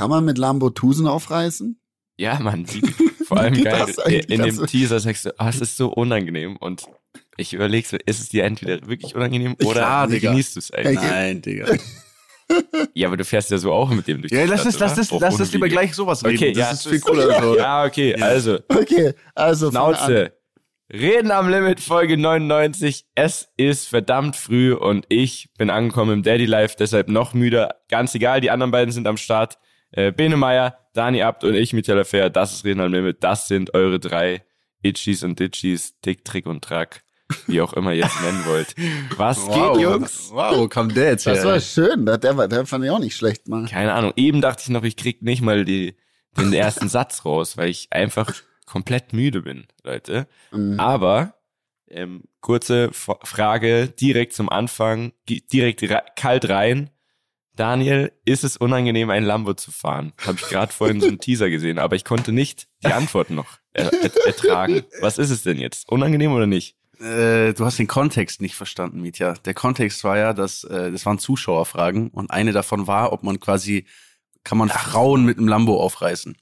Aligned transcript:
Kann 0.00 0.08
man 0.08 0.24
mit 0.24 0.38
Lambo 0.38 0.70
Tusen 0.70 1.06
aufreißen? 1.06 1.78
Ja, 2.16 2.38
Mann, 2.40 2.64
vor 3.26 3.36
allem 3.36 3.52
geil. 3.62 3.84
das? 3.86 3.98
In 4.06 4.40
dem 4.42 4.66
Teaser 4.66 4.98
sagst 4.98 5.26
du, 5.26 5.38
ah, 5.38 5.50
es 5.50 5.60
ist 5.60 5.76
so 5.76 5.92
unangenehm. 5.92 6.56
Und 6.56 6.86
ich 7.36 7.52
überlege 7.52 7.86
so, 7.86 7.98
ist 8.06 8.18
es 8.18 8.30
dir 8.30 8.44
entweder 8.44 8.86
wirklich 8.88 9.14
unangenehm 9.14 9.56
oder 9.62 9.72
Klar, 9.72 10.08
Digga. 10.08 10.30
genießt 10.30 10.56
du 10.56 10.60
es 10.60 10.70
eigentlich? 10.70 10.96
Nein, 11.00 11.42
Digga. 11.42 11.66
Ja, 12.94 13.06
aber 13.08 13.16
du 13.16 13.24
fährst 13.24 13.50
ja 13.52 13.58
so 13.58 13.72
auch 13.72 13.90
mit 13.90 14.08
dem 14.08 14.22
durch 14.22 14.32
Ja, 14.32 14.44
lass 14.44 14.62
Stadt, 14.62 14.72
es, 14.74 14.80
lass 14.96 15.12
Auch 15.12 15.20
lass 15.20 15.38
es 15.38 15.52
lieber 15.52 15.68
gleich 15.68 15.94
sowas 15.94 16.24
reden. 16.24 16.36
Okay, 16.36 16.52
das 16.52 16.58
ja, 16.58 16.70
ist 16.72 16.88
viel 16.88 17.00
cooler. 17.00 17.40
So. 17.40 17.56
Ja, 17.58 17.84
okay, 17.84 18.16
Ja. 18.18 18.24
also, 18.26 18.58
Okay, 18.68 19.12
also. 19.34 19.70
Schnauze. 19.70 20.32
Reden 20.92 21.30
am 21.30 21.48
Limit, 21.48 21.78
Folge 21.78 22.16
99. 22.16 23.04
Es 23.14 23.52
ist 23.56 23.86
verdammt 23.86 24.34
früh 24.34 24.72
und 24.72 25.04
ich 25.10 25.50
bin 25.58 25.68
angekommen 25.70 26.12
im 26.14 26.22
Daddy 26.24 26.46
Life, 26.46 26.74
deshalb 26.78 27.08
noch 27.08 27.34
müder. 27.34 27.76
Ganz 27.88 28.14
egal, 28.16 28.40
die 28.40 28.50
anderen 28.50 28.72
beiden 28.72 28.90
sind 28.92 29.06
am 29.06 29.18
Start. 29.18 29.58
Äh, 29.92 30.12
Bene 30.12 30.36
Meyer, 30.36 30.78
Dani 30.94 31.22
Abt 31.22 31.44
und 31.44 31.54
ich, 31.54 31.72
Michael 31.72 32.04
Fair. 32.04 32.30
Das 32.30 32.52
ist 32.52 32.64
Reden 32.64 32.80
am 32.80 32.92
Limit. 32.92 33.22
Das 33.24 33.48
sind 33.48 33.74
eure 33.74 33.98
drei 34.00 34.42
Itchies 34.82 35.22
und 35.24 35.38
Ditchies, 35.38 36.00
Tick, 36.00 36.24
Trick 36.24 36.46
und 36.46 36.62
Track. 36.64 37.02
Wie 37.46 37.60
auch 37.60 37.72
immer 37.74 37.92
ihr 37.92 38.06
es 38.06 38.20
nennen 38.22 38.44
wollt. 38.46 38.74
Was 39.16 39.46
Wow, 39.46 39.74
geht, 39.76 39.82
Jungs? 39.82 40.30
Wow, 40.32 40.58
wo 40.58 40.68
kam 40.68 40.92
der 40.92 41.10
jetzt 41.10 41.26
Das 41.26 41.38
her? 41.38 41.44
war 41.46 41.60
schön, 41.60 42.04
der, 42.06 42.18
der, 42.18 42.36
war- 42.36 42.48
der 42.48 42.66
fand 42.66 42.84
ich 42.84 42.90
auch 42.90 42.98
nicht 42.98 43.16
schlecht, 43.16 43.46
Mann. 43.48 43.66
Keine 43.66 43.92
Ahnung. 43.92 44.12
Eben 44.16 44.40
dachte 44.40 44.62
ich 44.64 44.68
noch, 44.70 44.82
ich 44.82 44.96
krieg 44.96 45.22
nicht 45.22 45.40
mal 45.42 45.64
die, 45.64 45.96
den 46.36 46.52
ersten 46.52 46.88
Satz 46.88 47.24
raus, 47.24 47.56
weil 47.56 47.68
ich 47.68 47.88
einfach 47.92 48.32
komplett 48.66 49.12
müde 49.12 49.42
bin, 49.42 49.66
Leute. 49.84 50.26
Mhm. 50.50 50.80
Aber 50.80 51.34
ähm, 51.88 52.22
kurze 52.40 52.86
F 52.90 53.10
Frage 53.24 53.88
direkt 53.88 54.32
zum 54.32 54.48
Anfang, 54.48 55.12
direkt 55.28 55.88
ra- 55.90 56.04
kalt 56.16 56.48
rein. 56.48 56.90
Daniel, 57.60 58.10
ist 58.24 58.42
es 58.42 58.56
unangenehm, 58.56 59.10
ein 59.10 59.22
Lambo 59.22 59.52
zu 59.52 59.70
fahren? 59.70 60.14
Habe 60.24 60.38
ich 60.40 60.48
gerade 60.48 60.72
vorhin 60.72 61.02
so 61.02 61.08
einen 61.08 61.20
Teaser 61.20 61.50
gesehen, 61.50 61.78
aber 61.78 61.94
ich 61.94 62.06
konnte 62.06 62.32
nicht 62.32 62.68
die 62.82 62.92
Antwort 62.92 63.28
noch 63.28 63.58
er 63.74 63.92
er 63.92 64.26
ertragen. 64.26 64.82
Was 65.00 65.18
ist 65.18 65.28
es 65.28 65.42
denn 65.42 65.58
jetzt? 65.58 65.86
Unangenehm 65.88 66.32
oder 66.32 66.46
nicht? 66.46 66.76
Äh, 67.00 67.52
du 67.52 67.66
hast 67.66 67.78
den 67.78 67.86
Kontext 67.86 68.40
nicht 68.40 68.54
verstanden, 68.54 69.02
Mietja. 69.02 69.34
Der 69.44 69.52
Kontext 69.52 70.04
war 70.04 70.16
ja, 70.16 70.32
dass 70.32 70.64
äh, 70.64 70.90
das 70.90 71.04
waren 71.04 71.18
Zuschauerfragen 71.18 72.08
und 72.08 72.30
eine 72.30 72.52
davon 72.52 72.86
war, 72.86 73.12
ob 73.12 73.22
man 73.22 73.40
quasi 73.40 73.84
kann 74.42 74.56
man 74.56 74.70
Frauen 74.70 75.26
mit 75.26 75.36
einem 75.36 75.48
Lambo 75.48 75.82
aufreißen. 75.82 76.34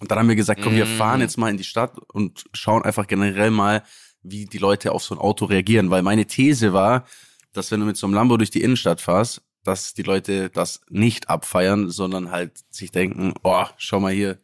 Und 0.00 0.10
dann 0.10 0.18
haben 0.18 0.28
wir 0.28 0.34
gesagt, 0.34 0.60
komm, 0.60 0.74
wir 0.74 0.86
Mm. 0.86 0.96
fahren 0.98 1.20
jetzt 1.20 1.38
mal 1.38 1.50
in 1.50 1.56
die 1.56 1.62
Stadt 1.62 1.96
und 2.12 2.46
schauen 2.52 2.82
einfach 2.82 3.06
generell 3.06 3.52
mal, 3.52 3.84
wie 4.24 4.46
die 4.46 4.58
Leute 4.58 4.90
auf 4.90 5.04
so 5.04 5.14
ein 5.14 5.20
Auto 5.20 5.44
reagieren. 5.44 5.90
Weil 5.90 6.02
meine 6.02 6.26
These 6.26 6.72
war, 6.72 7.04
dass 7.52 7.70
wenn 7.70 7.78
du 7.78 7.86
mit 7.86 7.96
so 7.96 8.08
einem 8.08 8.14
Lambo 8.14 8.36
durch 8.36 8.50
die 8.50 8.62
Innenstadt 8.62 9.00
fährst, 9.00 9.42
dass 9.64 9.94
die 9.94 10.02
Leute 10.02 10.50
das 10.50 10.80
nicht 10.90 11.28
abfeiern, 11.28 11.90
sondern 11.90 12.30
halt 12.30 12.52
sich 12.70 12.90
denken, 12.90 13.34
oh, 13.42 13.64
schau 13.76 14.00
mal 14.00 14.12
hier, 14.12 14.38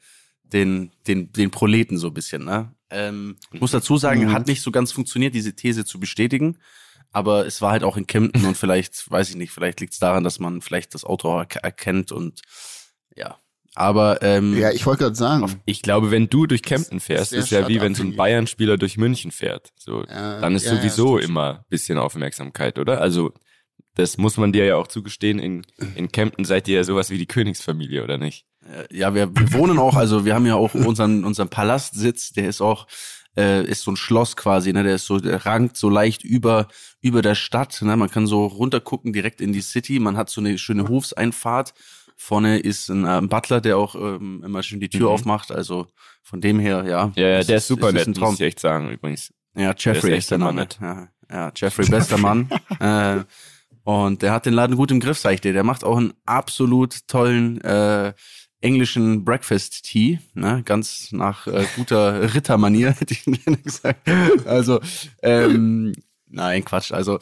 den, 0.44 0.90
den, 1.06 1.32
den 1.32 1.50
Proleten 1.50 1.98
so 1.98 2.06
ein 2.08 2.14
bisschen, 2.14 2.44
ne? 2.44 2.72
Ähm, 2.90 3.36
ich 3.52 3.60
muss 3.60 3.72
dazu 3.72 3.98
sagen, 3.98 4.22
Mhm. 4.24 4.32
hat 4.32 4.46
nicht 4.46 4.62
so 4.62 4.70
ganz 4.70 4.92
funktioniert, 4.92 5.34
diese 5.34 5.54
These 5.54 5.84
zu 5.84 6.00
bestätigen. 6.00 6.58
Aber 7.10 7.46
es 7.46 7.60
war 7.62 7.72
halt 7.72 7.84
auch 7.84 7.96
in 7.96 8.06
Kempten 8.06 8.44
und 8.46 8.56
vielleicht, 8.56 8.94
weiß 9.10 9.28
ich 9.30 9.36
nicht, 9.36 9.50
vielleicht 9.50 9.80
liegt 9.80 9.92
es 9.94 9.98
daran, 9.98 10.24
dass 10.24 10.38
man 10.38 10.60
vielleicht 10.62 10.94
das 10.94 11.04
Auto 11.04 11.28
erk- 11.38 11.58
erkennt 11.58 12.12
und 12.12 12.40
ja. 13.14 13.36
Aber 13.74 14.22
ähm, 14.22 14.56
Ja, 14.56 14.70
ich 14.72 14.86
wollte 14.86 15.04
gerade 15.04 15.14
sagen. 15.16 15.60
Ich 15.66 15.82
glaube, 15.82 16.10
wenn 16.10 16.28
du 16.28 16.46
durch 16.46 16.62
Kempten 16.62 16.98
fährst, 17.00 17.32
ist 17.32 17.50
ja 17.50 17.68
wie 17.68 17.80
wenn 17.80 17.94
so 17.94 18.02
ein. 18.02 18.16
Bayern-Spieler 18.16 18.76
durch 18.78 18.96
München 18.96 19.30
fährt. 19.30 19.72
So, 19.76 20.04
Ja, 20.04 20.40
dann 20.40 20.54
ist 20.56 20.64
ja, 20.64 20.72
ja, 20.72 20.78
sowieso 20.78 21.18
stimmt. 21.18 21.30
immer 21.30 21.58
ein 21.58 21.64
bisschen 21.68 21.98
Aufmerksamkeit, 21.98 22.78
oder? 22.78 23.00
Also, 23.00 23.32
das 23.98 24.16
muss 24.16 24.36
man 24.36 24.52
dir 24.52 24.64
ja 24.64 24.76
auch 24.76 24.86
zugestehen. 24.86 25.38
In, 25.40 25.66
in 25.96 26.10
Kempten 26.12 26.44
seid 26.44 26.68
ihr 26.68 26.76
ja 26.76 26.84
sowas 26.84 27.10
wie 27.10 27.18
die 27.18 27.26
Königsfamilie, 27.26 28.04
oder 28.04 28.16
nicht? 28.16 28.46
Äh, 28.64 28.96
ja, 28.96 29.12
wir, 29.14 29.34
wir 29.36 29.52
wohnen 29.52 29.78
auch, 29.78 29.96
also 29.96 30.24
wir 30.24 30.34
haben 30.34 30.46
ja 30.46 30.54
auch 30.54 30.72
unseren, 30.74 31.24
unseren 31.24 31.48
Palastsitz, 31.48 32.32
der 32.32 32.48
ist 32.48 32.60
auch, 32.60 32.86
äh, 33.36 33.64
ist 33.64 33.82
so 33.82 33.90
ein 33.90 33.96
Schloss 33.96 34.36
quasi, 34.36 34.72
ne? 34.72 34.84
Der 34.84 34.94
ist 34.94 35.06
so, 35.06 35.18
der 35.18 35.44
rankt 35.44 35.76
so 35.76 35.90
leicht 35.90 36.22
über, 36.22 36.68
über 37.00 37.22
der 37.22 37.34
Stadt. 37.34 37.82
Ne? 37.82 37.96
Man 37.96 38.08
kann 38.08 38.28
so 38.28 38.46
runtergucken 38.46 39.12
direkt 39.12 39.40
in 39.40 39.52
die 39.52 39.60
City. 39.62 39.98
Man 39.98 40.16
hat 40.16 40.30
so 40.30 40.40
eine 40.40 40.56
schöne 40.58 40.86
Hofseinfahrt. 40.88 41.74
Vorne 42.16 42.60
ist 42.60 42.88
ein, 42.90 43.04
äh, 43.04 43.18
ein 43.18 43.28
Butler, 43.28 43.60
der 43.60 43.78
auch 43.78 43.96
ähm, 43.96 44.42
immer 44.44 44.62
schön 44.62 44.78
die 44.78 44.88
Tür 44.88 45.08
Mhm. 45.08 45.14
aufmacht. 45.14 45.50
Also 45.50 45.88
von 46.22 46.40
dem 46.40 46.60
her, 46.60 46.84
ja. 46.86 47.12
Ja, 47.16 47.28
ja 47.28 47.42
der 47.42 47.56
ist 47.56 47.66
super 47.66 47.88
es 47.88 47.94
nett, 47.94 48.06
ein 48.06 48.20
muss 48.20 48.34
ich 48.34 48.42
echt 48.42 48.60
sagen, 48.60 48.90
übrigens. 48.90 49.32
Ja, 49.56 49.74
Jeffrey 49.76 50.10
Der 50.10 50.18
ist 50.18 50.24
ist, 50.24 50.30
der 50.30 50.38
Name. 50.38 50.68
Ja, 50.80 51.08
ja, 51.30 51.52
Jeffrey, 51.54 51.86
bester 51.88 52.16
Mann. 52.18 52.48
äh, 52.80 53.24
und 53.88 54.20
der 54.20 54.32
hat 54.32 54.44
den 54.44 54.52
Laden 54.52 54.76
gut 54.76 54.90
im 54.90 55.00
Griff, 55.00 55.16
sag 55.16 55.32
ich 55.32 55.40
dir. 55.40 55.54
Der 55.54 55.64
macht 55.64 55.82
auch 55.82 55.96
einen 55.96 56.12
absolut 56.26 57.08
tollen 57.08 57.58
äh, 57.62 58.12
englischen 58.60 59.24
Breakfast 59.24 59.82
Tea, 59.82 60.18
ne? 60.34 60.60
ganz 60.62 61.10
nach 61.10 61.46
äh, 61.46 61.64
guter 61.74 62.34
Rittermanier, 62.34 62.90
hätte 62.90 63.14
ich 63.14 63.24
gesagt. 63.64 64.06
Also, 64.44 64.80
ähm, 65.22 65.94
nein, 66.26 66.66
Quatsch. 66.66 66.92
Also, 66.92 67.18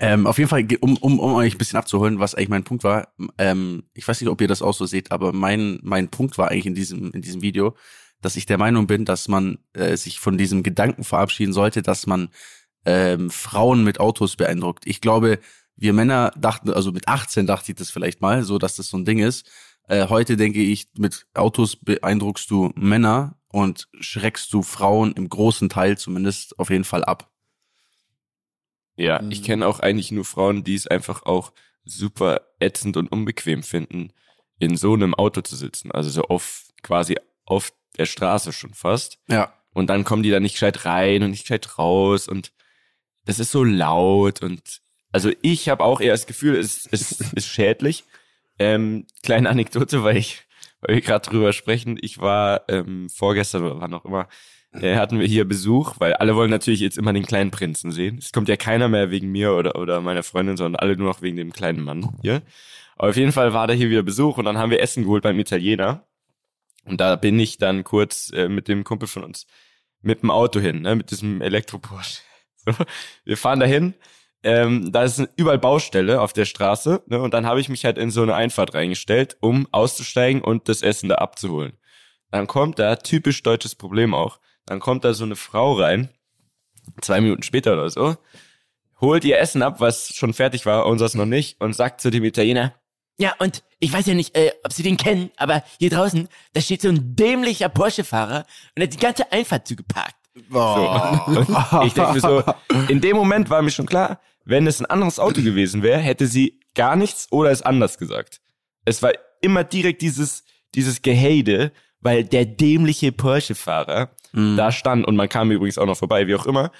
ähm, 0.00 0.26
auf 0.26 0.38
jeden 0.38 0.50
Fall, 0.50 0.66
um, 0.80 0.96
um, 0.96 1.20
um 1.20 1.34
euch 1.34 1.54
ein 1.54 1.58
bisschen 1.58 1.78
abzuholen, 1.78 2.18
was 2.18 2.34
eigentlich 2.34 2.48
mein 2.48 2.64
Punkt 2.64 2.82
war. 2.82 3.14
Ähm, 3.38 3.84
ich 3.94 4.08
weiß 4.08 4.20
nicht, 4.20 4.30
ob 4.30 4.40
ihr 4.40 4.48
das 4.48 4.62
auch 4.62 4.74
so 4.74 4.84
seht, 4.84 5.12
aber 5.12 5.32
mein, 5.32 5.78
mein 5.84 6.08
Punkt 6.08 6.38
war 6.38 6.50
eigentlich 6.50 6.66
in 6.66 6.74
diesem, 6.74 7.12
in 7.12 7.22
diesem 7.22 7.40
Video, 7.40 7.76
dass 8.20 8.34
ich 8.34 8.46
der 8.46 8.58
Meinung 8.58 8.88
bin, 8.88 9.04
dass 9.04 9.28
man 9.28 9.58
äh, 9.74 9.96
sich 9.96 10.18
von 10.18 10.38
diesem 10.38 10.64
Gedanken 10.64 11.04
verabschieden 11.04 11.52
sollte, 11.52 11.82
dass 11.82 12.08
man 12.08 12.30
ähm, 12.84 13.30
Frauen 13.30 13.84
mit 13.84 14.00
Autos 14.00 14.34
beeindruckt. 14.34 14.84
Ich 14.88 15.00
glaube, 15.00 15.38
wir 15.78 15.92
Männer 15.92 16.32
dachten, 16.36 16.70
also 16.70 16.92
mit 16.92 17.06
18 17.08 17.46
dachte 17.46 17.72
ich 17.72 17.76
das 17.78 17.90
vielleicht 17.90 18.20
mal, 18.20 18.42
so 18.44 18.58
dass 18.58 18.76
das 18.76 18.88
so 18.88 18.96
ein 18.98 19.04
Ding 19.04 19.18
ist. 19.20 19.48
Äh, 19.86 20.08
heute 20.08 20.36
denke 20.36 20.60
ich, 20.60 20.88
mit 20.98 21.26
Autos 21.34 21.76
beeindruckst 21.76 22.50
du 22.50 22.72
Männer 22.74 23.38
und 23.48 23.88
schreckst 24.00 24.52
du 24.52 24.62
Frauen 24.62 25.12
im 25.12 25.28
großen 25.28 25.68
Teil 25.68 25.96
zumindest 25.96 26.58
auf 26.58 26.68
jeden 26.70 26.84
Fall 26.84 27.04
ab. 27.04 27.30
Ja, 28.96 29.22
Mhm. 29.22 29.30
ich 29.30 29.42
kenne 29.42 29.66
auch 29.66 29.80
eigentlich 29.80 30.10
nur 30.10 30.24
Frauen, 30.24 30.64
die 30.64 30.74
es 30.74 30.86
einfach 30.86 31.22
auch 31.24 31.52
super 31.84 32.42
ätzend 32.58 32.96
und 32.96 33.10
unbequem 33.10 33.62
finden, 33.62 34.12
in 34.58 34.76
so 34.76 34.92
einem 34.94 35.14
Auto 35.14 35.40
zu 35.40 35.56
sitzen. 35.56 35.92
Also 35.92 36.10
so 36.10 36.22
auf, 36.22 36.64
quasi 36.82 37.16
auf 37.46 37.72
der 37.96 38.06
Straße 38.06 38.52
schon 38.52 38.74
fast. 38.74 39.18
Ja. 39.28 39.54
Und 39.72 39.88
dann 39.88 40.04
kommen 40.04 40.22
die 40.24 40.30
da 40.30 40.40
nicht 40.40 40.54
gescheit 40.54 40.84
rein 40.84 41.22
und 41.22 41.30
nicht 41.30 41.42
gescheit 41.44 41.78
raus 41.78 42.26
und 42.28 42.52
das 43.24 43.38
ist 43.38 43.52
so 43.52 43.62
laut 43.62 44.42
und 44.42 44.80
also 45.12 45.30
ich 45.42 45.68
habe 45.68 45.84
auch 45.84 46.00
eher 46.00 46.12
das 46.12 46.26
Gefühl, 46.26 46.56
es, 46.56 46.88
es 46.90 47.20
ist 47.34 47.46
schädlich. 47.46 48.04
Ähm, 48.58 49.06
kleine 49.22 49.48
Anekdote, 49.48 50.02
weil 50.02 50.16
ich, 50.16 50.42
weil 50.80 50.96
wir 50.96 51.02
gerade 51.02 51.28
drüber 51.28 51.52
sprechen. 51.52 51.98
Ich 52.00 52.18
war 52.18 52.62
ähm, 52.68 53.08
vorgestern 53.08 53.64
oder 53.64 53.80
wann 53.80 53.94
auch 53.94 54.04
immer, 54.04 54.28
äh, 54.72 54.96
hatten 54.96 55.18
wir 55.18 55.26
hier 55.26 55.46
Besuch, 55.46 55.94
weil 55.98 56.14
alle 56.14 56.34
wollen 56.34 56.50
natürlich 56.50 56.80
jetzt 56.80 56.98
immer 56.98 57.12
den 57.12 57.26
kleinen 57.26 57.50
Prinzen 57.50 57.92
sehen. 57.92 58.18
Es 58.18 58.32
kommt 58.32 58.48
ja 58.48 58.56
keiner 58.56 58.88
mehr 58.88 59.10
wegen 59.10 59.30
mir 59.30 59.54
oder, 59.54 59.76
oder 59.76 60.00
meiner 60.00 60.22
Freundin, 60.22 60.56
sondern 60.56 60.80
alle 60.80 60.96
nur 60.96 61.08
noch 61.08 61.22
wegen 61.22 61.36
dem 61.36 61.52
kleinen 61.52 61.82
Mann 61.82 62.16
hier. 62.22 62.42
Aber 62.96 63.10
auf 63.10 63.16
jeden 63.16 63.32
Fall 63.32 63.52
war 63.52 63.66
da 63.68 63.74
hier 63.74 63.90
wieder 63.90 64.02
Besuch 64.02 64.38
und 64.38 64.44
dann 64.44 64.58
haben 64.58 64.70
wir 64.70 64.80
Essen 64.80 65.04
geholt 65.04 65.22
beim 65.22 65.38
Italiener. 65.38 66.04
Und 66.84 67.00
da 67.00 67.16
bin 67.16 67.38
ich 67.38 67.58
dann 67.58 67.84
kurz 67.84 68.32
äh, 68.32 68.48
mit 68.48 68.66
dem 68.66 68.82
Kumpel 68.82 69.08
von 69.08 69.22
uns 69.22 69.46
mit 70.00 70.22
dem 70.22 70.30
Auto 70.30 70.60
hin, 70.60 70.82
ne, 70.82 70.94
mit 70.96 71.10
diesem 71.10 71.40
Elektro-Porsche. 71.40 72.22
So, 72.66 72.74
wir 73.24 73.36
fahren 73.36 73.60
dahin, 73.60 73.94
ähm, 74.42 74.92
da 74.92 75.02
ist 75.02 75.20
überall 75.36 75.58
Baustelle 75.58 76.20
auf 76.20 76.32
der 76.32 76.44
Straße, 76.44 77.02
ne, 77.06 77.20
und 77.20 77.34
dann 77.34 77.46
habe 77.46 77.60
ich 77.60 77.68
mich 77.68 77.84
halt 77.84 77.98
in 77.98 78.10
so 78.10 78.22
eine 78.22 78.34
Einfahrt 78.34 78.74
reingestellt, 78.74 79.36
um 79.40 79.66
auszusteigen 79.72 80.42
und 80.42 80.68
das 80.68 80.82
Essen 80.82 81.08
da 81.08 81.16
abzuholen. 81.16 81.72
Dann 82.30 82.46
kommt 82.46 82.78
da, 82.78 82.96
typisch 82.96 83.42
deutsches 83.42 83.74
Problem 83.74 84.14
auch, 84.14 84.38
dann 84.66 84.80
kommt 84.80 85.04
da 85.04 85.14
so 85.14 85.24
eine 85.24 85.36
Frau 85.36 85.72
rein, 85.74 86.10
zwei 87.00 87.20
Minuten 87.20 87.42
später 87.42 87.72
oder 87.72 87.90
so, 87.90 88.16
holt 89.00 89.24
ihr 89.24 89.38
Essen 89.38 89.62
ab, 89.62 89.80
was 89.80 90.14
schon 90.14 90.34
fertig 90.34 90.66
war, 90.66 90.86
unseres 90.86 91.14
noch 91.14 91.26
nicht, 91.26 91.60
und 91.60 91.74
sagt 91.74 92.00
zu 92.00 92.10
dem 92.10 92.24
Italiener, 92.24 92.74
Ja, 93.18 93.34
und 93.38 93.64
ich 93.80 93.92
weiß 93.92 94.06
ja 94.06 94.14
nicht, 94.14 94.36
äh, 94.36 94.52
ob 94.62 94.72
Sie 94.72 94.82
den 94.82 94.96
kennen, 94.96 95.30
aber 95.36 95.64
hier 95.78 95.90
draußen, 95.90 96.28
da 96.52 96.60
steht 96.60 96.82
so 96.82 96.88
ein 96.88 97.16
dämlicher 97.16 97.68
Porsche-Fahrer 97.68 98.44
und 98.76 98.82
hat 98.82 98.92
die 98.92 98.98
ganze 98.98 99.32
Einfahrt 99.32 99.66
zugeparkt. 99.66 100.14
Und 101.26 101.48
ich 101.86 101.94
denke 101.94 102.12
mir 102.12 102.20
so, 102.20 102.42
in 102.88 103.00
dem 103.00 103.16
Moment 103.16 103.50
war 103.50 103.62
mir 103.62 103.70
schon 103.70 103.86
klar, 103.86 104.20
wenn 104.48 104.66
es 104.66 104.80
ein 104.80 104.86
anderes 104.86 105.18
Auto 105.18 105.42
gewesen 105.42 105.82
wäre, 105.82 105.98
hätte 105.98 106.26
sie 106.26 106.60
gar 106.74 106.96
nichts 106.96 107.28
oder 107.30 107.50
es 107.50 107.62
anders 107.62 107.98
gesagt. 107.98 108.40
Es 108.86 109.02
war 109.02 109.12
immer 109.42 109.62
direkt 109.62 110.00
dieses, 110.00 110.42
dieses 110.74 111.02
Gehade, 111.02 111.70
weil 112.00 112.24
der 112.24 112.46
dämliche 112.46 113.12
Porsche-Fahrer 113.12 114.10
da 114.32 114.72
stand 114.72 115.06
und 115.06 115.16
man 115.16 115.28
kam 115.28 115.50
übrigens 115.50 115.78
auch 115.78 115.86
noch 115.86 115.96
vorbei, 115.96 116.26
wie 116.26 116.34
auch 116.34 116.46
immer. 116.46 116.70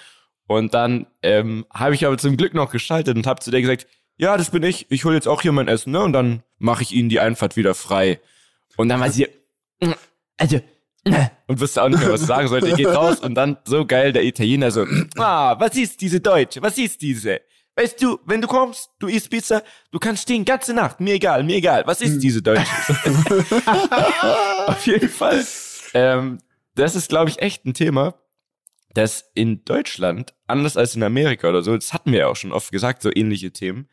Und 0.47 0.73
dann 0.73 1.06
ähm, 1.23 1.67
habe 1.73 1.94
ich 1.94 2.06
aber 2.06 2.17
zum 2.17 2.37
Glück 2.37 2.55
noch 2.55 2.70
geschaltet 2.70 3.17
und 3.17 3.26
habe 3.26 3.41
zu 3.41 3.50
der 3.50 3.61
gesagt, 3.61 3.87
ja, 4.17 4.37
das 4.37 4.50
bin 4.50 4.62
ich, 4.62 4.87
ich 4.91 5.05
hole 5.05 5.15
jetzt 5.15 5.29
auch 5.29 5.43
hier 5.43 5.53
mein 5.53 5.69
Essen, 5.69 5.93
ne? 5.93 6.03
Und 6.03 6.12
dann 6.12 6.43
mache 6.59 6.82
ich 6.82 6.93
ihnen 6.93 7.09
die 7.09 7.20
Einfahrt 7.20 7.56
wieder 7.56 7.75
frei. 7.75 8.19
Und 8.76 8.88
dann 8.88 9.00
war 9.00 9.11
sie, 9.11 9.29
Also, 10.38 10.56
äh, 11.05 11.26
und 11.47 11.61
wusste 11.61 11.82
auch 11.82 11.88
nicht 11.88 12.00
mehr, 12.00 12.12
was 12.12 12.26
sagen 12.26 12.49
sollte. 12.49 12.73
Geht 12.75 12.87
raus 12.87 13.20
und 13.20 13.35
dann 13.35 13.59
so 13.65 13.85
geil 13.85 14.12
der 14.12 14.25
Italiener 14.25 14.70
so, 14.70 14.87
ah, 15.17 15.59
was 15.59 15.76
ist 15.76 16.00
diese 16.00 16.20
Deutsche? 16.20 16.62
Was 16.62 16.79
ist 16.79 17.03
diese? 17.03 17.41
Weißt 17.79 18.03
du, 18.03 18.19
wenn 18.27 18.41
du 18.43 18.49
kommst, 18.49 18.91
du 18.99 19.07
isst 19.07 19.31
Pizza, 19.31 19.63
du 19.93 19.99
kannst 19.99 20.25
stehen 20.25 20.45
ganze 20.45 20.75
Nacht, 20.75 21.01
mir 21.01 21.15
egal, 21.15 21.45
mir 21.45 21.57
egal. 21.57 21.85
Was 21.87 22.01
ist 22.01 22.19
diese 22.21 22.43
Deutsche? 22.43 22.67
Auf 24.67 24.87
jeden 24.87 25.09
Fall. 25.09 25.45
Ähm, 25.95 26.39
das 26.75 26.95
ist, 26.97 27.09
glaube 27.09 27.31
ich, 27.31 27.41
echt 27.41 27.65
ein 27.65 27.75
Thema, 27.75 28.15
das 28.95 29.31
in 29.35 29.65
Deutschland, 29.65 30.35
anders 30.47 30.77
als 30.77 30.97
in 30.97 31.03
Amerika 31.03 31.49
oder 31.49 31.63
so, 31.63 31.75
das 31.75 31.93
hatten 31.93 32.13
wir 32.13 32.21
ja 32.21 32.27
auch 32.29 32.37
schon 32.37 32.53
oft 32.53 32.73
gesagt, 32.73 33.03
so 33.03 33.11
ähnliche 33.15 33.53
Themen, 33.53 33.89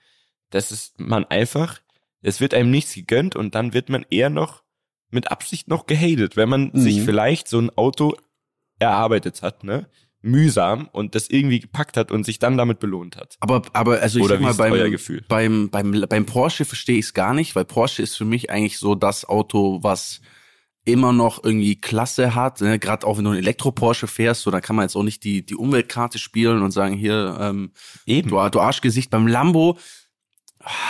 dass 0.50 0.72
es 0.72 0.94
man 0.98 1.26
einfach, 1.26 1.80
es 2.22 2.42
wird 2.42 2.54
einem 2.54 2.72
nichts 2.72 2.94
gegönnt 2.96 3.36
und 3.36 3.56
dann 3.56 3.74
wird 3.74 3.90
man 3.90 4.06
eher 4.10 4.30
noch 4.30 4.64
mit 5.12 5.32
Absicht 5.32 5.68
noch 5.68 5.86
gehatet, 5.86 6.36
wenn 6.36 6.50
man 6.50 6.72
Mhm. 6.74 6.80
sich 6.80 7.02
vielleicht 7.04 7.48
so 7.48 7.60
ein 7.60 7.70
Auto 7.78 8.16
erarbeitet 8.80 9.42
hat, 9.42 9.64
ne? 9.64 9.88
Mühsam 10.26 10.90
und 10.92 11.16
das 11.16 11.30
irgendwie 11.30 11.60
gepackt 11.60 11.98
hat 11.98 12.12
und 12.12 12.26
sich 12.26 12.40
dann 12.40 12.58
damit 12.58 12.80
belohnt 12.80 13.16
hat. 13.16 13.38
Aber, 13.40 13.62
aber 13.74 14.02
also 14.02 14.20
ich 14.20 14.26
Oder 14.26 14.36
sag 14.36 14.42
mal, 14.42 14.54
beim, 14.54 15.70
beim, 15.70 15.70
beim, 15.70 16.06
beim 16.10 16.26
Porsche 16.26 16.66
verstehe 16.66 16.98
ich 16.98 17.06
es 17.06 17.14
gar 17.14 17.34
nicht, 17.34 17.56
weil 17.56 17.66
Porsche 17.66 18.02
ist 18.02 18.18
für 18.18 18.26
mich 18.26 18.50
eigentlich 18.50 18.80
so 18.80 18.96
das 18.96 19.26
Auto, 19.26 19.80
was 19.84 20.22
immer 20.84 21.14
noch 21.14 21.44
irgendwie 21.44 21.76
Klasse 21.76 22.36
hat. 22.36 22.62
Ne? 22.62 22.80
Gerade 22.80 23.06
auch 23.06 23.18
wenn 23.18 23.24
du 23.24 23.32
einen 23.32 23.40
Elektro-Porsche 23.40 24.08
fährst, 24.08 24.44
so, 24.44 24.52
da 24.52 24.62
kann 24.62 24.76
man 24.76 24.84
jetzt 24.84 24.96
auch 24.96 25.04
nicht 25.04 25.24
die, 25.24 25.46
die 25.46 25.56
Umweltkarte 25.56 26.20
spielen 26.20 26.62
und 26.62 26.72
sagen, 26.72 26.96
hier, 26.96 27.38
ähm, 27.40 27.72
Eben. 28.06 28.30
du, 28.30 28.50
du 28.50 28.60
Arschgesicht. 28.60 29.10
Beim 29.10 29.28
Lambo, 29.28 29.78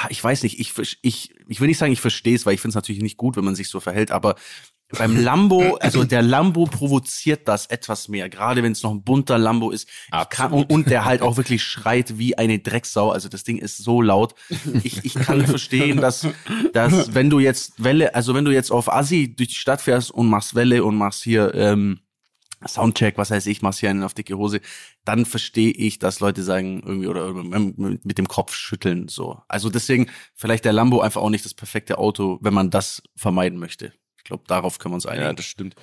ich 0.10 0.24
weiß 0.24 0.44
nicht, 0.44 0.60
ich, 0.60 0.74
ich, 1.02 1.34
ich 1.48 1.62
will 1.62 1.68
nicht 1.68 1.78
sagen, 1.78 1.94
ich 1.94 2.02
verstehe 2.02 2.36
es, 2.36 2.46
weil 2.46 2.54
ich 2.54 2.62
finde 2.62 2.72
es 2.72 2.76
natürlich 2.76 3.02
nicht 3.02 3.18
gut, 3.18 3.36
wenn 3.36 3.46
man 3.46 3.56
sich 3.56 3.70
so 3.70 3.80
verhält, 3.80 4.12
aber 4.12 4.36
beim 4.90 5.18
Lambo, 5.18 5.76
also 5.82 6.04
der 6.04 6.22
Lambo 6.22 6.66
provoziert 6.66 7.48
das 7.48 7.66
etwas 7.66 8.08
mehr, 8.08 8.30
gerade 8.30 8.62
wenn 8.62 8.72
es 8.72 8.84
noch 8.84 8.92
ein 8.92 9.04
bunter 9.04 9.38
Lambo 9.38 9.72
ist. 9.72 9.90
Kann, 10.30 10.52
und, 10.52 10.70
und 10.70 10.90
der 10.90 11.06
halt 11.06 11.22
auch 11.22 11.38
wirklich 11.38 11.64
schreit 11.64 12.18
wie 12.18 12.38
eine 12.38 12.60
Drecksau. 12.60 13.12
Also 13.12 13.28
das 13.28 13.44
Ding 13.44 13.58
ist 13.58 13.78
so 13.78 14.02
laut. 14.02 14.36
Ich, 14.84 15.04
ich 15.04 15.16
kann 15.16 15.46
verstehen, 15.46 16.02
dass, 16.02 16.28
dass 16.74 17.14
wenn 17.14 17.30
du 17.30 17.40
jetzt 17.40 17.84
Welle, 17.84 18.14
also 18.14 18.36
wenn 18.36 18.46
du 18.46 18.52
jetzt 18.52 18.72
auf 18.72 18.92
Assi 18.92 19.36
durch 19.36 19.50
die 19.50 19.56
Stadt 19.56 19.82
fährst 19.82 20.12
und 20.12 20.28
machst 20.28 20.56
Welle 20.56 20.84
und 20.84 20.96
machst 20.96 21.24
hier 21.24 21.54
ähm, 21.56 22.00
Soundcheck, 22.68 23.18
was 23.18 23.32
heißt 23.32 23.48
ich, 23.48 23.62
machst 23.62 23.80
hier 23.80 23.90
einen 23.90 24.04
auf 24.04 24.14
dicke 24.14 24.38
Hose, 24.38 24.62
dann 25.04 25.26
verstehe 25.26 25.72
ich, 25.72 26.00
dass 26.00 26.20
Leute 26.20 26.44
sagen 26.44 26.82
irgendwie 26.86 27.08
oder 27.08 27.34
mit 27.34 28.06
mit 28.06 28.18
dem 28.18 28.28
Kopf 28.28 28.54
schütteln 28.54 29.08
so. 29.08 29.40
Also 29.48 29.70
deswegen 29.70 30.08
vielleicht 30.34 30.66
der 30.66 30.74
Lambo 30.74 31.02
einfach 31.02 31.22
auch 31.22 31.30
nicht 31.30 31.46
das 31.46 31.54
perfekte 31.54 31.98
Auto, 31.98 32.38
wenn 32.42 32.54
man 32.54 32.70
das 32.70 33.04
vermeiden 33.16 33.60
möchte. 33.60 33.94
Ich 34.26 34.30
glaube, 34.30 34.44
darauf 34.48 34.80
können 34.80 34.94
wir 34.94 34.96
uns 34.96 35.06
einigen. 35.06 35.28
Ja, 35.28 35.34
das 35.34 35.46
stimmt. 35.46 35.76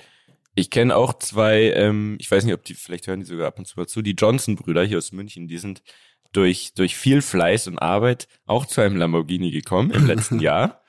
Ich 0.53 0.69
kenne 0.69 0.97
auch 0.97 1.13
zwei, 1.13 1.71
ähm, 1.71 2.17
ich 2.19 2.29
weiß 2.29 2.43
nicht, 2.43 2.53
ob 2.53 2.65
die, 2.65 2.73
vielleicht 2.73 3.07
hören 3.07 3.21
die 3.21 3.25
sogar 3.25 3.47
ab 3.47 3.57
und 3.57 3.65
zu 3.65 3.79
mal 3.79 3.87
zu, 3.87 4.01
die 4.01 4.15
Johnson-Brüder 4.15 4.83
hier 4.83 4.97
aus 4.97 5.13
München, 5.13 5.47
die 5.47 5.57
sind 5.57 5.81
durch, 6.33 6.73
durch 6.73 6.97
viel 6.97 7.21
Fleiß 7.21 7.67
und 7.67 7.79
Arbeit 7.79 8.27
auch 8.45 8.65
zu 8.65 8.81
einem 8.81 8.97
Lamborghini 8.97 9.49
gekommen 9.51 9.91
im 9.91 10.05
letzten 10.05 10.39
Jahr. 10.41 10.83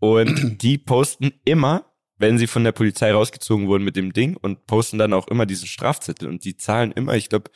Und 0.00 0.62
die 0.62 0.76
posten 0.76 1.32
immer, 1.46 1.86
wenn 2.18 2.36
sie 2.36 2.46
von 2.46 2.62
der 2.62 2.72
Polizei 2.72 3.10
rausgezogen 3.10 3.68
wurden 3.68 3.84
mit 3.84 3.96
dem 3.96 4.12
Ding 4.12 4.36
und 4.36 4.66
posten 4.66 4.98
dann 4.98 5.14
auch 5.14 5.28
immer 5.28 5.46
diesen 5.46 5.68
Strafzettel. 5.68 6.28
Und 6.28 6.44
die 6.44 6.58
zahlen 6.58 6.92
immer, 6.92 7.14
ich 7.14 7.30
glaube, 7.30 7.50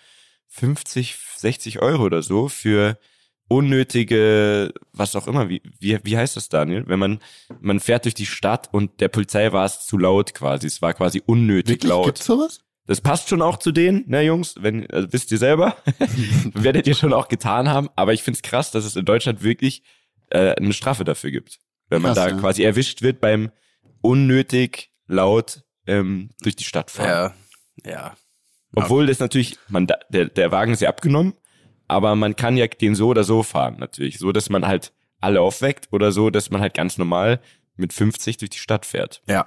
50, 0.48 1.14
60 1.36 1.82
Euro 1.82 2.04
oder 2.04 2.22
so 2.22 2.48
für 2.48 2.98
unnötige, 3.48 4.72
was 4.92 5.14
auch 5.14 5.26
immer, 5.26 5.48
wie, 5.48 5.62
wie, 5.78 5.98
wie 6.02 6.16
heißt 6.16 6.36
das, 6.36 6.48
Daniel? 6.48 6.84
Wenn 6.86 6.98
man, 6.98 7.20
man 7.60 7.80
fährt 7.80 8.04
durch 8.04 8.14
die 8.14 8.26
Stadt 8.26 8.68
und 8.72 9.00
der 9.00 9.08
Polizei 9.08 9.52
war 9.52 9.64
es 9.64 9.86
zu 9.86 9.98
laut 9.98 10.34
quasi. 10.34 10.66
Es 10.66 10.82
war 10.82 10.94
quasi 10.94 11.22
unnötig 11.24 11.76
Wirklich? 11.76 11.88
laut. 11.88 12.06
Gibt's 12.06 12.26
sowas? 12.26 12.60
Das 12.86 13.00
passt 13.00 13.28
schon 13.28 13.42
auch 13.42 13.56
zu 13.56 13.72
denen, 13.72 14.04
ne, 14.08 14.22
Jungs? 14.22 14.54
Wenn, 14.60 14.88
also 14.90 15.12
wisst 15.12 15.32
ihr 15.32 15.38
selber, 15.38 15.76
werdet 16.54 16.86
ihr 16.86 16.94
schon 16.94 17.12
auch 17.12 17.28
getan 17.28 17.68
haben. 17.68 17.88
Aber 17.96 18.12
ich 18.12 18.22
find's 18.22 18.42
krass, 18.42 18.70
dass 18.70 18.84
es 18.84 18.94
in 18.94 19.04
Deutschland 19.04 19.42
wirklich 19.42 19.82
äh, 20.30 20.54
eine 20.54 20.72
Strafe 20.72 21.04
dafür 21.04 21.30
gibt. 21.30 21.58
Wenn 21.88 22.02
man 22.02 22.14
Krass, 22.14 22.24
da 22.26 22.30
ja. 22.34 22.40
quasi 22.40 22.62
erwischt 22.62 23.02
wird 23.02 23.20
beim 23.20 23.50
unnötig 24.02 24.90
laut 25.06 25.62
ähm, 25.86 26.30
durch 26.42 26.56
die 26.56 26.64
Stadt 26.64 26.90
fahren. 26.90 27.34
Ja, 27.84 27.90
ja. 27.90 28.14
Obwohl 28.74 29.06
das 29.06 29.20
natürlich, 29.20 29.58
man, 29.68 29.86
der, 30.10 30.26
der 30.26 30.52
Wagen 30.52 30.72
ist 30.72 30.82
ja 30.82 30.88
abgenommen, 30.88 31.34
aber 31.88 32.16
man 32.16 32.36
kann 32.36 32.56
ja 32.56 32.66
den 32.66 32.94
so 32.94 33.08
oder 33.08 33.24
so 33.24 33.42
fahren, 33.42 33.76
natürlich. 33.78 34.18
So, 34.18 34.32
dass 34.32 34.48
man 34.50 34.66
halt 34.66 34.92
alle 35.20 35.40
aufweckt 35.40 35.88
oder 35.92 36.12
so, 36.12 36.30
dass 36.30 36.50
man 36.50 36.60
halt 36.60 36.74
ganz 36.74 36.98
normal 36.98 37.40
mit 37.76 37.92
50 37.92 38.38
durch 38.38 38.50
die 38.50 38.58
Stadt 38.58 38.86
fährt. 38.86 39.22
Ja. 39.26 39.46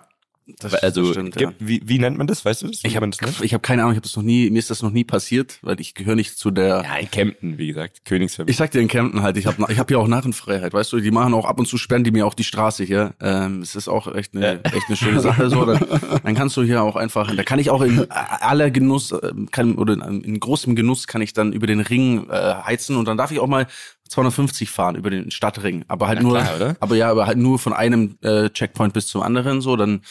Das, 0.60 0.74
Also, 0.74 1.02
das 1.02 1.12
stimmt, 1.12 1.40
ja. 1.40 1.50
gibt, 1.50 1.68
wie, 1.68 1.82
wie 1.86 2.00
nennt 2.00 2.18
man 2.18 2.28
das? 2.28 2.44
Weißt 2.46 2.64
du 2.64 2.68
das? 2.68 2.84
Wie 2.84 2.88
Ich 2.88 2.96
habe 2.96 3.10
ich 3.42 3.54
hab 3.54 3.64
keine 3.64 3.84
Ahnung, 3.84 3.94
ich 3.94 3.98
habe 3.98 4.08
das 4.08 4.16
noch 4.16 4.24
nie, 4.24 4.50
mir 4.50 4.60
ist 4.60 4.70
das 4.70 4.82
noch 4.82 4.92
nie 4.92 5.04
passiert, 5.04 5.60
weil 5.62 5.80
ich 5.80 5.94
gehöre 5.94 6.16
nicht 6.16 6.38
zu 6.38 6.52
der 6.52 6.84
Ja, 6.84 6.98
in 6.98 7.12
Kempten, 7.12 7.58
wie 7.58 7.68
gesagt, 7.68 8.06
Königsfamilie. 8.06 8.52
Ich 8.52 8.58
sag 8.58 8.72
dir 8.72 8.80
in 8.80 8.88
Kempten 8.88 9.22
halt, 9.22 9.38
ich 9.38 9.46
habe 9.46 9.72
ich 9.72 9.80
hab 9.80 9.88
hier 9.88 10.00
auch 10.00 10.08
Narrenfreiheit, 10.08 10.74
weißt 10.74 10.92
du, 10.94 11.00
die 11.00 11.12
machen 11.12 11.34
auch 11.34 11.46
ab 11.46 11.60
und 11.60 11.68
zu 11.68 11.78
sperren 11.78 12.04
die 12.04 12.12
mir 12.12 12.26
auch 12.26 12.34
die 12.34 12.44
Straße 12.44 12.84
hier. 12.84 13.14
Ähm, 13.22 13.62
es 13.62 13.76
ist 13.76 13.88
auch 13.88 14.14
echt 14.14 14.36
eine, 14.36 14.64
echt 14.64 14.88
eine 14.88 14.98
schöne 14.98 15.20
Sache 15.20 15.50
so. 15.50 15.66
Dann, 15.66 15.80
dann 16.24 16.36
kannst 16.36 16.58
du 16.58 16.64
hier 16.64 16.84
auch 16.84 16.96
einfach, 16.96 17.36
da 17.36 17.44
kann 17.44 17.60
ich 17.60 17.70
auch 17.70 17.82
in 17.82 18.10
aller 18.12 18.72
Genuss, 18.72 19.14
ähm, 19.24 19.50
kann, 19.52 19.76
oder 19.76 19.94
in 19.94 20.40
großem 20.40 20.76
Genuss 20.76 21.08
kann 21.08 21.22
ich 21.22 21.34
dann 21.34 21.54
über 21.54 21.68
den 21.68 21.80
Ring 21.80 22.30
äh, 22.30 22.34
heizen 22.64 22.96
und 22.96 23.08
dann 23.08 23.18
darf 23.18 23.32
ich 23.32 23.40
auch 23.40 23.48
mal 23.48 23.68
250 24.10 24.70
fahren 24.70 24.96
über 24.96 25.10
den 25.10 25.32
Stadtring, 25.32 25.86
aber 25.88 26.08
halt 26.08 26.20
Na 26.22 26.28
nur, 26.28 26.40
klar, 26.40 26.76
aber 26.80 26.96
ja, 26.96 27.10
aber 27.10 27.28
halt 27.28 27.38
nur 27.38 27.60
von 27.60 27.74
einem 27.74 28.18
äh, 28.22 28.50
Checkpoint 28.50 28.94
bis 28.94 29.08
zum 29.08 29.22
anderen 29.22 29.62
so, 29.62 29.76
dann 29.76 30.02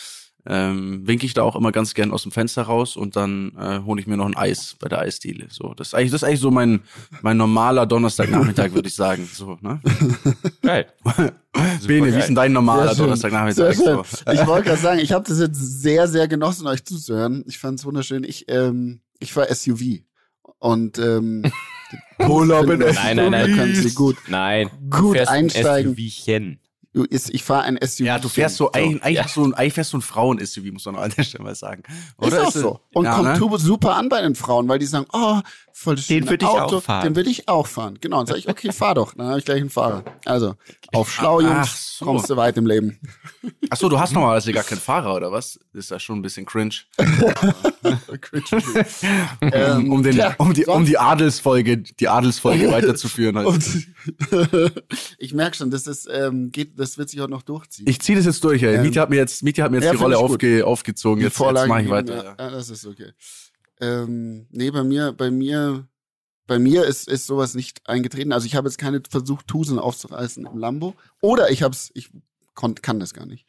ähm, 0.48 1.06
winke 1.06 1.26
ich 1.26 1.34
da 1.34 1.42
auch 1.42 1.54
immer 1.56 1.72
ganz 1.72 1.92
gern 1.92 2.10
aus 2.10 2.22
dem 2.22 2.32
Fenster 2.32 2.62
raus 2.62 2.96
und 2.96 3.16
dann 3.16 3.52
äh, 3.58 3.80
hole 3.84 4.00
ich 4.00 4.06
mir 4.06 4.16
noch 4.16 4.24
ein 4.24 4.36
Eis 4.36 4.76
bei 4.80 4.88
der 4.88 5.00
Eisdiele. 5.00 5.46
So, 5.50 5.74
das 5.74 5.88
ist 5.88 5.94
eigentlich, 5.94 6.10
das 6.10 6.22
ist 6.22 6.28
eigentlich 6.28 6.40
so 6.40 6.50
mein 6.50 6.80
mein 7.20 7.36
normaler 7.36 7.84
Donnerstagnachmittag, 7.84 8.72
würde 8.72 8.88
ich 8.88 8.94
sagen. 8.94 9.28
So, 9.30 9.58
ne? 9.60 9.80
Geil. 10.62 10.86
Bene, 11.86 12.14
wie 12.14 12.18
ist 12.18 12.28
denn 12.28 12.34
dein 12.34 12.52
normaler. 12.52 12.94
Donnerstagnachmittag? 12.94 13.74
So? 13.74 14.02
Ich 14.32 14.46
wollte 14.46 14.68
gerade 14.68 14.80
sagen, 14.80 15.00
ich 15.00 15.12
habe 15.12 15.28
das 15.28 15.38
jetzt 15.38 15.82
sehr, 15.82 16.08
sehr 16.08 16.28
genossen, 16.28 16.66
euch 16.66 16.82
zuzuhören. 16.84 17.44
Ich 17.46 17.58
fand 17.58 17.78
es 17.78 17.84
wunderschön. 17.84 18.24
Ich, 18.24 18.46
ähm, 18.48 19.02
ich 19.18 19.36
war 19.36 19.52
SUV. 19.54 20.00
Und 20.58 20.98
ähm, 20.98 21.44
Urlaub 22.26 22.70
in 22.70 22.78
Nein, 22.78 23.16
nein, 23.16 23.30
nein. 23.30 23.50
Da 23.50 23.56
können 23.56 23.74
Sie 23.74 23.94
gut, 23.94 24.16
Nein. 24.28 24.70
Gut 24.88 25.16
du 25.16 25.28
einsteigen. 25.28 25.92
Ein 25.92 25.96
SUVchen. 25.96 26.60
Du, 26.98 27.04
ist- 27.04 27.30
ich 27.32 27.44
fahre 27.44 27.62
ein 27.62 27.78
SUV. 27.80 28.00
Ja, 28.06 28.18
du 28.18 28.28
fährst 28.28 28.56
so, 28.56 28.72
eigentlich, 28.72 29.00
eigentlich, 29.04 29.16
ja. 29.18 29.22
hast 29.24 29.36
du, 29.36 29.44
ein- 29.44 29.54
eigentlich 29.54 29.74
fährst 29.74 29.92
du 29.92 29.98
ein 29.98 30.02
Frauen-SUV, 30.02 30.72
muss 30.72 30.84
man 30.86 30.96
an 30.96 31.12
der 31.16 31.22
Stelle 31.22 31.44
mal 31.44 31.54
sagen. 31.54 31.84
Ist 32.20 32.36
auch 32.36 32.50
so. 32.50 32.80
Und 32.92 33.04
ja, 33.04 33.14
kommt 33.14 33.52
ne? 33.52 33.58
Super 33.60 33.94
an 33.94 34.08
bei 34.08 34.20
den 34.20 34.34
Frauen, 34.34 34.66
weil 34.68 34.80
die 34.80 34.86
sagen, 34.86 35.06
oh, 35.12 35.38
voll 35.78 35.94
das 35.94 36.06
Den 36.06 36.24
schöne 36.24 36.30
würd 36.30 36.42
ich 36.42 36.48
auch 36.48 36.82
fahren. 36.82 37.04
Den 37.04 37.16
will 37.16 37.28
ich 37.28 37.48
auch 37.48 37.66
fahren. 37.66 37.98
Genau. 38.00 38.18
Dann 38.18 38.26
sage 38.26 38.40
ich, 38.40 38.48
okay, 38.48 38.72
fahr 38.72 38.94
doch. 38.94 39.14
Dann 39.14 39.28
habe 39.28 39.38
ich 39.38 39.44
gleich 39.44 39.60
einen 39.60 39.70
Fahrer. 39.70 40.04
Also, 40.24 40.54
auf 40.92 41.12
schlau, 41.12 41.40
Jungs, 41.40 41.98
so. 41.98 42.04
kommst 42.04 42.28
du 42.28 42.36
weit 42.36 42.56
im 42.56 42.66
Leben. 42.66 42.98
Ach 43.70 43.76
so, 43.76 43.88
du 43.88 43.98
hast 43.98 44.12
normalerweise 44.14 44.52
gar 44.52 44.64
keinen 44.64 44.80
Fahrer, 44.80 45.14
oder 45.14 45.30
was? 45.30 45.58
Das 45.72 45.84
ist 45.84 45.90
ja 45.90 46.00
schon 46.00 46.18
ein 46.18 46.22
bisschen 46.22 46.46
cringe. 46.46 46.74
Ähm, 49.40 49.92
um, 49.92 50.02
den, 50.02 50.16
ja, 50.16 50.34
um, 50.38 50.52
die, 50.52 50.66
um 50.66 50.84
die 50.84 50.98
Adelsfolge, 50.98 51.78
die 51.78 52.08
Adelsfolge 52.08 52.70
weiterzuführen. 52.70 53.36
Halt. 53.36 53.46
Und 53.46 53.88
ich 55.18 55.32
merke 55.32 55.56
schon, 55.56 55.70
das 55.70 55.86
ist, 55.86 56.08
ähm, 56.10 56.50
geht, 56.50 56.78
das 56.78 56.98
wird 56.98 57.08
sich 57.08 57.20
auch 57.20 57.28
noch 57.28 57.42
durchziehen. 57.42 57.86
Ich 57.88 58.00
ziehe 58.00 58.16
das 58.16 58.26
jetzt 58.26 58.42
durch, 58.44 58.62
ey. 58.62 58.76
Ähm, 58.76 58.82
Mietje 58.82 59.00
hat 59.00 59.10
mir 59.10 59.16
jetzt, 59.16 59.42
Mietje 59.42 59.64
hat 59.64 59.70
mir 59.70 59.78
jetzt 59.78 59.86
ja, 59.86 59.92
die 59.92 59.98
Rolle 59.98 60.18
aufge, 60.18 60.66
aufgezogen. 60.66 61.20
Die 61.20 61.26
Jetzt, 61.26 61.38
jetzt 61.38 61.66
mache 61.68 61.82
ich 61.82 61.90
weiter. 61.90 62.36
Ja, 62.38 62.50
das 62.50 62.70
ist 62.70 62.86
okay. 62.86 63.12
Ähm, 63.80 64.46
nee, 64.50 64.70
bei 64.70 64.84
mir, 64.84 65.12
bei 65.12 65.30
mir, 65.30 65.86
bei 66.46 66.58
mir 66.58 66.84
ist, 66.84 67.08
ist 67.08 67.26
sowas 67.26 67.54
nicht 67.54 67.88
eingetreten. 67.88 68.32
Also 68.32 68.46
ich 68.46 68.54
habe 68.54 68.68
jetzt 68.68 68.78
keine 68.78 69.02
versucht, 69.08 69.46
Tusen 69.46 69.78
aufzureißen 69.78 70.46
im 70.46 70.58
Lambo. 70.58 70.94
Oder 71.20 71.50
ich 71.50 71.62
hab's, 71.62 71.90
ich 71.94 72.10
kon, 72.54 72.74
kann 72.74 73.00
das 73.00 73.14
gar 73.14 73.26
nicht. 73.26 73.46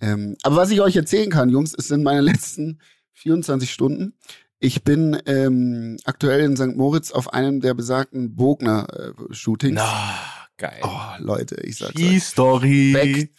Ähm, 0.00 0.36
aber 0.42 0.56
was 0.56 0.70
ich 0.70 0.80
euch 0.80 0.96
erzählen 0.96 1.30
kann, 1.30 1.50
Jungs, 1.50 1.74
es 1.76 1.88
sind 1.88 2.02
meine 2.02 2.20
letzten 2.22 2.80
24 3.14 3.70
Stunden. 3.70 4.14
Ich 4.58 4.84
bin 4.84 5.18
ähm, 5.26 5.96
aktuell 6.04 6.40
in 6.40 6.56
St. 6.56 6.76
Moritz 6.76 7.12
auf 7.12 7.32
einem 7.32 7.60
der 7.60 7.74
besagten 7.74 8.36
Bogner-Shootings. 8.36 9.74
Na, 9.74 10.18
geil. 10.58 10.80
oh, 10.82 11.00
Leute, 11.18 11.56
ich 11.62 11.78
sag's 11.78 11.96
euch. 11.96 12.02
Ski-Story. 12.02 13.30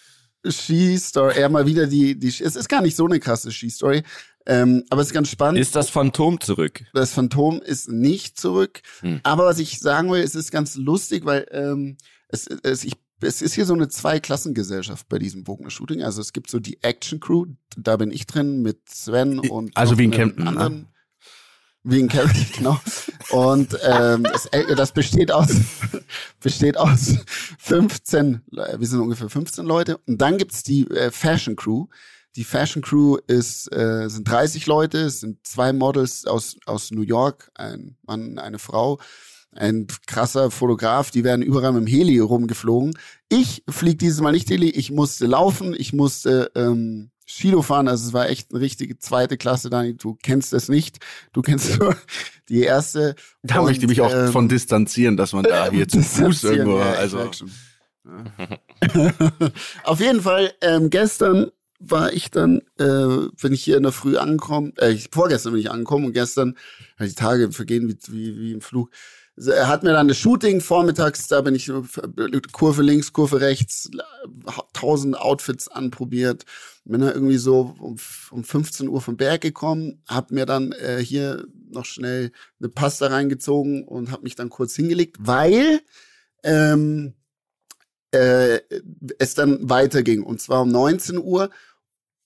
Ski-Story. 0.43 1.39
Ja, 1.39 1.49
mal 1.49 1.67
wieder 1.67 1.85
die, 1.85 2.17
die, 2.17 2.29
es 2.29 2.55
ist 2.55 2.69
gar 2.69 2.81
nicht 2.81 2.95
so 2.95 3.05
eine 3.05 3.19
krasse 3.19 3.51
Ski-Story. 3.51 4.01
Ähm, 4.45 4.83
aber 4.89 5.01
es 5.01 5.07
ist 5.10 5.13
ganz 5.13 5.29
spannend. 5.29 5.60
Ist 5.60 5.75
das 5.75 5.89
Phantom 5.89 6.39
zurück? 6.41 6.83
das 6.93 7.13
Phantom 7.13 7.62
ist 7.62 7.89
nicht 7.89 8.39
zurück. 8.39 8.81
Hm. 9.01 9.19
Aber 9.24 9.45
was 9.45 9.60
ich 9.60 9.79
sagen 9.79 10.12
will, 10.12 10.21
es 10.21 10.36
ist 10.36 10.51
ganz 10.51 10.75
lustig, 10.75 11.25
weil 11.25 11.48
ähm, 11.51 11.98
es, 12.29 12.48
es, 12.48 12.83
ich, 12.83 12.93
es 13.21 13.41
ist 13.43 13.53
hier 13.53 13.65
so 13.65 13.74
eine 13.75 13.88
Zweiklassengesellschaft 13.88 15.07
bei 15.10 15.19
diesem 15.19 15.43
Bogner-Shooting. 15.43 16.01
Also 16.03 16.21
es 16.21 16.33
gibt 16.33 16.50
so 16.50 16.60
die 16.60 16.81
Action-Crew, 16.81 17.45
da 17.77 17.98
bin 17.98 18.10
ich 18.12 18.25
drin 18.25 18.62
mit 18.63 18.89
Sven 18.89 19.38
und 19.39 19.77
Also 19.77 19.98
wie 20.00 20.05
in 20.05 20.12
Kempten, 20.12 20.43
ne? 20.45 20.50
anderen. 20.50 20.88
Wie 21.83 22.00
in 22.00 22.07
Kempten, 22.10 22.45
genau. 22.57 22.79
Und 23.29 23.77
ähm, 23.83 24.24
das, 24.24 24.48
äh, 24.48 24.75
das 24.75 24.91
besteht 24.91 25.31
aus 25.31 25.50
besteht 26.39 26.77
aus 26.77 27.15
15, 27.60 28.41
Le- 28.51 28.75
wir 28.79 28.88
sind 28.88 29.00
ungefähr 29.00 29.29
15 29.29 29.65
Leute. 29.65 29.98
Und 30.07 30.19
dann 30.21 30.38
gibt's 30.38 30.63
die 30.63 30.88
äh, 30.89 31.12
Fashion 31.12 31.55
Crew. 31.55 31.88
Die 32.35 32.43
Fashion 32.45 32.81
Crew 32.81 33.17
ist, 33.27 33.71
äh, 33.73 34.09
sind 34.09 34.27
30 34.29 34.65
Leute, 34.65 35.00
es 35.00 35.19
sind 35.19 35.45
zwei 35.45 35.73
Models 35.73 36.25
aus, 36.25 36.55
aus 36.65 36.91
New 36.91 37.01
York, 37.01 37.51
ein 37.55 37.97
Mann, 38.03 38.39
eine 38.39 38.59
Frau. 38.59 39.00
ein 39.53 39.88
krasser 40.07 40.50
Fotograf, 40.50 41.11
die 41.11 41.25
werden 41.25 41.41
überall 41.41 41.73
mit 41.73 41.81
dem 41.81 41.88
Heli 41.88 42.19
rumgeflogen. 42.19 42.97
Ich 43.27 43.63
fliege 43.69 43.97
dieses 43.97 44.21
Mal 44.21 44.31
nicht 44.31 44.50
Heli, 44.50 44.69
ich 44.69 44.91
musste 44.91 45.25
laufen, 45.25 45.75
ich 45.77 45.91
musste 45.91 46.50
ähm, 46.55 47.11
Skilo 47.27 47.61
fahren, 47.61 47.89
also 47.89 48.07
es 48.07 48.13
war 48.13 48.29
echt 48.29 48.51
eine 48.51 48.61
richtige 48.61 48.97
zweite 48.97 49.38
Klasse, 49.38 49.69
Dani, 49.69 49.95
du 49.95 50.17
kennst 50.21 50.53
es 50.53 50.69
nicht, 50.69 51.00
du 51.33 51.41
kennst 51.41 51.79
nur 51.79 51.97
die 52.47 52.61
erste. 52.61 53.15
Da 53.43 53.59
Und, 53.59 53.65
möchte 53.65 53.83
ich 53.83 53.89
mich 53.89 54.01
auch 54.01 54.13
ähm, 54.13 54.31
von 54.31 54.47
distanzieren, 54.47 55.17
dass 55.17 55.33
man 55.33 55.43
da 55.43 55.69
hier 55.71 55.88
zu 55.88 56.01
Fuß 56.01 56.43
irgendwo, 56.45 56.79
ja, 56.79 56.93
also. 56.93 57.29
Auf 59.83 60.00
jeden 60.00 60.21
Fall, 60.21 60.53
ähm, 60.61 60.89
gestern 60.89 61.51
war 61.83 62.13
ich 62.13 62.31
dann, 62.31 62.61
äh, 62.77 63.27
bin 63.41 63.53
ich 63.53 63.63
hier 63.63 63.77
in 63.77 63.83
der 63.83 63.91
Früh 63.91 64.17
angekommen, 64.17 64.73
äh, 64.77 64.95
vorgestern 65.11 65.53
bin 65.53 65.61
ich 65.61 65.71
angekommen 65.71 66.05
und 66.05 66.13
gestern, 66.13 66.55
die 67.00 67.13
Tage 67.13 67.51
vergehen 67.51 67.89
wie, 67.89 67.97
wie, 68.11 68.39
wie 68.39 68.51
im 68.53 68.61
Flug. 68.61 68.89
So, 69.38 69.51
Er 69.51 69.67
hat 69.67 69.83
mir 69.83 69.93
dann 69.93 70.07
das 70.07 70.17
Shooting 70.17 70.61
vormittags, 70.61 71.27
da 71.27 71.41
bin 71.41 71.55
ich 71.55 71.71
Kurve 72.51 72.81
links, 72.83 73.13
Kurve 73.13 73.39
rechts, 73.39 73.89
tausend 74.73 75.17
Outfits 75.17 75.67
anprobiert. 75.67 76.45
Bin 76.83 77.01
dann 77.01 77.13
irgendwie 77.13 77.38
so 77.38 77.75
um, 77.79 77.97
um 78.31 78.43
15 78.43 78.89
Uhr 78.89 79.01
vom 79.01 79.17
Berg 79.17 79.41
gekommen, 79.41 80.03
hab 80.07 80.31
mir 80.31 80.45
dann 80.45 80.73
äh, 80.73 80.97
hier 80.97 81.45
noch 81.69 81.85
schnell 81.85 82.31
eine 82.59 82.69
Pasta 82.69 83.07
reingezogen 83.07 83.88
und 83.88 84.11
hab 84.11 84.21
mich 84.23 84.35
dann 84.35 84.50
kurz 84.50 84.75
hingelegt, 84.75 85.17
weil 85.19 85.79
ähm, 86.43 87.13
äh, 88.11 88.59
es 89.17 89.35
dann 89.35 89.69
weiterging. 89.69 90.23
Und 90.23 90.41
zwar 90.41 90.61
um 90.63 90.69
19 90.69 91.17
Uhr, 91.17 91.50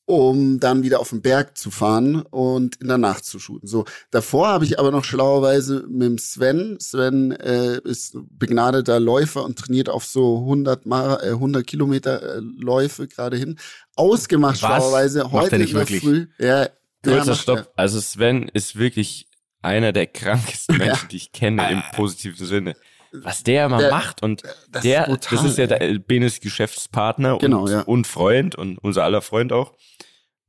um 0.05 0.59
dann 0.59 0.83
wieder 0.83 0.99
auf 0.99 1.09
den 1.09 1.21
Berg 1.21 1.57
zu 1.57 1.71
fahren 1.71 2.21
und 2.21 2.75
in 2.77 2.87
der 2.87 2.97
Nacht 2.97 3.25
zu 3.25 3.39
shooten. 3.39 3.67
So, 3.67 3.85
davor 4.11 4.47
habe 4.47 4.65
ich 4.65 4.79
aber 4.79 4.91
noch 4.91 5.03
schlauerweise 5.03 5.85
mit 5.89 6.03
dem 6.03 6.17
Sven. 6.19 6.77
Sven 6.79 7.31
äh, 7.31 7.79
ist 7.83 8.17
begnadeter 8.29 8.99
Läufer 8.99 9.43
und 9.43 9.57
trainiert 9.57 9.89
auf 9.89 10.05
so 10.05 10.39
100, 10.39 10.85
Mar 10.85 11.23
äh, 11.23 11.29
100 11.29 11.65
Kilometer 11.65 12.37
äh, 12.37 12.39
Läufe 12.39 13.07
gerade 13.07 13.37
hin. 13.37 13.57
Ausgemacht 13.95 14.61
Was? 14.61 14.77
schlauerweise 14.77 15.31
heute 15.31 15.55
er 15.55 15.59
nicht 15.59 15.73
wirklich? 15.73 16.01
Früh. 16.01 16.27
Ja, 16.37 16.63
ja, 16.63 16.69
Kurzer 17.03 17.31
macht 17.31 17.41
Stopp. 17.41 17.57
er. 17.57 17.67
Also 17.75 17.99
Sven 17.99 18.49
ist 18.53 18.77
wirklich 18.77 19.27
einer 19.61 19.91
der 19.91 20.05
krankesten 20.05 20.77
Menschen, 20.77 21.09
die 21.09 21.17
ich 21.17 21.31
kenne 21.31 21.69
im 21.71 21.81
positiven 21.93 22.45
Sinne. 22.45 22.75
Was 23.23 23.43
der 23.43 23.65
immer 23.67 23.77
Der- 23.79 23.91
macht 23.91 24.21
und 24.23 24.43
das 24.43 24.53
ist 24.75 24.83
der, 24.85 25.03
brutal, 25.03 25.37
das 25.37 25.45
ist 25.45 25.57
ja 25.57 25.67
der 25.67 25.81
Albenes 25.81 26.39
Geschäftspartner 26.39 27.37
Genau, 27.39 27.63
und, 27.63 27.71
ja. 27.71 27.81
und 27.81 28.07
Freund 28.07 28.55
und 28.55 28.77
unser 28.79 29.03
aller 29.03 29.21
Freund 29.21 29.51
auch. 29.53 29.73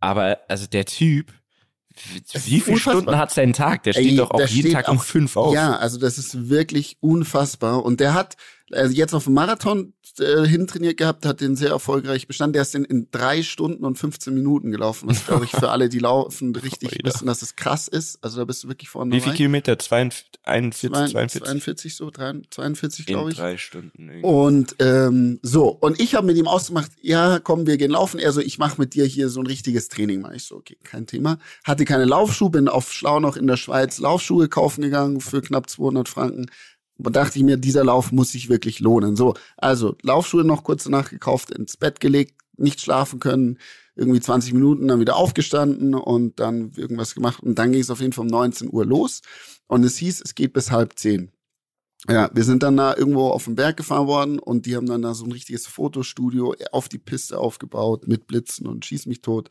Aber 0.01 0.39
also 0.49 0.67
der 0.67 0.85
Typ, 0.85 1.33
wie, 2.13 2.19
ist 2.19 2.45
viele 2.45 2.59
unfassbar. 2.75 2.93
Stunden 2.95 3.19
hat 3.19 3.31
sein 3.31 3.53
Tag? 3.55 3.83
Der 3.85 3.93
steht 3.95 4.07
Ey, 4.11 4.17
doch 4.17 4.31
auch 4.31 4.47
jeden 4.47 4.73
Tag 4.73 4.89
um 4.89 4.99
auch- 4.99 5.03
fünf 5.03 5.37
auf. 5.37 5.55
Ja, 5.55 5.77
also 5.77 5.99
das 5.99 6.19
ist 6.19 6.49
wirklich 6.51 6.99
unfassbar. 7.01 7.85
Und 7.85 8.01
der 8.01 8.13
hat 8.15 8.37
also 8.73 8.95
jetzt 8.95 9.15
auf 9.15 9.25
dem 9.25 9.35
Marathon 9.35 9.93
äh, 10.19 10.45
hintrainiert 10.47 10.97
gehabt, 10.97 11.25
hat 11.27 11.41
den 11.41 11.57
sehr 11.57 11.71
erfolgreich 11.71 12.27
bestanden. 12.27 12.55
Der 12.55 12.63
ist 12.63 12.75
den 12.75 12.85
in 12.85 13.09
drei 13.11 13.43
Stunden 13.43 13.85
und 13.85 13.97
15 13.99 14.35
Minuten 14.35 14.71
gelaufen. 14.71 15.09
Was, 15.09 15.27
glaube 15.27 15.45
ich, 15.45 15.51
für 15.53 15.71
alle, 15.71 15.89
die 15.89 15.99
laufen, 15.99 16.55
richtig 16.57 16.93
Alter. 16.93 17.05
wissen, 17.05 17.27
dass 17.27 17.43
es 17.43 17.57
krass 17.57 17.87
ist. 17.89 18.19
Also 18.23 18.39
da 18.39 18.45
bist 18.45 18.65
du 18.65 18.69
wirklich 18.69 18.89
vorne 18.89 19.15
Wie 19.15 19.21
viel. 19.21 19.35
Kilometer? 19.35 19.79
42, 19.79 20.41
41, 20.45 20.91
42, 21.13 21.43
42? 21.43 21.43
42 21.43 21.97
so, 21.97 22.11
43, 22.11 22.51
42 22.51 23.09
In 23.09 23.15
glaube 23.15 23.31
ich. 23.31 23.37
drei 23.37 23.57
Stunden. 23.57 24.09
irgendwie. 24.09 24.23
Und 24.27 24.77
ähm, 24.79 25.39
so, 25.43 25.69
und 25.69 26.01
ich 26.01 26.15
habe 26.15 26.27
mit 26.27 26.37
ihm 26.37 26.49
ausgemacht, 26.49 26.91
ja, 27.03 27.39
komm, 27.39 27.67
wir 27.67 27.77
gehen 27.77 27.91
laufen. 27.93 28.19
Er 28.19 28.33
so, 28.33 28.41
ich 28.41 28.59
mache 28.59 28.81
mit 28.81 28.95
dir 28.95 29.05
hier 29.05 29.29
so 29.29 29.41
ein 29.41 29.47
richtiges 29.47 29.89
Training. 29.89 30.21
Mach 30.23 30.33
ich 30.33 30.45
so, 30.45 30.57
okay, 30.57 30.77
kein 30.83 31.07
Thema. 31.07 31.39
Hatte 31.65 31.85
keine 31.85 32.05
Laufschuhe, 32.05 32.51
bin 32.51 32.69
auf 32.69 32.93
Schlau 32.93 33.21
noch 33.21 33.37
in 33.37 33.47
der 33.47 33.57
Schweiz 33.57 33.99
Laufschuhe 33.99 34.49
kaufen 34.49 34.83
gegangen 34.83 35.21
für 35.21 35.41
knapp 35.43 35.69
200 35.71 36.09
Franken. 36.09 36.47
Und 36.99 37.17
dachte 37.17 37.39
ich 37.39 37.45
mir, 37.45 37.57
dieser 37.57 37.85
Lauf 37.85 38.13
muss 38.13 38.33
sich 38.33 38.49
wirklich 38.49 38.81
lohnen. 38.81 39.17
So, 39.17 39.35
also 39.57 39.97
Laufschuhe 40.03 40.45
noch 40.45 40.65
kurz 40.65 40.85
danach 40.85 41.11
gekauft, 41.11 41.51
ins 41.51 41.77
Bett 41.77 42.01
gelegt, 42.01 42.41
nicht 42.57 42.81
schlafen 42.81 43.21
können, 43.21 43.59
irgendwie 43.97 44.21
20 44.21 44.55
Minuten, 44.55 44.89
dann 44.89 45.01
wieder 45.01 45.17
aufgestanden 45.17 45.95
und 45.95 46.41
dann 46.41 46.73
irgendwas 46.77 47.15
gemacht. 47.15 47.43
Und 47.43 47.59
dann 47.59 47.73
ging 47.73 47.81
es 47.81 47.91
auf 47.91 48.01
jeden 48.01 48.13
Fall 48.13 48.25
um 48.25 48.31
19 48.31 48.73
Uhr 48.73 48.85
los. 48.87 49.23
Und 49.67 49.85
es 49.85 49.97
hieß, 49.99 50.23
es 50.25 50.35
geht 50.35 50.53
bis 50.53 50.71
halb 50.71 50.99
zehn. 50.99 51.33
Ja, 52.09 52.31
wir 52.33 52.45
sind 52.45 52.63
dann 52.63 52.77
da 52.77 52.95
irgendwo 52.95 53.29
auf 53.29 53.47
den 53.47 53.57
Berg 53.57 53.77
gefahren 53.77 54.07
worden 54.07 54.39
und 54.39 54.67
die 54.67 54.77
haben 54.77 54.87
dann 54.87 55.03
da 55.03 55.15
so 55.15 55.25
ein 55.25 55.33
richtiges 55.33 55.67
Fotostudio 55.67 56.55
auf 56.71 56.89
die 56.89 56.99
Piste 56.99 57.39
aufgebaut 57.39 58.07
mit 58.07 58.27
Blitzen 58.27 58.67
und 58.67 58.85
schieß 58.85 59.07
mich 59.07 59.23
tot. 59.23 59.49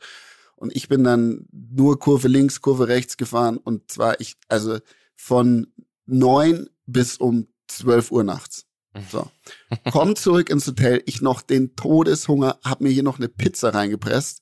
Und 0.54 0.74
ich 0.74 0.88
bin 0.88 1.04
dann 1.04 1.46
nur 1.52 1.98
Kurve 1.98 2.28
links, 2.28 2.62
Kurve 2.62 2.88
rechts 2.88 3.18
gefahren 3.18 3.58
und 3.58 3.90
zwar 3.90 4.20
ich, 4.20 4.36
also 4.48 4.78
von 5.16 5.66
neun 6.06 6.70
bis 6.86 7.16
um 7.16 7.48
zwölf 7.68 8.10
Uhr 8.10 8.24
nachts. 8.24 8.66
So. 9.10 9.28
Komm 9.92 10.16
zurück 10.16 10.48
ins 10.48 10.66
Hotel, 10.66 11.02
ich 11.06 11.20
noch 11.20 11.42
den 11.42 11.76
Todeshunger, 11.76 12.58
hab 12.64 12.80
mir 12.80 12.90
hier 12.90 13.02
noch 13.02 13.18
eine 13.18 13.28
Pizza 13.28 13.74
reingepresst, 13.74 14.40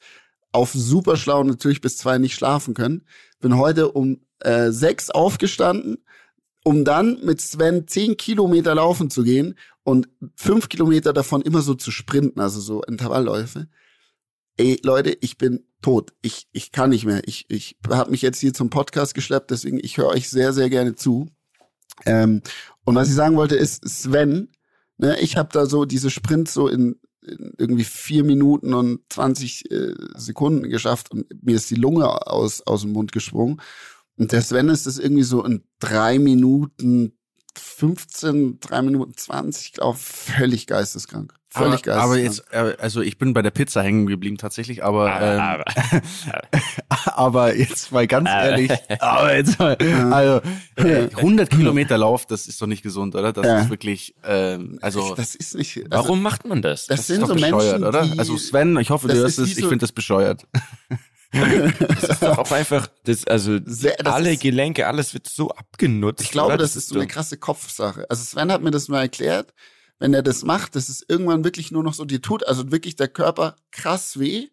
auf 0.53 0.73
super 0.73 1.17
schlau 1.17 1.43
natürlich 1.43 1.81
bis 1.81 1.97
zwei 1.97 2.19
nicht 2.19 2.35
schlafen 2.35 2.75
können. 2.75 3.07
Bin 3.41 3.57
heute 3.57 3.91
um 3.91 4.21
äh, 4.41 4.71
sechs 4.71 5.11
aufgestanden, 5.11 6.05
um 6.63 6.85
dann 6.85 7.19
mit 7.25 7.41
Sven 7.41 7.89
zehn 7.89 8.17
Kilometer 8.17 8.75
laufen 8.75 9.11
zu 9.11 9.25
gehen 9.25 9.57
und 9.83 10.09
fünf 10.37 10.69
Kilometer 10.69 11.13
davon 11.13 11.43
immer 11.43 11.63
so 11.63 11.75
zu 11.75 11.91
sprinten, 11.91 12.41
also 12.41 12.61
so 12.61 12.83
Intervallläufe. 12.83 13.69
Ey, 14.57 14.81
Leute, 14.85 15.17
ich 15.21 15.37
bin 15.37 15.67
tot. 15.83 16.13
Ich, 16.23 16.47
ich 16.53 16.71
kann 16.71 16.91
nicht 16.91 17.05
mehr. 17.05 17.27
Ich, 17.27 17.47
ich 17.49 17.77
habe 17.89 18.13
mich 18.13 18.23
jetzt 18.23 18.39
hier 18.39 18.55
zum 18.55 18.71
Podcast 18.71 19.15
geschleppt, 19.15 19.51
deswegen 19.51 19.81
ich 19.83 19.99
höre 19.99 20.07
euch 20.07 20.31
sehr, 20.31 20.53
sehr 20.53 20.71
gerne 20.71 20.95
zu. 20.95 21.29
Ähm, 22.07 22.43
und 22.85 22.95
was 22.95 23.09
ich 23.09 23.15
sagen 23.15 23.37
wollte 23.37 23.57
ist, 23.57 23.87
Sven, 23.89 24.49
ne, 24.99 25.19
ich 25.21 25.37
habe 25.37 25.49
da 25.53 25.67
so 25.67 25.85
diese 25.85 26.11
Sprints 26.11 26.55
so 26.55 26.69
in, 26.69 27.01
in 27.23 27.53
irgendwie 27.59 27.85
vier 27.85 28.25
Minuten 28.25 28.75
und 28.75 29.01
20 29.09 29.71
äh, 29.71 29.95
Sekunden 30.17 30.69
geschafft 30.69 31.11
und 31.11 31.27
mir 31.43 31.57
ist 31.57 31.71
die 31.71 31.77
Lunge 31.77 32.27
aus, 32.27 32.63
aus 32.67 32.83
dem 32.83 32.93
Mund 32.93 33.13
gesprungen. 33.13 33.61
Und 34.17 34.33
der 34.33 34.43
Sven 34.43 34.69
ist 34.69 34.87
das 34.87 34.99
irgendwie 34.99 35.25
so 35.25 35.45
in 35.45 35.65
drei 35.81 36.19
Minuten 36.19 37.19
15, 37.59 38.59
drei 38.61 38.83
Minuten 38.83 39.17
20, 39.17 39.67
ich 39.67 39.73
glaube, 39.73 39.99
völlig 40.01 40.67
geisteskrank. 40.67 41.35
Völlig 41.49 41.89
aber, 41.89 42.03
aber 42.03 42.17
geisteskrank. 42.17 42.67
jetzt, 42.67 42.79
äh, 42.79 42.83
also 42.83 43.01
ich 43.01 43.17
bin 43.17 43.33
bei 43.33 43.41
der 43.43 43.53
Pizza 43.53 43.81
hängen 43.83 44.07
geblieben 44.07 44.39
tatsächlich, 44.39 44.83
aber 44.83 45.13
Aber- 45.13 45.65
ähm, 45.93 46.03
aber 47.07 47.55
jetzt 47.57 47.93
mal 47.93 48.07
ganz 48.07 48.29
ehrlich, 48.29 48.71
aber 49.01 49.37
jetzt 49.37 49.59
mal, 49.59 49.77
also 50.13 50.41
äh, 50.77 51.09
100 51.17 51.51
Kilometer 51.51 51.97
Lauf, 51.99 52.27
das 52.27 52.47
ist 52.49 52.61
doch 52.61 52.67
nicht 52.67 52.83
gesund, 52.83 53.15
oder? 53.15 53.33
Das 53.33 53.47
Ja. 53.47 53.61
ist 53.61 53.71
wirklich, 53.71 54.15
ähm, 54.25 54.79
also 54.83 55.15
das 55.15 55.35
ist 55.35 55.55
nicht. 55.55 55.77
Also, 55.77 55.89
Warum 55.91 56.23
macht 56.23 56.45
man 56.47 56.61
das? 56.63 56.87
Das, 56.87 56.99
das 56.99 57.07
sind 57.07 57.17
ist 57.17 57.23
doch 57.23 57.29
so 57.29 57.35
bescheuert, 57.35 57.81
Menschen, 57.81 57.85
oder? 57.87 58.03
Die, 58.03 58.19
Also 58.19 58.37
Sven, 58.37 58.77
ich 58.79 58.91
hoffe, 58.91 59.07
das 59.09 59.17
du 59.17 59.23
hörst 59.23 59.39
ist 59.39 59.45
es, 59.51 59.57
ich 59.57 59.63
so- 59.63 59.69
finde 59.69 59.83
das 59.85 59.93
bescheuert. 59.93 60.47
Das 61.79 62.03
ist 62.05 62.23
doch 62.23 62.39
auch 62.39 62.51
einfach, 62.53 62.87
das, 63.05 63.27
also 63.27 63.59
Sehr- 63.65 63.97
das 63.97 64.13
alle 64.15 64.33
ist- 64.35 64.43
Gelenke, 64.43 64.87
alles 64.87 65.15
wird 65.15 65.29
so 65.29 65.51
abgenutzt. 65.51 66.23
Ich 66.23 66.31
glaube, 66.31 66.55
oder? 66.55 66.59
das 66.59 66.77
ist 66.77 66.89
so 66.89 66.97
eine 66.97 67.07
krasse 67.07 67.37
Kopfsache. 67.39 68.07
Also 68.09 68.23
Sven 68.23 68.53
hat 68.53 68.63
mir 68.63 68.71
das 68.71 68.89
mal 68.89 69.01
erklärt. 69.01 69.53
Wenn 69.99 70.13
er 70.13 70.23
das 70.23 70.43
macht, 70.43 70.75
das 70.77 70.89
ist 70.89 71.05
irgendwann 71.09 71.45
wirklich 71.45 71.71
nur 71.71 71.83
noch 71.85 71.95
so, 71.95 72.05
dir 72.05 72.21
tut 72.21 72.47
also 72.47 72.71
wirklich 72.73 72.97
der 72.97 73.09
Körper 73.09 73.57
krass 73.71 74.19
weh. 74.19 74.49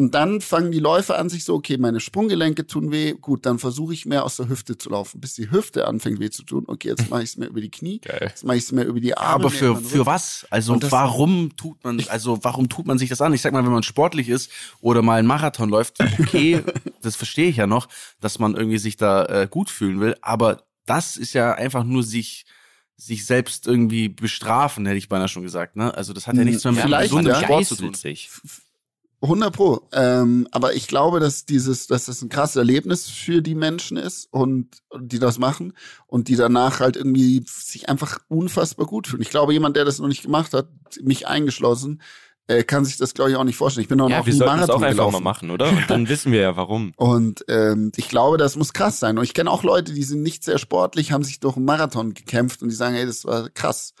Und 0.00 0.14
dann 0.14 0.40
fangen 0.40 0.70
die 0.70 0.78
Läufer 0.78 1.18
an 1.18 1.28
sich 1.28 1.44
so, 1.44 1.54
okay, 1.54 1.76
meine 1.76 1.98
Sprunggelenke 1.98 2.68
tun 2.68 2.92
weh, 2.92 3.14
gut, 3.20 3.44
dann 3.44 3.58
versuche 3.58 3.92
ich 3.92 4.06
mehr 4.06 4.24
aus 4.24 4.36
der 4.36 4.48
Hüfte 4.48 4.78
zu 4.78 4.90
laufen, 4.90 5.20
bis 5.20 5.34
die 5.34 5.50
Hüfte 5.50 5.88
anfängt 5.88 6.20
weh 6.20 6.30
zu 6.30 6.44
tun. 6.44 6.62
Okay, 6.68 6.86
jetzt 6.90 7.10
mache 7.10 7.24
ich 7.24 7.30
es 7.30 7.36
mehr 7.36 7.48
über 7.48 7.60
die 7.60 7.68
Knie, 7.70 7.98
Geil. 7.98 8.18
jetzt 8.22 8.44
mache 8.44 8.56
ich 8.58 8.62
es 8.62 8.70
mehr 8.70 8.86
über 8.86 9.00
die 9.00 9.16
Arme. 9.16 9.34
Aber 9.46 9.50
für, 9.50 9.74
für 9.74 10.06
was? 10.06 10.46
Also 10.50 10.78
warum 10.90 11.56
tut 11.56 11.82
man, 11.82 12.00
also 12.10 12.38
warum 12.42 12.68
tut 12.68 12.86
man 12.86 12.96
sich 12.96 13.08
das 13.08 13.20
an? 13.20 13.32
Ich 13.34 13.42
sag 13.42 13.52
mal, 13.52 13.64
wenn 13.64 13.72
man 13.72 13.82
sportlich 13.82 14.28
ist 14.28 14.52
oder 14.80 15.02
mal 15.02 15.18
einen 15.18 15.26
Marathon 15.26 15.68
läuft, 15.68 15.98
okay, 16.20 16.62
das 17.02 17.16
verstehe 17.16 17.48
ich 17.48 17.56
ja 17.56 17.66
noch, 17.66 17.88
dass 18.20 18.38
man 18.38 18.54
irgendwie 18.54 18.78
sich 18.78 18.96
da 18.96 19.24
äh, 19.24 19.48
gut 19.50 19.68
fühlen 19.68 19.98
will, 20.00 20.16
aber 20.22 20.62
das 20.86 21.16
ist 21.16 21.32
ja 21.32 21.54
einfach 21.54 21.82
nur 21.82 22.04
sich 22.04 22.46
sich 22.96 23.26
selbst 23.26 23.66
irgendwie 23.66 24.08
bestrafen, 24.08 24.84
hätte 24.86 24.98
ich 24.98 25.08
beinahe 25.08 25.28
schon 25.28 25.44
gesagt, 25.44 25.76
ne? 25.76 25.94
Also 25.94 26.12
das 26.12 26.26
hat 26.26 26.34
ja 26.34 26.42
Hm, 26.42 26.48
nichts 26.48 26.64
mehr 26.64 26.72
mit 26.72 26.98
gesundem 27.02 27.32
ja. 27.32 27.40
Sport 27.42 27.66
zu 27.66 27.76
tun. 27.76 27.94
Geißelt 29.20 29.24
sich. 29.24 29.28
100 29.28 29.52
Pro. 29.54 29.80
Ähm, 29.92 30.46
aber 30.52 30.74
ich 30.74 30.86
glaube, 30.86 31.20
dass 31.20 31.44
dieses, 31.44 31.86
dass 31.86 32.06
das 32.06 32.22
ein 32.22 32.28
krasses 32.28 32.56
Erlebnis 32.56 33.08
für 33.08 33.42
die 33.42 33.54
Menschen 33.54 33.96
ist 33.96 34.28
und 34.30 34.68
und 34.90 35.12
die 35.12 35.18
das 35.18 35.38
machen 35.38 35.72
und 36.06 36.28
die 36.28 36.36
danach 36.36 36.80
halt 36.80 36.96
irgendwie 36.96 37.44
sich 37.46 37.88
einfach 37.88 38.18
unfassbar 38.28 38.86
gut 38.86 39.06
fühlen. 39.08 39.22
Ich 39.22 39.30
glaube, 39.30 39.52
jemand, 39.52 39.76
der 39.76 39.84
das 39.84 39.98
noch 39.98 40.08
nicht 40.08 40.22
gemacht 40.22 40.52
hat, 40.54 40.68
mich 41.02 41.26
eingeschlossen, 41.26 42.00
äh, 42.46 42.62
kann 42.64 42.84
sich 42.84 42.96
das 42.96 43.12
glaube 43.12 43.30
ich 43.30 43.36
auch 43.36 43.44
nicht 43.44 43.56
vorstellen. 43.56 43.82
Ich 43.82 43.88
bin 43.88 43.98
noch 43.98 44.08
Ja, 44.08 44.18
noch 44.20 44.26
wir 44.26 44.32
nie 44.32 44.38
sollten 44.38 44.58
das 44.60 44.68
Marathon 44.68 44.76
auch 44.82 44.86
einfach 44.86 44.96
gelaufen. 45.04 45.12
mal 45.24 45.30
machen, 45.32 45.50
oder? 45.50 45.68
Und 45.68 45.90
dann 45.90 46.08
wissen 46.08 46.32
wir 46.32 46.40
ja, 46.40 46.56
warum. 46.56 46.92
Und 46.96 47.44
ähm, 47.48 47.92
ich 47.96 48.08
glaube, 48.08 48.38
das 48.38 48.56
muss 48.56 48.72
krass 48.72 49.00
sein. 49.00 49.18
Und 49.18 49.24
ich 49.24 49.34
kenne 49.34 49.50
auch 49.50 49.64
Leute, 49.64 49.92
die 49.92 50.04
sind 50.04 50.22
nicht 50.22 50.44
sehr 50.44 50.58
sportlich, 50.58 51.12
haben 51.12 51.24
sich 51.24 51.40
durch 51.40 51.56
einen 51.56 51.66
Marathon 51.66 52.14
gekämpft 52.14 52.62
und 52.62 52.68
die 52.70 52.74
sagen, 52.76 52.94
hey, 52.94 53.04
das 53.04 53.24
war 53.24 53.50
krass. 53.50 53.94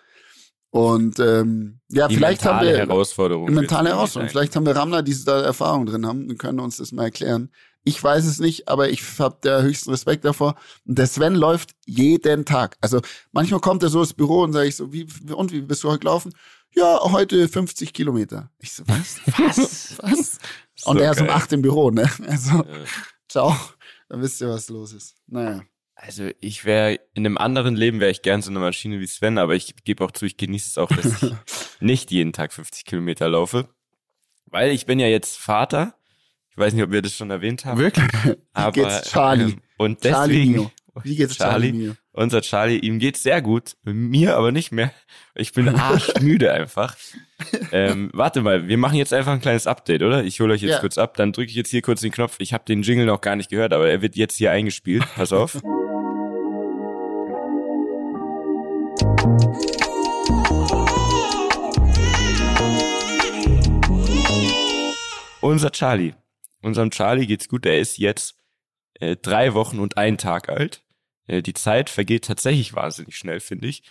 Und 0.70 1.18
ähm, 1.18 1.80
ja, 1.88 2.08
Die 2.08 2.16
vielleicht 2.16 2.44
haben 2.44 2.66
wir 2.66 2.76
Herausforderung. 2.76 3.46
eine 3.46 3.56
mentale 3.56 3.88
Herausforderung. 3.90 4.30
Vielleicht 4.30 4.54
haben 4.54 4.66
wir 4.66 4.76
Ramler, 4.76 5.02
die 5.02 5.16
da 5.24 5.40
Erfahrung 5.40 5.86
drin 5.86 6.06
haben, 6.06 6.28
und 6.28 6.38
können 6.38 6.60
uns 6.60 6.76
das 6.76 6.92
mal 6.92 7.04
erklären. 7.04 7.50
Ich 7.84 8.02
weiß 8.04 8.26
es 8.26 8.38
nicht, 8.38 8.68
aber 8.68 8.90
ich 8.90 9.02
habe 9.18 9.38
da 9.40 9.62
höchsten 9.62 9.90
Respekt 9.90 10.26
davor. 10.26 10.56
Und 10.86 10.98
der 10.98 11.06
Sven 11.06 11.34
läuft 11.34 11.70
jeden 11.86 12.44
Tag. 12.44 12.76
Also 12.82 13.00
manchmal 13.32 13.60
kommt 13.60 13.82
er 13.82 13.88
so 13.88 14.00
ins 14.00 14.12
Büro 14.12 14.42
und 14.42 14.52
sage 14.52 14.68
ich 14.68 14.76
so, 14.76 14.92
wie 14.92 15.06
und 15.32 15.52
wie 15.52 15.62
bist 15.62 15.82
du 15.84 15.88
heute 15.88 16.00
gelaufen? 16.00 16.34
Ja, 16.74 17.00
heute 17.02 17.48
50 17.48 17.94
Kilometer. 17.94 18.50
Ich 18.58 18.72
so, 18.74 18.82
was? 18.86 19.20
Was? 19.38 19.94
was? 20.02 20.38
Und 20.84 20.98
So 20.98 21.02
er 21.02 21.12
ist 21.12 21.20
um 21.22 21.30
acht 21.30 21.50
im 21.54 21.62
Büro, 21.62 21.90
ne? 21.90 22.10
Also, 22.28 22.50
Ja. 22.58 22.64
ciao. 23.26 23.56
Dann 24.10 24.20
wisst 24.20 24.40
ihr, 24.42 24.48
was 24.48 24.68
los 24.68 24.92
ist. 24.92 25.14
Naja. 25.26 25.62
Also 26.00 26.30
ich 26.40 26.64
wäre, 26.64 27.00
in 27.14 27.26
einem 27.26 27.36
anderen 27.38 27.74
Leben 27.74 27.98
wäre 27.98 28.12
ich 28.12 28.22
gern 28.22 28.40
so 28.40 28.50
eine 28.50 28.60
Maschine 28.60 29.00
wie 29.00 29.06
Sven, 29.06 29.36
aber 29.36 29.56
ich 29.56 29.74
gebe 29.84 30.04
auch 30.04 30.12
zu, 30.12 30.26
ich 30.26 30.36
genieße 30.36 30.68
es 30.70 30.78
auch, 30.78 30.88
dass 30.88 31.22
ich 31.22 31.30
nicht 31.80 32.12
jeden 32.12 32.32
Tag 32.32 32.52
50 32.52 32.84
Kilometer 32.84 33.28
laufe. 33.28 33.68
Weil 34.46 34.70
ich 34.70 34.86
bin 34.86 35.00
ja 35.00 35.08
jetzt 35.08 35.36
Vater. 35.36 35.94
Ich 36.50 36.56
weiß 36.56 36.72
nicht, 36.72 36.84
ob 36.84 36.92
wir 36.92 37.02
das 37.02 37.14
schon 37.14 37.30
erwähnt 37.30 37.64
haben. 37.64 37.80
Wirklich? 37.80 38.06
Aber, 38.52 38.72
geht's 38.72 39.10
Charlie? 39.10 39.52
ähm, 39.52 39.60
und 39.76 40.00
Charlie 40.02 40.34
deswegen, 40.34 40.52
Mio. 40.52 40.72
Wie 41.02 41.16
geht's 41.16 41.36
Charlie? 41.36 41.70
Charlie? 41.72 41.92
Unser 42.12 42.42
Charlie, 42.42 42.78
ihm 42.78 42.98
geht's 43.00 43.22
sehr 43.24 43.42
gut. 43.42 43.76
Mir 43.82 44.36
aber 44.36 44.52
nicht 44.52 44.70
mehr. 44.72 44.92
Ich 45.34 45.52
bin 45.52 45.68
arschmüde 45.74 46.52
einfach. 46.52 46.96
Ähm, 47.72 48.10
warte 48.12 48.40
mal, 48.42 48.68
wir 48.68 48.78
machen 48.78 48.96
jetzt 48.96 49.12
einfach 49.12 49.32
ein 49.32 49.40
kleines 49.40 49.66
Update, 49.66 50.02
oder? 50.02 50.22
Ich 50.24 50.40
hole 50.40 50.54
euch 50.54 50.62
jetzt 50.62 50.74
Ja. 50.74 50.80
kurz 50.80 50.96
ab, 50.96 51.16
dann 51.16 51.32
drücke 51.32 51.50
ich 51.50 51.56
jetzt 51.56 51.70
hier 51.70 51.82
kurz 51.82 52.00
den 52.00 52.12
Knopf. 52.12 52.36
Ich 52.38 52.52
habe 52.52 52.64
den 52.64 52.82
Jingle 52.82 53.06
noch 53.06 53.20
gar 53.20 53.34
nicht 53.36 53.50
gehört, 53.50 53.72
aber 53.72 53.88
er 53.88 54.00
wird 54.00 54.14
jetzt 54.16 54.36
hier 54.36 54.52
eingespielt. 54.52 55.04
Pass 55.16 55.32
auf. 55.32 55.58
Unser 65.40 65.70
Charlie. 65.70 66.14
Unserem 66.62 66.90
Charlie 66.90 67.26
geht's 67.26 67.48
gut. 67.48 67.66
Er 67.66 67.78
ist 67.78 67.98
jetzt 67.98 68.36
äh, 68.94 69.16
drei 69.16 69.54
Wochen 69.54 69.78
und 69.78 69.96
einen 69.96 70.18
Tag 70.18 70.48
alt. 70.48 70.82
Äh, 71.26 71.42
die 71.42 71.54
Zeit 71.54 71.90
vergeht 71.90 72.24
tatsächlich 72.24 72.74
wahnsinnig 72.74 73.16
schnell, 73.16 73.40
finde 73.40 73.68
ich. 73.68 73.82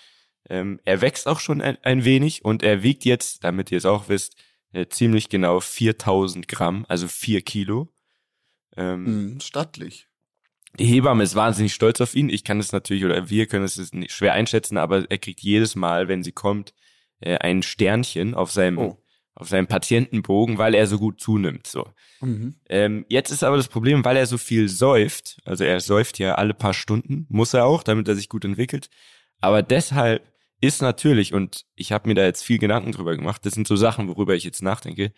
Ähm, 0.49 0.79
er 0.85 1.01
wächst 1.01 1.27
auch 1.27 1.39
schon 1.39 1.61
ein, 1.61 1.77
ein 1.83 2.05
wenig 2.05 2.43
und 2.45 2.63
er 2.63 2.83
wiegt 2.83 3.05
jetzt, 3.05 3.43
damit 3.43 3.71
ihr 3.71 3.77
es 3.77 3.85
auch 3.85 4.09
wisst, 4.09 4.35
äh, 4.73 4.87
ziemlich 4.87 5.29
genau 5.29 5.59
4000 5.59 6.47
Gramm, 6.47 6.85
also 6.87 7.07
vier 7.07 7.41
Kilo. 7.41 7.89
Ähm, 8.75 9.05
Hm, 9.05 9.39
stattlich. 9.41 10.07
die 10.77 10.85
Hebamme 10.85 11.23
ist 11.23 11.35
wahnsinnig 11.35 11.73
stolz 11.73 11.99
auf 12.01 12.15
ihn. 12.15 12.29
Ich 12.29 12.43
kann 12.43 12.59
es 12.59 12.71
natürlich, 12.71 13.03
oder 13.05 13.29
wir 13.29 13.47
können 13.47 13.65
es 13.65 13.81
schwer 14.07 14.33
einschätzen, 14.33 14.77
aber 14.77 15.09
er 15.09 15.17
kriegt 15.17 15.39
jedes 15.41 15.75
Mal, 15.75 16.07
wenn 16.07 16.23
sie 16.23 16.33
kommt, 16.33 16.73
äh, 17.19 17.37
ein 17.37 17.63
Sternchen 17.63 18.35
auf 18.35 18.51
seinem, 18.51 18.77
Oh. 18.77 19.03
Auf 19.37 19.49
seinem 19.49 19.67
Patientenbogen, 19.67 20.57
weil 20.57 20.73
er 20.73 20.87
so 20.87 20.97
gut 20.97 21.21
zunimmt. 21.21 21.67
So. 21.67 21.87
Mhm. 22.21 22.55
Ähm, 22.69 23.05
jetzt 23.07 23.29
ist 23.29 23.43
aber 23.43 23.55
das 23.55 23.67
Problem, 23.67 24.03
weil 24.03 24.17
er 24.17 24.25
so 24.25 24.39
viel 24.39 24.67
säuft, 24.67 25.37
also 25.45 25.63
er 25.63 25.79
säuft 25.79 26.17
ja 26.17 26.35
alle 26.35 26.55
paar 26.55 26.73
Stunden, 26.73 27.27
muss 27.29 27.53
er 27.53 27.65
auch, 27.65 27.83
damit 27.83 28.07
er 28.07 28.15
sich 28.15 28.29
gut 28.29 28.45
entwickelt. 28.45 28.89
Aber 29.39 29.61
deshalb 29.61 30.23
ist 30.59 30.81
natürlich, 30.81 31.35
und 31.35 31.65
ich 31.75 31.91
habe 31.91 32.09
mir 32.09 32.15
da 32.15 32.25
jetzt 32.25 32.43
viel 32.43 32.57
Gedanken 32.57 32.91
drüber 32.91 33.15
gemacht, 33.15 33.45
das 33.45 33.53
sind 33.53 33.67
so 33.67 33.75
Sachen, 33.75 34.07
worüber 34.07 34.33
ich 34.33 34.43
jetzt 34.43 34.63
nachdenke. 34.63 35.13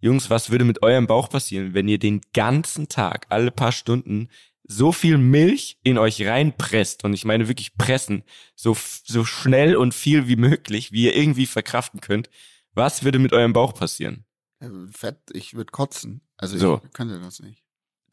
Jungs, 0.00 0.28
was 0.28 0.50
würde 0.50 0.66
mit 0.66 0.82
eurem 0.82 1.06
Bauch 1.06 1.30
passieren, 1.30 1.72
wenn 1.72 1.88
ihr 1.88 1.98
den 1.98 2.20
ganzen 2.34 2.88
Tag, 2.90 3.24
alle 3.30 3.50
paar 3.50 3.72
Stunden, 3.72 4.28
so 4.64 4.92
viel 4.92 5.16
Milch 5.16 5.78
in 5.82 5.96
euch 5.96 6.26
reinpresst, 6.26 7.04
und 7.04 7.14
ich 7.14 7.24
meine 7.24 7.48
wirklich 7.48 7.74
pressen, 7.78 8.22
so, 8.54 8.76
so 9.04 9.24
schnell 9.24 9.76
und 9.76 9.94
viel 9.94 10.28
wie 10.28 10.36
möglich, 10.36 10.92
wie 10.92 11.04
ihr 11.04 11.16
irgendwie 11.16 11.46
verkraften 11.46 12.02
könnt, 12.02 12.28
was 12.74 13.04
würde 13.04 13.18
mit 13.18 13.32
eurem 13.32 13.52
Bauch 13.52 13.74
passieren? 13.74 14.24
Äh, 14.60 14.68
Fett, 14.92 15.18
ich 15.32 15.54
würde 15.54 15.70
kotzen. 15.70 16.22
Also 16.36 16.56
So. 16.58 16.80
ich 16.84 16.92
könnte 16.92 17.20
das 17.20 17.40
nicht. 17.40 17.62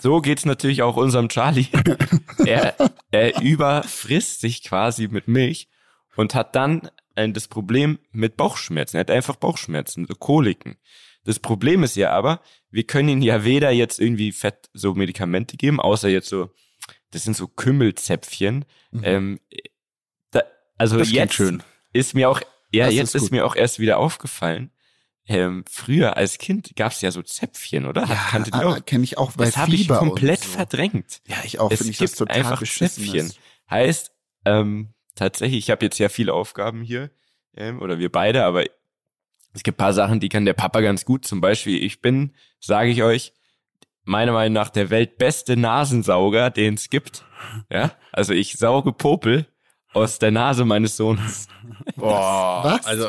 So 0.01 0.21
geht's 0.21 0.45
natürlich 0.45 0.81
auch 0.81 0.95
unserem 0.95 1.27
Charlie. 1.27 1.67
er, 2.45 2.75
er 3.11 3.41
überfrisst 3.41 4.39
sich 4.39 4.63
quasi 4.63 5.07
mit 5.09 5.27
Milch 5.27 5.67
und 6.15 6.35
hat 6.35 6.55
dann 6.55 6.89
ein, 7.15 7.33
das 7.33 7.47
Problem 7.47 7.99
mit 8.11 8.37
Bauchschmerzen. 8.37 8.97
Er 8.97 9.01
hat 9.01 9.11
einfach 9.11 9.35
Bauchschmerzen, 9.35 10.05
so 10.07 10.15
Koliken. 10.15 10.77
Das 11.25 11.39
Problem 11.39 11.83
ist 11.83 11.95
ja 11.95 12.11
aber, 12.11 12.41
wir 12.71 12.83
können 12.83 13.09
ihm 13.09 13.21
ja 13.21 13.43
weder 13.43 13.71
jetzt 13.71 13.99
irgendwie 13.99 14.31
Fett 14.31 14.69
so 14.73 14.93
Medikamente 14.95 15.57
geben, 15.57 15.81
außer 15.81 16.07
jetzt 16.07 16.29
so, 16.29 16.49
das 17.11 17.23
sind 17.23 17.35
so 17.35 17.47
Kümmelzäpfchen. 17.47 18.65
Mhm. 18.91 19.01
Ähm, 19.03 19.39
da, 20.31 20.43
also 20.77 20.99
jetzt 20.99 21.33
schön. 21.33 21.61
ist 21.91 22.15
mir 22.15 22.29
auch, 22.29 22.41
ja, 22.71 22.85
Das 22.85 22.95
jetzt 22.95 23.15
ist 23.15 23.23
ist, 23.23 23.31
mir 23.31 23.45
auch 23.45 23.55
erst 23.55 23.79
wieder 23.79 23.97
aufgefallen. 23.97 24.71
Ähm, 25.27 25.63
früher 25.69 26.17
als 26.17 26.39
Kind 26.39 26.75
gab's 26.75 27.01
ja 27.01 27.11
so 27.11 27.21
Zäpfchen, 27.21 27.85
oder? 27.85 28.07
Ihr 28.51 28.67
auch? 28.67 28.85
kenne 28.85 29.03
ich 29.03 29.17
auch 29.19 29.33
bei 29.33 29.45
Das 29.45 29.57
habe 29.57 29.75
ich 29.75 29.87
komplett 29.87 30.39
so. 30.43 30.49
verdrängt. 30.49 31.21
Ja, 31.27 31.37
ich 31.43 31.59
auch. 31.59 31.71
es 31.71 31.81
ich 31.81 31.99
gibt 31.99 32.11
das 32.11 32.17
total 32.17 32.37
einfach. 32.37 32.63
Zäpfchen. 32.63 33.27
ist. 33.27 33.39
Heißt, 33.69 34.11
ähm, 34.45 34.93
tatsächlich, 35.15 35.59
ich 35.59 35.69
habe 35.69 35.85
jetzt 35.85 35.99
ja 35.99 36.09
viele 36.09 36.33
Aufgaben 36.33 36.81
hier, 36.81 37.11
ähm, 37.55 37.79
oder 37.79 37.99
wir 37.99 38.11
beide, 38.11 38.43
aber 38.43 38.65
es 39.53 39.63
gibt 39.63 39.77
paar 39.77 39.93
Sachen, 39.93 40.19
die 40.19 40.29
kann 40.29 40.45
der 40.45 40.53
Papa 40.53 40.81
ganz 40.81 41.05
gut. 41.05 41.25
Zum 41.25 41.41
Beispiel, 41.41 41.83
ich 41.83 42.01
bin, 42.01 42.33
sage 42.59 42.89
ich 42.89 43.03
euch, 43.03 43.33
meiner 44.03 44.31
Meinung 44.31 44.53
nach 44.53 44.69
der 44.69 44.89
weltbeste 44.89 45.57
Nasensauger, 45.57 46.49
den 46.49 46.73
es 46.73 46.89
gibt. 46.89 47.23
Ja, 47.71 47.91
also 48.11 48.33
ich 48.33 48.57
sauge 48.57 48.93
Popel 48.93 49.45
aus 49.93 50.19
der 50.19 50.31
Nase 50.31 50.65
meines 50.65 50.95
Sohnes. 50.97 51.47
Boah. 51.95 52.61
Was? 52.63 52.85
Also, 52.85 53.07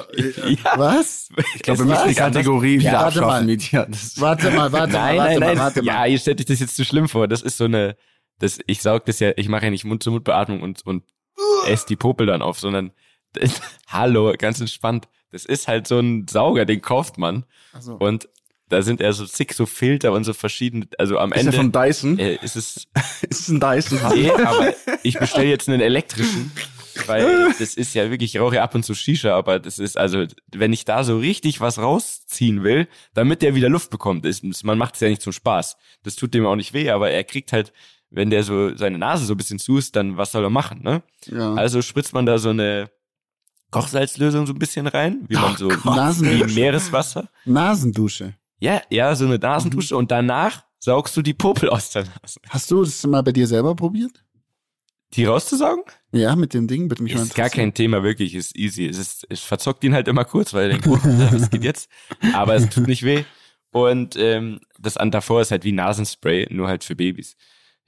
Ja, 0.65 0.73
Was? 0.79 1.29
ich 1.55 1.63
glaube, 1.63 1.81
wir 1.81 1.87
müssen 1.87 2.09
die? 2.09 2.15
Kategorie 2.15 2.77
Ja, 2.77 2.81
wieder 2.81 3.01
warte 3.01 3.21
mal. 3.21 3.47
Das- 3.47 4.21
Warte 4.21 4.51
mal, 4.51 4.73
warte 4.73 4.93
nein, 4.95 5.17
mal, 5.17 5.25
warte 5.27 5.31
nein, 5.31 5.41
nein. 5.41 5.57
mal, 5.57 5.65
warte 5.65 5.83
mal. 5.83 5.87
Ja, 5.87 6.07
ihr 6.07 6.19
stellt 6.19 6.41
euch 6.41 6.47
das 6.47 6.61
jetzt 6.61 6.77
zu 6.77 6.85
schlimm 6.85 7.09
vor. 7.09 7.29
Das 7.29 7.43
ist 7.43 7.59
so 7.59 7.65
eine, 7.65 7.97
das, 8.39 8.59
ich 8.67 8.81
saug 8.83 9.05
das 9.05 9.21
ja, 9.21 9.33
ich 9.37 9.49
mache 9.49 9.65
ja 9.67 9.71
nicht 9.71 9.85
Mund-zu-Mund-Beatmung 9.85 10.63
und, 10.63 10.85
und 10.87 11.05
esse 11.67 11.87
die 11.87 11.97
Popel 11.97 12.27
dann 12.27 12.43
auf, 12.43 12.59
sondern, 12.59 12.93
das, 13.35 13.61
hallo, 13.89 14.33
ganz 14.39 14.61
entspannt. 14.61 15.09
Das 15.33 15.45
ist 15.45 15.69
halt 15.69 15.87
so 15.87 15.99
ein 16.01 16.27
Sauger, 16.29 16.65
den 16.65 16.81
kauft 16.81 17.19
man. 17.19 17.45
Ach 17.75 17.83
so. 17.83 17.95
Und 17.95 18.29
da 18.71 18.83
sind 18.83 19.01
ja 19.01 19.13
so 19.13 19.27
zig 19.27 19.53
so 19.53 19.67
Filter 19.67 20.13
und 20.13 20.25
so 20.25 20.33
verschiedene, 20.33 20.87
also 20.99 21.19
am 21.19 21.33
Ist 21.33 21.41
Ende 21.41 21.51
der 21.53 21.61
von 21.61 21.73
Dyson? 21.73 22.19
äh, 22.19 22.39
ist 22.43 22.57
es, 22.57 22.87
Ist 23.29 23.41
es 23.41 23.49
ein 23.49 23.61
Dyson? 23.61 23.99
nee, 24.15 24.31
aber 24.31 24.73
ich 25.03 25.19
bestelle 25.19 25.49
jetzt 25.49 25.69
einen 25.69 25.81
elektrischen, 25.81 26.53
weil 27.07 27.53
das 27.59 27.75
ist 27.75 27.95
ja 27.95 28.11
wirklich, 28.11 28.35
ich 28.35 28.41
rauche 28.41 28.57
ja 28.57 28.63
ab 28.63 28.75
und 28.75 28.85
zu 28.85 28.95
Shisha, 28.95 29.37
aber 29.37 29.59
das 29.59 29.79
ist 29.79 29.99
also, 29.99 30.25
wenn 30.53 30.73
ich 30.73 30.85
da 30.85 31.05
so 31.05 31.19
richtig 31.19 31.61
was 31.61 31.79
rausziehen 31.79 32.63
will, 32.63 32.89
damit 33.13 33.43
der 33.43 33.55
wieder 33.55 33.69
Luft 33.69 33.91
bekommt, 33.91 34.25
ist, 34.25 34.65
man 34.65 34.79
macht 34.79 34.95
es 34.95 35.01
ja 35.01 35.09
nicht 35.09 35.23
zum 35.23 35.33
Spaß. 35.33 35.77
Das 36.03 36.17
tut 36.17 36.33
dem 36.33 36.47
auch 36.47 36.57
nicht 36.57 36.73
weh, 36.73 36.91
aber 36.91 37.11
er 37.11 37.25
kriegt 37.25 37.53
halt, 37.53 37.73
wenn 38.11 38.31
der 38.31 38.43
so 38.45 38.75
seine 38.77 38.99
Nase 38.99 39.25
so 39.25 39.35
ein 39.35 39.37
bisschen 39.37 39.59
zu 39.59 39.79
ist, 39.79 39.95
dann 39.97 40.17
was 40.17 40.33
soll 40.33 40.43
er 40.45 40.51
machen, 40.51 40.83
ne? 40.83 41.03
ja. 41.27 41.55
Also 41.55 41.83
spritzt 41.83 42.13
man 42.13 42.27
da 42.27 42.39
so 42.39 42.51
eine 42.51 42.91
Kochsalzlösung 43.71 44.47
so 44.47 44.53
ein 44.53 44.59
bisschen 44.59 44.87
rein, 44.87 45.25
wie 45.29 45.35
man 45.37 45.57
so 45.57 45.71
wie 45.71 45.89
Nasendusche. 45.89 46.55
Meereswasser. 46.55 47.29
Nasendusche. 47.45 48.35
Ja, 48.61 48.83
ja, 48.91 49.15
so 49.15 49.25
eine 49.25 49.39
Nasendusche 49.39 49.97
und 49.97 50.11
danach 50.11 50.65
saugst 50.79 51.17
du 51.17 51.23
die 51.23 51.35
Popel 51.35 51.71
aus 51.71 51.91
der 51.91 52.05
Nase. 52.05 52.41
Hast 52.49 52.71
du 52.71 52.85
das 52.85 53.05
mal 53.07 53.23
bei 53.23 53.33
dir 53.33 53.47
selber 53.47 53.75
probiert? 53.75 54.23
Die 55.15 55.25
rauszusaugen? 55.25 55.83
Ja, 56.13 56.37
mit 56.37 56.55
dem 56.55 56.69
Ding, 56.69 56.89
bitte 56.89 57.03
mich 57.03 57.15
mal 57.15 57.23
Ist 57.23 57.35
gar 57.35 57.51
kein 57.51 57.75
Thema, 57.75 58.03
wirklich, 58.03 58.35
ist 58.35 58.57
easy. 58.57 58.87
Es, 58.87 58.99
ist, 58.99 59.27
es 59.29 59.41
verzockt 59.41 59.83
ihn 59.83 59.95
halt 59.95 60.07
immer 60.07 60.25
kurz, 60.25 60.55
weil 60.55 60.65
er 60.65 60.69
denkt, 60.79 60.87
oh, 60.87 60.93
was 61.03 61.51
geht 61.51 61.65
jetzt? 61.65 61.91
Aber 62.35 62.55
es 62.55 62.69
tut 62.69 62.87
nicht 62.87 63.03
weh. 63.03 63.25
Und 63.73 64.17
ähm, 64.17 64.61
das 64.79 64.97
an 64.97 65.11
davor 65.11 65.41
ist 65.41 65.51
halt 65.51 65.65
wie 65.65 65.73
Nasenspray, 65.73 66.47
nur 66.51 66.69
halt 66.69 66.85
für 66.85 66.95
Babys. 66.95 67.37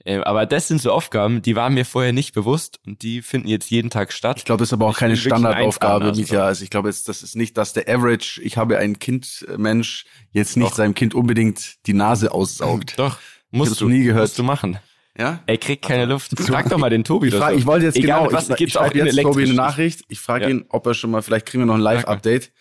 Ähm, 0.05 0.21
aber 0.23 0.45
das 0.45 0.67
sind 0.67 0.81
so 0.81 0.91
Aufgaben, 0.91 1.41
die 1.41 1.55
waren 1.55 1.73
mir 1.73 1.85
vorher 1.85 2.11
nicht 2.11 2.33
bewusst 2.33 2.79
und 2.85 3.03
die 3.03 3.21
finden 3.21 3.47
jetzt 3.47 3.69
jeden 3.71 3.89
Tag 3.89 4.11
statt. 4.11 4.37
Ich 4.39 4.45
glaube, 4.45 4.59
das 4.59 4.69
ist 4.69 4.73
aber 4.73 4.87
auch 4.87 4.91
Ich 4.91 4.97
keine 4.97 5.15
Standardaufgabe, 5.15 6.05
Einzelner, 6.07 6.17
Mietja. 6.17 6.43
Also 6.45 6.63
ich 6.63 6.69
glaube, 6.69 6.89
das 6.89 7.07
ist 7.23 7.35
nicht, 7.37 7.57
dass 7.57 7.71
der 7.73 7.87
Average, 7.87 8.41
ich 8.41 8.57
habe 8.57 8.77
ein 8.79 8.99
Kind-Mensch, 8.99 10.05
jetzt 10.31 10.57
nicht 10.57 10.71
Doch. 10.71 10.75
seinem 10.75 10.93
Kind 10.93 11.15
unbedingt 11.15 11.85
die 11.87 11.93
Nase 11.93 12.31
aussaugt. 12.33 12.93
Doch, 12.97 13.17
musst 13.51 13.79
du, 13.79 13.87
nie 13.87 14.03
gehört. 14.03 14.23
musst 14.23 14.37
du 14.39 14.43
machen. 14.43 14.77
Ja? 15.17 15.39
Er 15.45 15.57
kriegt 15.57 15.85
keine 15.85 16.05
Luft. 16.05 16.31
Frag 16.39 16.67
doch 16.69 16.79
mal 16.79 16.89
den 16.89 17.03
Tobi. 17.03 17.27
Ich, 17.27 17.35
frag, 17.35 17.55
ich 17.55 17.65
wollte 17.67 17.85
jetzt 17.85 17.95
Egal, 17.97 18.23
genau, 18.23 18.33
was 18.33 18.49
ich, 18.49 18.59
ich 18.59 18.77
auch 18.77 18.85
schreibe 18.85 18.97
jetzt 19.05 19.21
Tobi 19.21 19.43
eine. 19.43 19.53
Nachricht. 19.53 20.01
Ich 20.09 20.19
frage 20.19 20.45
Ja. 20.45 20.49
ihn, 20.49 20.65
ob 20.69 20.85
er 20.87 20.95
schon 20.95 21.11
mal, 21.11 21.21
vielleicht 21.21 21.45
kriegen 21.45 21.61
wir 21.61 21.67
noch 21.67 21.75
ein 21.75 21.81
Live-Update. 21.81 22.51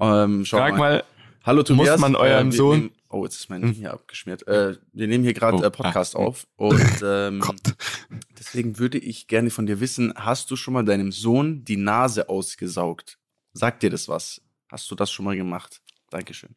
Ähm, 0.00 0.44
schau 0.44 0.58
Frag 0.58 0.78
mal, 0.78 1.04
Hallo 1.44 1.62
Tobias. 1.62 1.98
man 2.00 2.14
eurem 2.16 2.52
wir 2.52 2.56
Sohn- 2.56 2.90
oh, 3.08 3.24
jetzt 3.24 3.36
ist 3.36 3.48
mein 3.50 3.62
Ding 3.62 3.72
hier 3.72 3.92
abgeschmiert. 3.92 4.46
Äh, 4.48 4.76
wir 4.92 5.06
nehmen 5.06 5.24
hier 5.24 5.34
gerade 5.34 5.56
Oh, 5.58 5.62
äh, 5.62 5.70
Podcast 5.70 6.16
ah. 6.16 6.20
auf 6.20 6.46
und 6.56 6.80
ähm, 7.04 7.40
Gott. 7.40 7.56
deswegen 8.38 8.78
würde 8.78 8.98
ich 8.98 9.26
gerne 9.26 9.50
von 9.50 9.66
dir 9.66 9.80
wissen, 9.80 10.12
hast 10.16 10.50
du 10.50 10.56
schon 10.56 10.74
mal 10.74 10.84
deinem 10.84 11.12
Sohn 11.12 11.64
die 11.64 11.76
Nase 11.76 12.28
ausgesaugt? 12.28 13.18
Sagt 13.52 13.82
dir 13.82 13.90
das 13.90 14.08
was? 14.08 14.40
Hast 14.70 14.90
du 14.90 14.94
das 14.94 15.10
schon 15.10 15.24
mal 15.24 15.36
gemacht? 15.36 15.80
Dankeschön. 16.10 16.54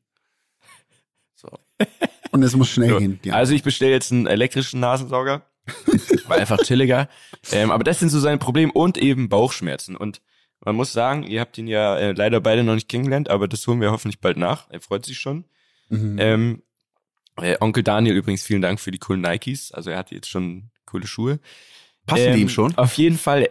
So. 1.36 1.50
Und 2.32 2.44
es 2.44 2.56
muss 2.56 2.70
schnell 2.70 2.90
So, 2.90 2.98
gehen. 3.00 3.20
Ja. 3.24 3.34
Also 3.34 3.54
ich 3.54 3.64
bestelle 3.64 3.92
jetzt 3.92 4.12
einen 4.12 4.28
elektrischen 4.28 4.80
Nasensauger. 4.80 5.46
War 6.28 6.38
einfach 6.38 6.58
chilliger. 6.60 7.10
Ähm, 7.52 7.72
aber 7.72 7.84
das 7.84 8.00
sind 8.00 8.10
so 8.10 8.20
seine 8.20 8.38
Probleme 8.38 8.72
und 8.72 8.98
eben 8.98 9.30
Bauchschmerzen. 9.30 9.96
Und 9.96 10.22
Man 10.66 10.76
muss 10.76 10.92
sagen, 10.94 11.24
ihr 11.24 11.40
habt 11.40 11.58
ihn 11.58 11.68
ja 11.68 11.96
äh, 11.98 12.12
leider 12.12 12.42
beide 12.42 12.64
noch 12.64 12.76
nicht 12.76 12.90
kennengelernt, 12.90 13.30
aber 13.30 13.48
das 13.48 13.66
holen 13.66 13.80
wir 13.82 13.92
hoffentlich 13.92 14.20
bald 14.20 14.38
nach. 14.38 14.70
Er 14.70 14.82
freut 14.82 15.06
sich 15.06 15.18
schon. 15.20 15.46
Mhm. 15.89 16.17
Ähm, 16.19 16.63
äh, 17.41 17.58
Onkel 17.60 17.84
Daniel 17.84 18.15
übrigens 18.15 18.43
vielen 18.43 18.62
Dank 18.62 18.80
für 18.80 18.91
die 18.91 18.97
coolen 18.99 19.21
Nikes. 19.21 19.71
Also 19.71 19.89
er 19.91 19.97
hat 19.97 20.12
jetzt 20.12 20.30
schon 20.30 20.71
coole 20.86 21.08
Schuhe. 21.08 21.39
Passen 22.06 22.25
Ähm, 22.28 22.36
die 22.36 22.41
ihm 22.41 22.49
schon? 22.49 22.75
Auf 22.78 22.93
jeden 22.93 23.17
Fall, 23.17 23.49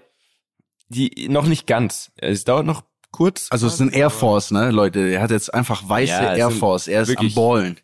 die 0.88 1.29
noch 1.29 1.46
nicht 1.46 1.66
ganz. 1.66 2.11
Es 2.16 2.44
dauert 2.44 2.66
noch 2.66 2.83
kurz. 3.11 3.48
Also 3.51 3.66
es 3.66 3.77
sind 3.79 3.94
Air 3.94 4.11
Force, 4.11 4.51
ne, 4.51 4.70
Leute. 4.70 5.01
Er 5.01 5.22
hat 5.22 5.31
jetzt 5.31 5.53
einfach 5.55 5.88
weiße 5.88 6.12
Ja, 6.12 6.35
Air 6.35 6.51
Force. 6.51 6.88
Er 6.88 7.03
ist 7.03 7.09
wirklich- 7.09 7.37
am 7.37 7.42
Ballen. 7.42 7.81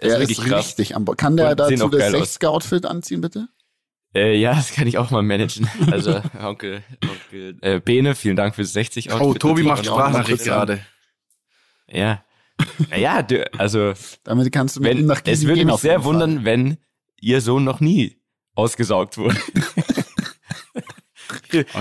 Er 0.00 0.18
ist 0.18 0.40
krass. 0.40 0.66
richtig 0.68 0.94
am 0.94 1.04
Bo 1.04 1.12
Kann 1.16 1.36
der 1.36 1.50
Und 1.50 1.60
dazu 1.60 1.88
das 1.88 2.00
geil 2.00 2.14
aus. 2.16 2.36
60er-Outfit 2.40 2.86
anziehen, 2.86 3.20
bitte? 3.20 3.48
Äh, 4.14 4.36
ja, 4.38 4.54
das 4.54 4.72
kann 4.72 4.86
ich 4.86 4.96
auch 4.96 5.10
mal 5.10 5.22
managen. 5.22 5.68
Also 5.90 6.22
Onkel, 6.40 6.82
Onkel 7.02 7.58
äh, 7.60 7.80
Bene, 7.80 8.14
vielen 8.14 8.36
Dank 8.36 8.54
für 8.54 8.64
60 8.64 9.12
Oh, 9.12 9.34
Tobi 9.34 9.64
macht 9.64 9.84
Sprachnachricht 9.84 10.44
gerade. 10.44 10.80
Ja. 11.88 12.24
Naja, 12.90 13.22
du, 13.22 13.50
also 13.58 13.92
Damit 14.24 14.52
kannst 14.52 14.76
du 14.76 14.80
mit 14.80 14.98
ihm 14.98 15.06
nach 15.06 15.22
es 15.24 15.44
würde 15.46 15.64
mich 15.64 15.76
sehr 15.76 16.04
wundern, 16.04 16.44
wenn 16.44 16.78
ihr 17.20 17.40
Sohn 17.40 17.64
noch 17.64 17.80
nie 17.80 18.20
ausgesaugt 18.54 19.18
wurde. 19.18 19.36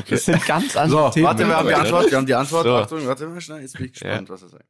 Das 0.10 0.26
sind 0.26 0.46
ganz 0.46 0.74
So, 0.74 0.80
andere 0.80 1.12
Themen. 1.12 1.26
warte, 1.26 1.46
wir 1.48 1.56
haben 1.56 1.68
die. 1.68 1.74
Antwort. 1.74 2.10
Wir 2.12 2.18
haben 2.18 2.26
die 2.26 2.34
Antwort. 2.34 2.64
So. 2.64 2.76
Achtung, 2.76 3.06
warte 3.06 3.28
mal 3.28 3.42
schnell. 3.42 3.62
Jetzt 3.62 3.78
bin 3.78 3.86
ich 3.88 3.94
gespannt, 3.94 4.30
was 4.30 4.42
er 4.42 4.50
sagt. 4.50 4.66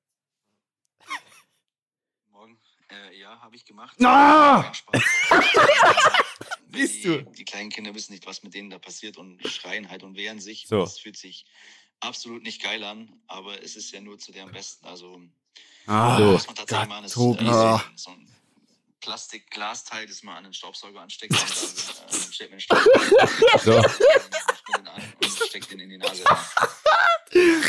Morgen, 2.31 2.59
äh, 2.89 3.19
ja, 3.19 3.39
habe 3.39 3.55
ich 3.55 3.65
gemacht. 3.65 3.95
Ah! 4.03 4.71
Spaß. 4.73 5.03
Siehst 6.73 7.03
die, 7.03 7.07
du? 7.07 7.21
Die 7.31 7.45
kleinen 7.45 7.69
Kinder 7.69 7.93
wissen 7.95 8.13
nicht, 8.13 8.25
was 8.27 8.43
mit 8.43 8.53
denen 8.53 8.69
da 8.69 8.79
passiert 8.79 9.17
und 9.17 9.45
schreien 9.47 9.89
halt 9.89 10.03
und 10.03 10.15
wehren 10.17 10.39
sich. 10.39 10.65
So. 10.67 10.79
Das 10.79 10.99
fühlt 10.99 11.17
sich 11.17 11.45
absolut 11.99 12.43
nicht 12.43 12.61
geil 12.61 12.83
an, 12.83 13.21
aber 13.27 13.61
es 13.63 13.75
ist 13.75 13.91
ja 13.91 14.01
nur 14.01 14.17
zu 14.19 14.31
deren 14.31 14.51
Besten. 14.51 14.85
Also, 14.85 15.21
Ah, 15.87 16.17
So. 16.17 16.33
was 16.33 16.45
man 16.47 16.55
tatsächlich 16.55 16.79
Gott, 16.81 16.89
machen, 16.89 17.05
ist 17.05 17.13
Tobi. 17.13 17.45
äh, 17.45 17.49
Ah. 17.49 17.83
so 17.95 18.11
ein 18.11 18.27
Plastikglasteil, 19.01 20.05
das 20.07 20.23
man 20.23 20.35
an 20.37 20.43
den 20.45 20.53
Staubsauger 20.53 20.99
ansteckt 21.01 21.31
und 21.33 21.39
dann 21.41 22.19
äh, 22.19 22.33
stellt 22.33 22.49
man 22.51 22.57
den 22.57 22.61
Staubsauger 22.61 23.59
So. 23.63 23.71
den 24.77 24.87
an 24.87 25.01
und 25.23 25.31
steckt 25.47 25.71
den 25.71 25.79
in 25.79 25.89
die 25.89 25.97
Nase. 25.97 26.23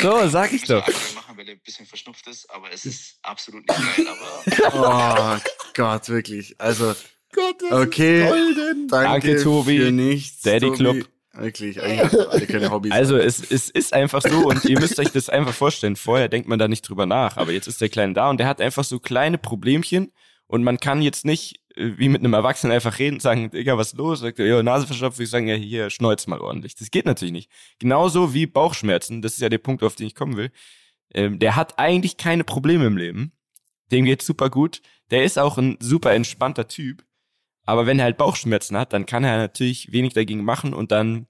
So, 0.03 0.29
sag 0.29 0.53
ich 0.53 0.65
doch. 0.65 0.87
aktuell 0.87 1.15
machen, 1.15 1.37
weil 1.37 1.49
er 1.49 1.55
ein 1.55 1.61
bisschen 1.61 1.87
verschnupft 1.87 2.27
ist, 2.29 2.49
aber 2.51 2.73
es 2.73 2.85
ist 2.87 3.19
absolut 3.23 3.67
nicht 3.69 3.97
geil. 3.97 4.07
Aber 4.73 5.41
oh 5.41 5.51
Gott, 5.75 6.09
wirklich. 6.09 6.55
Also, 6.61 6.95
Gott, 7.33 7.63
Okay. 7.71 8.29
danke, 8.29 8.87
Danke, 8.89 9.43
Tobi. 9.43 9.79
für 9.79 9.93
nichts. 9.93 10.43
Daddy 10.43 10.67
Tobi. 10.67 10.77
Club. 10.77 11.09
Wirklich, 11.39 11.81
eigentlich 11.83 12.13
haben 12.13 12.31
alle 12.31 12.47
keine 12.47 12.71
Hobbys. 12.71 12.93
Also 12.93 13.17
es, 13.17 13.41
es 13.51 13.71
ist 13.71 13.93
einfach 13.93 14.23
so 14.23 14.49
und 14.49 14.65
ihr 14.65 14.79
müsst 14.79 14.99
euch 14.99 15.11
das 15.11 15.29
einfach 15.29 15.55
vorstellen. 15.55 15.97
Vorher 15.97 16.29
denkt 16.29 16.49
man 16.49 16.59
da 16.59 16.69
nicht 16.69 16.83
drüber 16.83 17.07
nach, 17.07 17.37
aber 17.37 17.53
jetzt 17.53 17.69
ist 17.69 17.81
der 17.81 17.89
Kleine 17.89 18.15
da 18.15 18.31
und 18.31 18.39
der 18.39 18.47
hat 18.47 18.61
einfach 18.61 18.85
so 18.85 18.99
kleine 18.99 19.39
Problemchen 19.39 20.13
und 20.47 20.65
man 20.65 20.79
kann 20.79 21.03
jetzt 21.03 21.25
nicht 21.25 21.61
äh, 21.77 21.93
wie 21.97 22.09
mit 22.09 22.23
einem 22.23 22.35
Erwachsenen 22.35 22.73
einfach 22.73 22.99
reden 22.99 23.17
und 23.17 23.23
sagen, 23.23 23.51
Digga, 23.51 23.79
was 23.79 23.93
ist 23.93 23.99
los? 23.99 24.21
Sagt 24.21 24.39
er, 24.39 24.47
ja, 24.47 24.63
Nase 24.63 24.87
verstopft, 24.87 25.21
ich 25.21 25.31
sagen, 25.31 25.47
ja, 25.47 25.55
hier, 25.55 25.91
schneuz 25.91 26.27
mal 26.27 26.41
ordentlich. 26.41 26.75
Das 26.75 26.91
geht 26.91 27.07
natürlich 27.07 27.33
nicht. 27.33 27.51
Genauso 27.79 28.35
wie 28.35 28.47
Bauchschmerzen, 28.47 29.23
das 29.23 29.35
ist 29.35 29.41
ja 29.41 29.49
der 29.49 29.59
Punkt, 29.59 29.83
auf 29.83 29.95
den 29.95 30.07
ich 30.07 30.15
kommen 30.15 30.37
will. 30.37 30.51
Ähm, 31.15 31.39
der 31.39 31.57
hat 31.57 31.79
eigentlich 31.79 32.17
keine 32.17 32.45
Probleme 32.45 32.87
im 32.87 32.97
Leben. 32.97 33.33
Dem 33.93 34.05
geht's 34.05 34.27
super 34.27 34.51
gut. 34.51 34.83
Der 35.11 35.25
ist 35.25 35.39
auch 35.39 35.57
ein 35.57 35.77
super 35.81 36.13
entspannter 36.13 36.69
Typ. 36.69 37.05
Aber 37.65 37.87
wenn 37.87 37.99
er 37.99 38.07
halt 38.07 38.17
Bauchschmerzen 38.17 38.77
hat, 38.77 38.93
dann 38.93 39.07
kann 39.07 39.25
er 39.25 39.37
natürlich 39.39 39.93
wenig 39.93 40.15
dagegen 40.15 40.43
machen 40.43 40.75
und 40.75 40.91
dann 40.91 41.27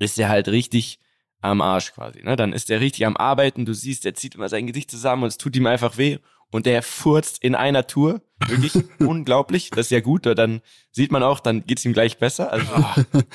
ist 0.00 0.18
er 0.18 0.28
halt 0.28 0.48
richtig 0.48 0.98
am 1.40 1.60
Arsch 1.60 1.92
quasi. 1.92 2.22
Ne? 2.22 2.34
Dann 2.34 2.52
ist 2.52 2.70
er 2.70 2.80
richtig 2.80 3.06
am 3.06 3.16
Arbeiten. 3.16 3.64
Du 3.64 3.72
siehst, 3.72 4.04
er 4.04 4.14
zieht 4.14 4.34
immer 4.34 4.48
sein 4.48 4.66
Gesicht 4.66 4.90
zusammen 4.90 5.22
und 5.22 5.28
es 5.28 5.38
tut 5.38 5.54
ihm 5.56 5.66
einfach 5.66 5.96
weh. 5.96 6.18
Und 6.52 6.66
der 6.66 6.82
furzt 6.82 7.42
in 7.44 7.54
einer 7.54 7.86
Tour. 7.86 8.20
Wirklich 8.48 8.72
unglaublich. 8.98 9.70
Das 9.70 9.86
ist 9.86 9.90
ja 9.90 10.00
gut. 10.00 10.26
Dann 10.26 10.62
sieht 10.90 11.12
man 11.12 11.22
auch, 11.22 11.40
dann 11.40 11.64
geht's 11.66 11.84
ihm 11.84 11.92
gleich 11.92 12.18
besser. 12.18 12.50
Also 12.50 12.66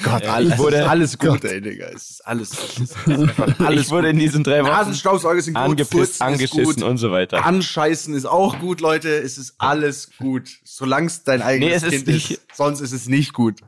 Gott, 0.03 0.23
äh, 0.23 0.27
alles, 0.27 0.53
ich 0.53 0.59
wurde- 0.59 0.75
es 0.77 0.81
ist 0.83 0.89
alles 0.89 1.17
gut, 1.19 1.43
ey, 1.45 1.61
Digga. 1.61 1.85
Es 1.93 2.09
ist 2.09 2.27
alles, 2.27 2.51
es 2.51 2.77
ist 2.79 2.97
alles 3.59 3.85
ich 3.85 3.91
wurde 3.91 4.09
in 4.09 4.17
diesen 4.19 4.43
drei 4.43 4.61
Wochen 4.63 4.71
Nasenstaubsauger 4.71 5.41
sind 5.41 5.53
gut, 5.53 5.63
angepisst, 5.63 6.13
ist 6.15 6.21
angeschissen 6.21 6.63
gut, 6.65 6.83
und 6.83 6.97
so 6.97 7.11
weiter. 7.11 7.45
Anscheißen 7.45 8.13
ist 8.15 8.25
auch 8.25 8.59
gut, 8.59 8.81
Leute. 8.81 9.09
Es 9.09 9.37
ist 9.37 9.53
alles 9.59 10.09
gut. 10.17 10.49
Solange 10.63 11.07
es 11.07 11.23
dein 11.23 11.41
eigenes 11.41 11.69
Nee, 11.69 11.75
es 11.75 11.83
ist 11.83 11.91
Kind 11.91 12.07
nicht- 12.07 12.31
ist. 12.31 12.41
Sonst 12.53 12.81
ist 12.81 12.91
es 12.91 13.07
nicht 13.07 13.31
gut. 13.33 13.59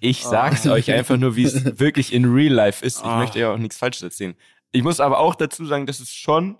Ich 0.00 0.22
sag's 0.24 0.66
euch 0.66 0.90
einfach 0.90 1.18
nur, 1.18 1.36
wie 1.36 1.44
es 1.44 1.62
wirklich 1.78 2.12
in 2.12 2.24
real 2.32 2.52
life 2.54 2.84
ist. 2.84 2.98
Ich 3.00 3.04
Ah. 3.04 3.18
möchte 3.18 3.38
ja 3.38 3.52
auch 3.52 3.58
nichts 3.58 3.76
Falsches 3.76 4.02
erzählen. 4.02 4.34
Ich 4.72 4.82
muss 4.82 4.98
aber 4.98 5.18
auch 5.18 5.34
dazu 5.34 5.66
sagen, 5.66 5.84
das 5.86 6.00
ist 6.00 6.14
schon, 6.16 6.56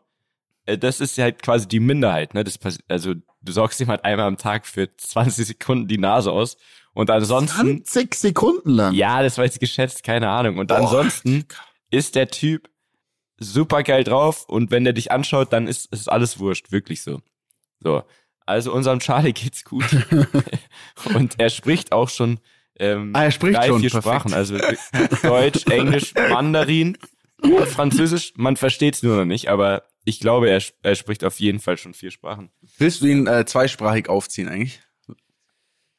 das 0.78 1.00
ist 1.00 1.18
halt 1.18 1.42
quasi 1.42 1.68
die 1.68 1.80
Minderheit. 1.80 2.34
Ne? 2.34 2.44
Das 2.44 2.58
also 2.88 3.14
du 3.42 3.52
saugst 3.52 3.80
ihm 3.80 3.88
halt 3.88 4.04
einmal 4.04 4.26
am 4.26 4.36
Tag 4.36 4.66
für 4.66 4.94
20 4.94 5.46
Sekunden 5.46 5.88
die 5.88 5.98
Nase 5.98 6.32
aus 6.32 6.56
und 6.92 7.10
ansonsten, 7.10 7.84
20 7.84 8.14
Sekunden 8.14 8.70
lang. 8.70 8.94
ja, 8.94 9.22
das 9.22 9.38
war 9.38 9.44
jetzt 9.44 9.60
geschätzt, 9.60 10.02
keine 10.02 10.28
Ahnung. 10.28 10.58
Und 10.58 10.72
ansonsten 10.72 11.46
ist 11.90 12.14
der 12.14 12.28
Typ 12.28 12.68
super 13.38 13.82
geil 13.82 14.04
drauf 14.04 14.44
und 14.48 14.70
wenn 14.70 14.84
der 14.84 14.92
dich 14.92 15.12
anschaut, 15.12 15.52
dann 15.52 15.66
ist, 15.66 15.92
ist 15.92 16.10
alles 16.10 16.38
wurscht, 16.38 16.72
wirklich 16.72 17.02
so. 17.02 17.20
So, 17.78 18.02
also 18.44 18.72
unserem 18.72 18.98
Charlie 18.98 19.32
geht's 19.32 19.64
gut 19.64 19.84
und 21.14 21.38
er 21.38 21.48
spricht 21.48 21.92
auch 21.92 22.08
schon 22.08 22.40
ähm, 22.78 23.12
Ah, 23.14 23.24
er 23.24 23.30
spricht 23.30 23.56
drei, 23.56 23.68
schon, 23.68 23.80
vier 23.80 23.90
perfekt. 23.90 24.20
Sprachen, 24.20 24.34
also 24.34 24.58
Deutsch, 25.22 25.66
Englisch, 25.66 26.14
Mandarin 26.14 26.98
und 27.42 27.66
Französisch. 27.68 28.32
Man 28.36 28.56
versteht's 28.56 29.02
nur 29.02 29.16
noch 29.16 29.24
nicht, 29.26 29.48
aber 29.48 29.84
ich 30.04 30.20
glaube, 30.20 30.50
er, 30.50 30.62
er 30.82 30.94
spricht 30.94 31.24
auf 31.24 31.38
jeden 31.40 31.60
Fall 31.60 31.76
schon 31.76 31.94
vier 31.94 32.10
Sprachen. 32.10 32.50
Willst 32.78 33.00
du 33.02 33.06
ihn 33.06 33.26
äh, 33.26 33.44
zweisprachig 33.44 34.08
aufziehen 34.08 34.48
eigentlich? 34.48 34.80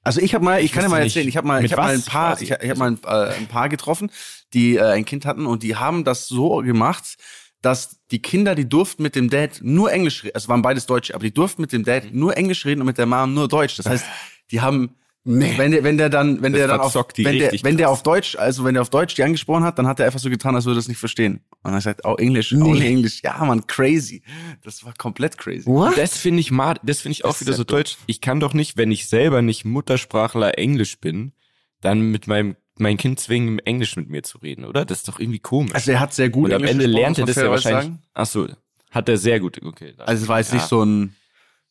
Also 0.03 0.19
ich 0.19 0.33
habe 0.33 0.43
mal, 0.43 0.61
ich 0.63 0.71
kann 0.71 0.83
dir 0.83 0.89
mal 0.89 1.03
erzählen, 1.03 1.27
ich 1.27 1.37
habe 1.37 1.47
mal, 1.47 1.63
ich 1.63 1.71
habe 1.73 1.83
mal 1.83 1.93
ein 1.93 2.01
paar, 2.03 2.41
ich, 2.41 2.49
ich 2.49 2.69
habe 2.69 2.79
mal 2.79 2.91
ein, 2.91 2.99
äh, 3.05 3.35
ein 3.35 3.47
paar 3.47 3.69
getroffen, 3.69 4.09
die 4.53 4.77
äh, 4.77 4.81
ein 4.93 5.05
Kind 5.05 5.25
hatten 5.25 5.45
und 5.45 5.61
die 5.61 5.75
haben 5.75 6.03
das 6.03 6.27
so 6.27 6.57
gemacht, 6.57 7.17
dass 7.61 7.99
die 8.09 8.19
Kinder, 8.19 8.55
die 8.55 8.67
durften 8.67 9.03
mit 9.03 9.15
dem 9.15 9.29
Dad 9.29 9.59
nur 9.61 9.91
Englisch 9.91 10.23
reden, 10.23 10.33
also 10.33 10.47
waren 10.47 10.63
beides 10.63 10.87
Deutsche, 10.87 11.13
aber 11.13 11.23
die 11.23 11.33
durften 11.33 11.61
mit 11.61 11.71
dem 11.71 11.83
Dad 11.83 12.05
Mhm. 12.05 12.19
nur 12.19 12.35
Englisch 12.35 12.65
reden 12.65 12.81
und 12.81 12.87
mit 12.87 12.97
der 12.97 13.05
Mom 13.05 13.35
nur 13.35 13.47
Deutsch. 13.47 13.77
Das 13.77 13.85
heißt, 13.85 14.05
die 14.49 14.61
haben 14.61 14.95
Nee. 15.23 15.53
wenn 15.57 15.71
der, 15.71 15.83
wenn 15.83 15.97
der 15.99 16.09
dann, 16.09 16.41
wenn 16.41 16.51
Das 16.53 16.61
der 16.61 16.67
dann 16.67 16.79
auf, 16.79 16.95
wenn 16.95 17.37
der, 17.37 17.51
wenn 17.61 17.77
der 17.77 17.91
auf 17.91 18.01
Deutsch, 18.01 18.35
also 18.35 18.63
wenn 18.63 18.73
der 18.73 18.81
auf 18.81 18.89
Deutsch 18.89 19.13
die 19.13 19.23
angesprochen 19.23 19.63
hat, 19.63 19.77
dann 19.77 19.85
hat 19.85 19.99
er 19.99 20.07
einfach 20.07 20.19
so 20.19 20.31
getan, 20.31 20.55
als 20.55 20.65
würde 20.65 20.77
er 20.77 20.81
das 20.81 20.87
nicht 20.87 20.97
verstehen. 20.97 21.41
Und 21.61 21.73
er 21.73 21.81
sagt, 21.81 22.05
oh 22.05 22.15
Englisch, 22.15 22.53
oh 22.53 22.73
Nee. 22.73 22.87
Englisch, 22.87 23.21
ja 23.23 23.37
man, 23.45 23.67
crazy. 23.67 24.23
Das 24.63 24.83
war 24.83 24.93
komplett 24.97 25.37
crazy. 25.37 25.67
What? 25.67 25.95
Das 25.95 26.17
finde 26.17 26.39
ich 26.39 26.49
mal, 26.49 26.79
das 26.81 27.01
finde 27.01 27.13
ich 27.13 27.25
auch 27.25 27.29
Das 27.29 27.41
wieder 27.41 27.53
so 27.53 27.63
deutsch. 27.63 27.97
Ich 28.07 28.19
kann 28.19 28.39
doch 28.39 28.55
nicht, 28.55 28.77
wenn 28.77 28.91
ich 28.91 29.07
selber 29.09 29.43
nicht 29.43 29.63
Muttersprachler 29.63 30.57
Englisch 30.57 30.99
bin, 30.99 31.33
dann 31.81 32.01
mit 32.01 32.25
meinem 32.25 32.55
mein 32.77 32.97
Kind 32.97 33.19
zwingen, 33.19 33.59
Englisch 33.59 33.95
mit 33.95 34.09
mir 34.09 34.23
zu 34.23 34.39
reden, 34.39 34.65
oder? 34.65 34.85
Das 34.85 34.99
ist 34.99 35.07
doch 35.07 35.19
irgendwie 35.19 35.39
komisch. 35.39 35.75
Also 35.75 35.91
er 35.91 35.99
hat 35.99 36.15
sehr 36.15 36.29
gut 36.29 36.45
Und 36.45 36.53
am 36.53 36.63
Englisch 36.63 36.71
Ende 36.71 36.85
gesprochen, 36.85 37.01
lernt 37.01 37.19
er 37.19 37.25
das 37.27 37.35
ja 37.35 37.49
wahrscheinlich. 37.49 37.83
sagen. 37.83 38.01
Ach 38.15 38.25
so, 38.25 38.47
hat 38.89 39.07
er 39.07 39.17
sehr 39.17 39.39
gut. 39.39 39.61
Okay. 39.63 39.93
Also 39.97 40.23
es 40.23 40.27
war 40.27 40.39
jetzt 40.39 40.49
ja. 40.49 40.55
nicht 40.55 40.67
so 40.67 40.83
ein 40.83 41.15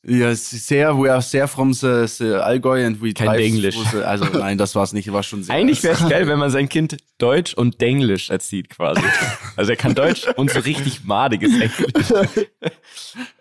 ja, 0.02 0.34
sehr, 0.34 0.96
we 0.96 1.12
are 1.12 1.20
sehr 1.20 1.46
from 1.46 1.74
the, 1.74 2.06
the 2.06 2.34
Allgäu 2.36 2.86
and 2.86 3.02
we 3.02 3.12
Kein 3.12 3.38
Englisch. 3.38 3.76
Also 3.94 4.24
nein, 4.24 4.56
das 4.56 4.74
war 4.74 4.82
es 4.82 4.94
nicht, 4.94 5.12
war 5.12 5.22
schon 5.22 5.42
sehr. 5.42 5.54
Eigentlich 5.54 5.82
wäre 5.82 5.94
es 5.94 6.08
geil, 6.08 6.26
wenn 6.26 6.38
man 6.38 6.50
sein 6.50 6.70
Kind 6.70 6.96
Deutsch 7.18 7.52
und 7.52 7.82
Denglisch 7.82 8.30
erzieht 8.30 8.70
quasi. 8.70 9.02
Also 9.56 9.72
er 9.72 9.76
kann 9.76 9.94
Deutsch 9.94 10.26
und 10.36 10.50
so 10.50 10.60
richtig 10.60 11.04
madiges 11.04 11.52
Englisch. 11.52 12.12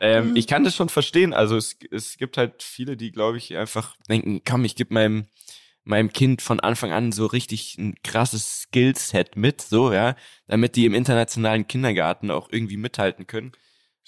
ähm, 0.02 0.36
ich 0.36 0.48
kann 0.48 0.66
das 0.66 0.76
schon 0.76 0.90
verstehen. 0.90 1.34
Also 1.34 1.56
es, 1.56 1.78
es 1.92 2.18
gibt 2.18 2.36
halt 2.36 2.62
viele, 2.62 2.98
die, 2.98 3.12
glaube 3.12 3.38
ich, 3.38 3.56
einfach 3.56 3.96
denken, 4.10 4.42
komm, 4.46 4.66
ich 4.66 4.76
gebe 4.76 4.94
meinem 4.94 5.28
meinem 5.86 6.14
Kind 6.14 6.42
von 6.42 6.60
Anfang 6.60 6.92
an 6.92 7.12
so 7.12 7.26
richtig 7.26 7.78
ein 7.80 7.96
krasses 8.04 8.64
Skillset 8.64 9.36
mit, 9.36 9.62
so, 9.62 9.92
ja, 9.92 10.16
damit 10.48 10.76
die 10.76 10.86
im 10.86 10.94
internationalen 10.94 11.68
Kindergarten 11.68 12.30
auch 12.30 12.50
irgendwie 12.52 12.78
mithalten 12.78 13.26
können. 13.28 13.54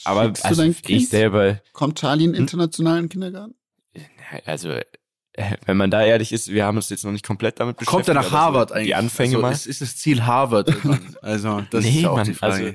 Aber 0.04 0.26
Schickst 0.26 0.44
du 0.44 0.48
also 0.48 0.64
ich 0.64 0.82
Kind? 0.82 1.10
selber, 1.10 1.62
Kommt 1.74 2.00
Charlie 2.00 2.26
in 2.26 2.34
den 2.34 2.42
internationalen 2.42 3.10
Kindergarten? 3.10 3.56
also 4.46 4.70
äh, 4.70 4.84
wenn 5.66 5.78
man 5.78 5.92
da 5.92 6.04
ehrlich 6.04 6.32
ist, 6.32 6.50
wir 6.50 6.66
haben 6.66 6.78
uns 6.78 6.90
jetzt 6.90 7.06
noch 7.06 7.12
nicht 7.12 7.26
komplett 7.26 7.60
damit 7.60 7.78
beschäftigt. 7.78 7.92
Kommt 7.92 8.08
er 8.08 8.14
nach 8.14 8.32
Harvard 8.32 8.72
eigentlich? 8.72 8.88
Die 8.88 8.96
Anfänge 8.96 9.36
also, 9.36 9.42
mal. 9.42 9.52
Ist, 9.52 9.66
ist 9.66 9.82
das 9.82 9.96
Ziel 9.98 10.26
Harvard? 10.26 10.68
irgendwann? 10.68 11.16
also 11.22 11.64
das 11.70 11.86
ist 11.86 11.96
ja 11.96 12.10
auch 12.10 12.24
die 12.24 12.34
Frage. 12.34 12.54
also 12.54 12.74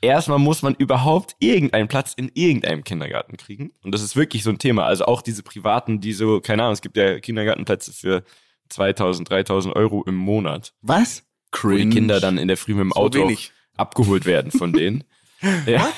erstmal 0.00 0.38
muss 0.38 0.62
man 0.62 0.74
überhaupt 0.74 1.36
irgendeinen 1.38 1.88
Platz 1.88 2.14
in 2.16 2.30
irgendeinem 2.34 2.84
Kindergarten 2.84 3.36
kriegen. 3.36 3.72
Und 3.82 3.92
das 3.92 4.02
ist 4.02 4.16
wirklich 4.16 4.42
so 4.42 4.50
ein 4.50 4.58
Thema. 4.58 4.84
Also 4.84 5.04
auch 5.04 5.22
diese 5.22 5.42
privaten, 5.42 6.00
die 6.00 6.12
so, 6.12 6.40
keine 6.40 6.62
Ahnung, 6.62 6.74
es 6.74 6.82
gibt 6.82 6.96
ja 6.96 7.18
Kindergartenplätze 7.20 7.92
für 7.92 8.24
2000, 8.70 9.28
3000 9.28 9.76
Euro 9.76 10.04
im 10.04 10.14
Monat, 10.14 10.74
Was? 10.82 11.24
wo 11.62 11.70
die 11.70 11.88
Kinder 11.88 12.20
dann 12.20 12.38
in 12.38 12.48
der 12.48 12.56
Früh 12.56 12.74
mit 12.74 12.82
dem 12.84 12.92
So 12.92 13.00
Auto 13.00 13.30
abgeholt 13.76 14.26
werden 14.26 14.50
von 14.50 14.72
denen. 14.72 15.04
ja. 15.66 15.88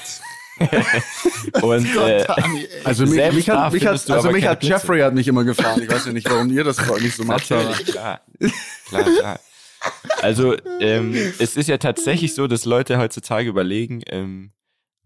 Und 1.62 1.86
äh. 1.96 2.24
Also 2.84 3.06
mich, 3.06 3.32
mich 3.32 3.50
hat, 3.50 3.72
mich 3.72 3.86
hat, 3.86 4.10
also 4.10 4.30
mich 4.30 4.46
hat. 4.46 4.62
Jeffrey 4.62 5.00
hat 5.00 5.14
mich 5.14 5.28
immer 5.28 5.44
gefahren. 5.44 5.82
Ich 5.82 5.90
weiß 5.90 6.06
ja 6.06 6.12
nicht, 6.12 6.28
warum 6.30 6.50
ihr 6.50 6.64
das 6.64 6.78
nicht 7.00 7.16
so 7.16 7.24
macht. 7.24 7.44
klar. 7.44 8.20
Klar, 8.88 9.04
klar. 9.04 9.40
Also 10.20 10.56
ähm, 10.80 11.14
es 11.38 11.56
ist 11.56 11.68
ja 11.68 11.78
tatsächlich 11.78 12.34
so, 12.34 12.46
dass 12.46 12.64
Leute 12.66 12.98
heutzutage 12.98 13.48
überlegen, 13.48 14.02
ähm, 14.08 14.52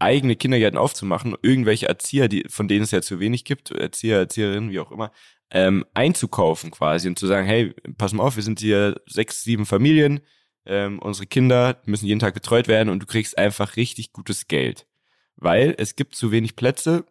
eigene 0.01 0.37
Kindergärten 0.37 0.79
aufzumachen, 0.79 1.37
irgendwelche 1.43 1.87
Erzieher, 1.87 2.29
die, 2.29 2.45
von 2.49 2.67
denen 2.67 2.83
es 2.83 2.91
ja 2.91 3.01
zu 3.01 3.21
wenig 3.21 3.45
gibt, 3.45 3.71
Erzieher, 3.71 4.19
Erzieherinnen, 4.19 4.71
wie 4.71 4.81
auch 4.81 4.91
immer, 4.91 5.13
ähm, 5.51 5.85
einzukaufen 5.95 6.73
quasi 6.73 7.09
und 7.09 7.19
zu 7.19 7.27
sagen, 7.27 7.47
hey, 7.47 7.75
pass 7.97 8.13
mal 8.13 8.25
auf, 8.25 8.37
wir 8.37 8.43
sind 8.43 8.59
hier 8.59 9.01
sechs, 9.07 9.43
sieben 9.45 9.67
Familien, 9.67 10.21
ähm, 10.67 10.99
unsere 10.99 11.27
Kinder 11.27 11.81
müssen 11.87 12.07
jeden 12.07 12.21
Tag 12.21 12.35
betreut 12.35 12.69
werden 12.69 12.89
und 12.89 13.01
du 13.01 13.07
kriegst 13.07 13.39
einfach 13.39 13.77
richtig 13.77 14.13
gutes 14.13 14.49
Geld. 14.49 14.87
Weil 15.45 15.75
es 15.79 15.95
gibt 15.95 16.15
zu 16.17 16.31
wenig 16.33 16.57
Plätze. 16.57 17.05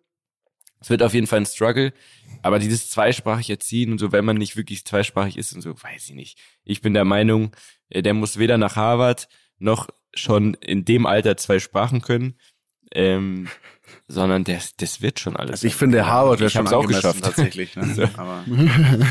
Es 0.81 0.89
wird 0.89 1.03
auf 1.03 1.13
jeden 1.13 1.27
Fall 1.27 1.39
ein 1.41 1.45
Struggle. 1.45 1.93
Aber 2.41 2.59
dieses 2.59 2.89
zweisprachig 2.89 3.49
erziehen 3.49 3.91
und 3.91 3.99
so, 3.99 4.11
wenn 4.11 4.25
man 4.25 4.35
nicht 4.37 4.57
wirklich 4.57 4.83
zweisprachig 4.85 5.37
ist 5.37 5.53
und 5.53 5.61
so, 5.61 5.71
weiß 5.81 6.09
ich 6.09 6.15
nicht. 6.15 6.39
Ich 6.65 6.81
bin 6.81 6.93
der 6.93 7.05
Meinung, 7.05 7.51
äh, 7.89 8.01
der 8.01 8.13
muss 8.13 8.37
weder 8.39 8.57
nach 8.57 8.75
Harvard 8.75 9.29
noch 9.59 9.87
schon 10.13 10.55
in 10.55 10.83
dem 10.83 11.05
Alter 11.05 11.37
zwei 11.37 11.59
Sprachen 11.59 12.01
können, 12.01 12.33
ähm, 12.91 13.47
sondern 14.07 14.43
das, 14.43 14.75
das 14.75 15.01
wird 15.01 15.19
schon 15.19 15.35
alles. 15.35 15.51
Also 15.51 15.67
ich 15.67 15.75
finde, 15.75 16.05
Harvard 16.05 16.39
wäre 16.39 16.49
schon 16.49 16.67
auch 16.67 16.87
geschafft. 16.87 17.23
tatsächlich. 17.23 17.75
Ne? 17.75 18.09
Aber 18.17 18.43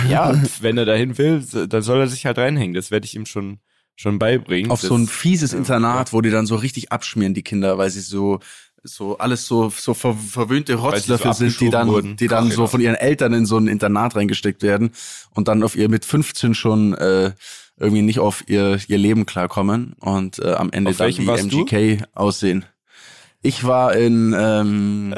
ja, 0.08 0.40
wenn 0.60 0.76
er 0.76 0.84
dahin 0.84 1.16
will, 1.16 1.40
so- 1.42 1.66
dann 1.66 1.82
soll 1.82 2.00
er 2.00 2.08
sich 2.08 2.26
halt 2.26 2.38
reinhängen. 2.38 2.74
Das 2.74 2.90
werde 2.90 3.06
ich 3.06 3.14
ihm 3.14 3.24
schon, 3.26 3.60
schon 3.96 4.18
beibringen. 4.18 4.70
auf 4.70 4.80
das, 4.80 4.88
so 4.88 4.96
ein 4.96 5.06
fieses 5.06 5.52
ja, 5.52 5.58
Internat, 5.58 6.12
wo 6.12 6.20
die 6.20 6.30
dann 6.30 6.46
so 6.46 6.56
richtig 6.56 6.92
abschmieren, 6.92 7.34
die 7.34 7.42
Kinder, 7.42 7.78
weil 7.78 7.90
sie 7.90 8.00
so 8.00 8.40
so 8.84 9.18
alles 9.18 9.46
so 9.46 9.70
so 9.70 9.94
ver 9.94 10.14
verwöhnte 10.14 10.72
sie 10.72 10.78
so 10.78 10.84
Rotzlöffel 10.84 11.34
sind, 11.34 11.60
die 11.60 11.70
dann 11.70 11.88
wurden. 11.88 12.16
die 12.16 12.28
dann 12.28 12.46
Ach, 12.46 12.50
so 12.50 12.56
genau. 12.56 12.66
von 12.68 12.80
ihren 12.80 12.94
Eltern 12.96 13.32
in 13.32 13.46
so 13.46 13.56
ein 13.58 13.68
Internat 13.68 14.16
reingesteckt 14.16 14.62
werden 14.62 14.90
und 15.30 15.48
dann 15.48 15.62
auf 15.62 15.76
ihr 15.76 15.88
mit 15.88 16.04
15 16.04 16.54
schon 16.54 16.94
äh, 16.94 17.32
irgendwie 17.78 18.02
nicht 18.02 18.18
auf 18.18 18.48
ihr 18.48 18.78
ihr 18.88 18.98
Leben 18.98 19.26
klarkommen 19.26 19.94
und 20.00 20.38
äh, 20.40 20.52
am 20.52 20.70
Ende 20.70 20.90
Auf 20.90 20.96
dann 20.96 21.16
wie 21.16 21.26
warst 21.26 21.52
du? 21.52 21.60
MGK 21.60 22.04
aussehen. 22.14 22.64
Ich 23.40 23.64
war 23.64 23.94
in 23.94 24.34
ähm, 24.36 25.14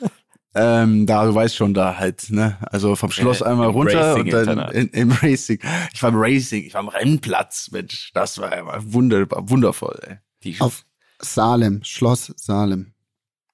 ähm, 0.54 1.06
da, 1.06 1.24
du 1.24 1.34
weißt 1.34 1.56
schon, 1.56 1.74
da 1.74 1.96
halt, 1.96 2.30
ne? 2.30 2.58
Also 2.70 2.96
vom 2.96 3.10
Schloss 3.10 3.40
Äh, 3.40 3.44
einmal 3.44 3.68
runter 3.68 4.16
und 4.16 4.30
dann 4.32 4.70
in, 4.72 4.88
im 4.88 5.12
Racing. 5.12 5.58
Ich 5.94 6.02
war 6.02 6.10
im 6.10 6.16
Racing, 6.18 6.64
ich 6.64 6.74
war 6.74 6.80
am 6.80 6.88
Rennplatz, 6.88 7.70
Mensch. 7.72 8.10
Das 8.14 8.38
war 8.38 8.56
immer 8.56 8.78
wunderbar, 8.92 9.48
wundervoll, 9.48 9.98
ey. 10.06 10.16
die, 10.44 10.60
Auf 10.60 10.84
Salem, 11.20 11.80
Schloss 11.84 12.32
Salem. 12.36 12.91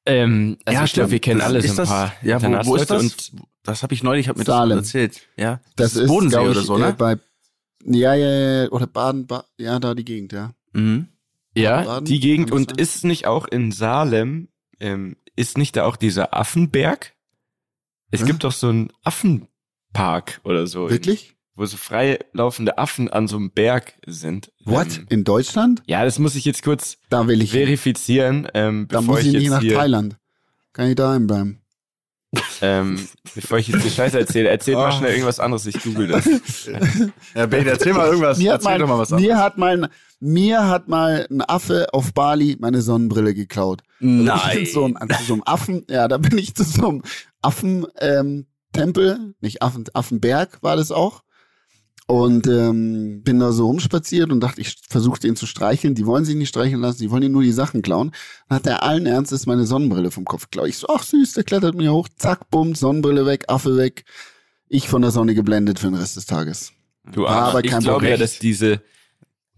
Ähm, 0.08 0.56
also 0.64 0.84
ich 0.84 0.92
glaube, 0.92 1.10
wir 1.10 1.20
kennen 1.20 1.40
alle 1.40 1.60
so 1.60 1.66
Ist 1.66 1.70
ein 1.72 1.76
das, 1.76 1.88
paar 1.88 2.12
Ja, 2.22 2.42
wo, 2.42 2.70
wo 2.70 2.76
ist 2.76 2.90
das? 2.90 3.02
und 3.02 3.32
das 3.62 3.82
habe 3.82 3.94
ich 3.94 4.02
neulich, 4.02 4.28
hab 4.28 4.36
mir 4.36 4.44
Salem. 4.44 4.78
das 4.78 4.86
erzählt. 4.88 5.20
Ja, 5.36 5.60
Das 5.76 5.94
ist, 5.96 6.08
Bodensee 6.08 6.40
ich, 6.42 6.48
oder 6.48 6.62
so, 6.62 6.76
äh, 6.76 6.80
ne? 6.80 6.94
bei, 6.96 7.16
ja, 7.84 8.14
ja, 8.14 8.62
ja, 8.62 8.70
oder 8.70 8.86
Baden, 8.86 9.26
ba 9.26 9.44
ja, 9.58 9.78
da 9.78 9.94
die 9.94 10.04
Gegend, 10.04 10.32
ja. 10.32 10.54
Mhm. 10.72 11.08
Ja, 11.54 11.82
Baden, 11.82 12.04
die 12.06 12.20
Gegend 12.20 12.50
das 12.50 12.56
und 12.56 12.70
sein? 12.70 12.78
ist 12.78 13.04
nicht 13.04 13.26
auch 13.26 13.46
in 13.46 13.70
Salem, 13.72 14.48
ähm, 14.80 15.16
ist 15.36 15.58
nicht 15.58 15.76
da 15.76 15.84
auch 15.84 15.96
dieser 15.96 16.34
Affenberg? 16.34 17.14
Es 18.10 18.22
Hä? 18.22 18.26
gibt 18.26 18.44
doch 18.44 18.52
so 18.52 18.68
einen 18.68 18.90
Affenpark 19.04 20.40
oder 20.44 20.66
so. 20.66 20.90
Wirklich? 20.90 21.36
Wo 21.58 21.66
so 21.66 21.76
frei 21.76 22.18
laufende 22.32 22.78
Affen 22.78 23.08
an 23.10 23.26
so 23.28 23.36
einem 23.36 23.50
Berg 23.50 23.94
sind. 24.06 24.50
What? 24.64 24.86
Ähm, 24.98 25.06
In 25.10 25.24
Deutschland? 25.24 25.82
ja, 25.86 26.04
das 26.04 26.18
muss 26.18 26.34
ich 26.36 26.44
jetzt 26.44 26.62
kurz 26.62 26.96
Da 27.10 27.26
will 27.26 27.42
ich. 27.42 27.50
verifizieren, 27.50 28.48
ähm, 28.54 28.86
Da 28.88 29.00
muss 29.02 29.20
ich 29.20 29.28
ich 29.28 29.34
nicht 29.34 29.50
nach 29.50 29.62
Thailand. 29.62 30.16
Kann 30.72 30.88
ich 30.88 30.94
daheim 30.94 31.26
bleiben. 31.26 31.60
ähm, 32.60 33.08
bevor 33.34 33.56
ich 33.58 33.68
jetzt 33.68 33.84
die 33.84 33.90
Scheiße 33.90 34.18
erzähle, 34.18 34.50
erzählt 34.50 34.76
mal 34.76 34.88
Ah. 34.88 34.92
schnell 34.92 35.12
irgendwas 35.12 35.40
anderes, 35.40 35.64
ich 35.66 35.82
google 35.82 36.08
das. 36.08 36.26
Ja, 37.34 37.46
Ben, 37.46 37.66
erzähl 37.66 37.94
mal 37.94 38.06
irgendwas. 38.06 38.38
Mir 38.38 38.52
hat, 38.52 38.60
erzähl 38.60 38.72
mal, 38.72 38.78
doch 38.78 38.88
mal 38.88 38.98
was 38.98 39.10
mir, 39.10 39.38
hat 39.38 39.56
mal, 39.58 39.88
mir 40.20 40.68
hat 40.68 40.88
mal 40.88 41.26
ein 41.30 41.40
Affe 41.42 41.86
auf 41.92 42.12
Bali 42.12 42.56
meine 42.60 42.82
Sonnenbrille 42.82 43.32
geklaut. 43.34 43.82
Da 44.00 44.06
bin 44.06 44.20
ich 44.20 44.26
Nein. 44.26 44.66
zu 44.66 44.72
so 44.72 44.84
einem, 44.84 44.96
zu 45.10 45.24
so 45.24 45.32
einem 45.34 45.42
Affen, 45.46 45.86
ja, 45.88 46.06
da 46.08 46.18
bin 46.18 46.36
ich 46.36 46.54
zu 46.54 46.64
so 46.64 46.88
einem 46.88 47.02
Affen, 47.42 47.86
ähm, 48.00 48.46
Tempel, 48.74 49.34
nicht 49.40 49.62
Affen, 49.62 49.84
Affenberg 49.94 50.62
war 50.62 50.76
das 50.76 50.92
auch. 50.92 51.22
Und 52.10 52.46
ähm, 52.46 53.22
bin 53.22 53.38
da 53.38 53.52
so 53.52 53.66
rumspaziert 53.66 54.32
und 54.32 54.40
dachte, 54.40 54.62
ich 54.62 54.76
versuche 54.88 55.20
den 55.20 55.36
zu 55.36 55.44
streicheln. 55.44 55.94
Die 55.94 56.06
wollen 56.06 56.24
sich 56.24 56.36
nicht 56.36 56.48
streicheln 56.48 56.80
lassen, 56.80 57.00
die 57.00 57.10
wollen 57.10 57.22
ihm 57.22 57.32
nur 57.32 57.42
die 57.42 57.52
Sachen 57.52 57.82
klauen. 57.82 58.12
Dann 58.48 58.56
hat 58.56 58.66
er 58.66 58.82
allen 58.82 59.04
Ernstes 59.04 59.44
meine 59.44 59.66
Sonnenbrille 59.66 60.10
vom 60.10 60.24
Kopf 60.24 60.44
geklaut. 60.44 60.68
Ich 60.68 60.78
so, 60.78 60.86
ach 60.88 61.02
süß, 61.02 61.34
der 61.34 61.44
klettert 61.44 61.74
mir 61.74 61.92
hoch, 61.92 62.08
zack, 62.16 62.48
bumm, 62.48 62.74
Sonnenbrille 62.74 63.26
weg, 63.26 63.44
Affe 63.48 63.76
weg. 63.76 64.04
Ich 64.68 64.88
von 64.88 65.02
der 65.02 65.10
Sonne 65.10 65.34
geblendet 65.34 65.78
für 65.78 65.88
den 65.88 65.96
Rest 65.96 66.16
des 66.16 66.24
Tages. 66.24 66.72
Du, 67.12 67.24
War 67.24 67.50
aber 67.50 67.62
ich 67.62 67.70
kein 67.70 67.82
glaube 67.82 68.08
ja, 68.08 68.16
dass 68.16 68.38
diese, 68.38 68.80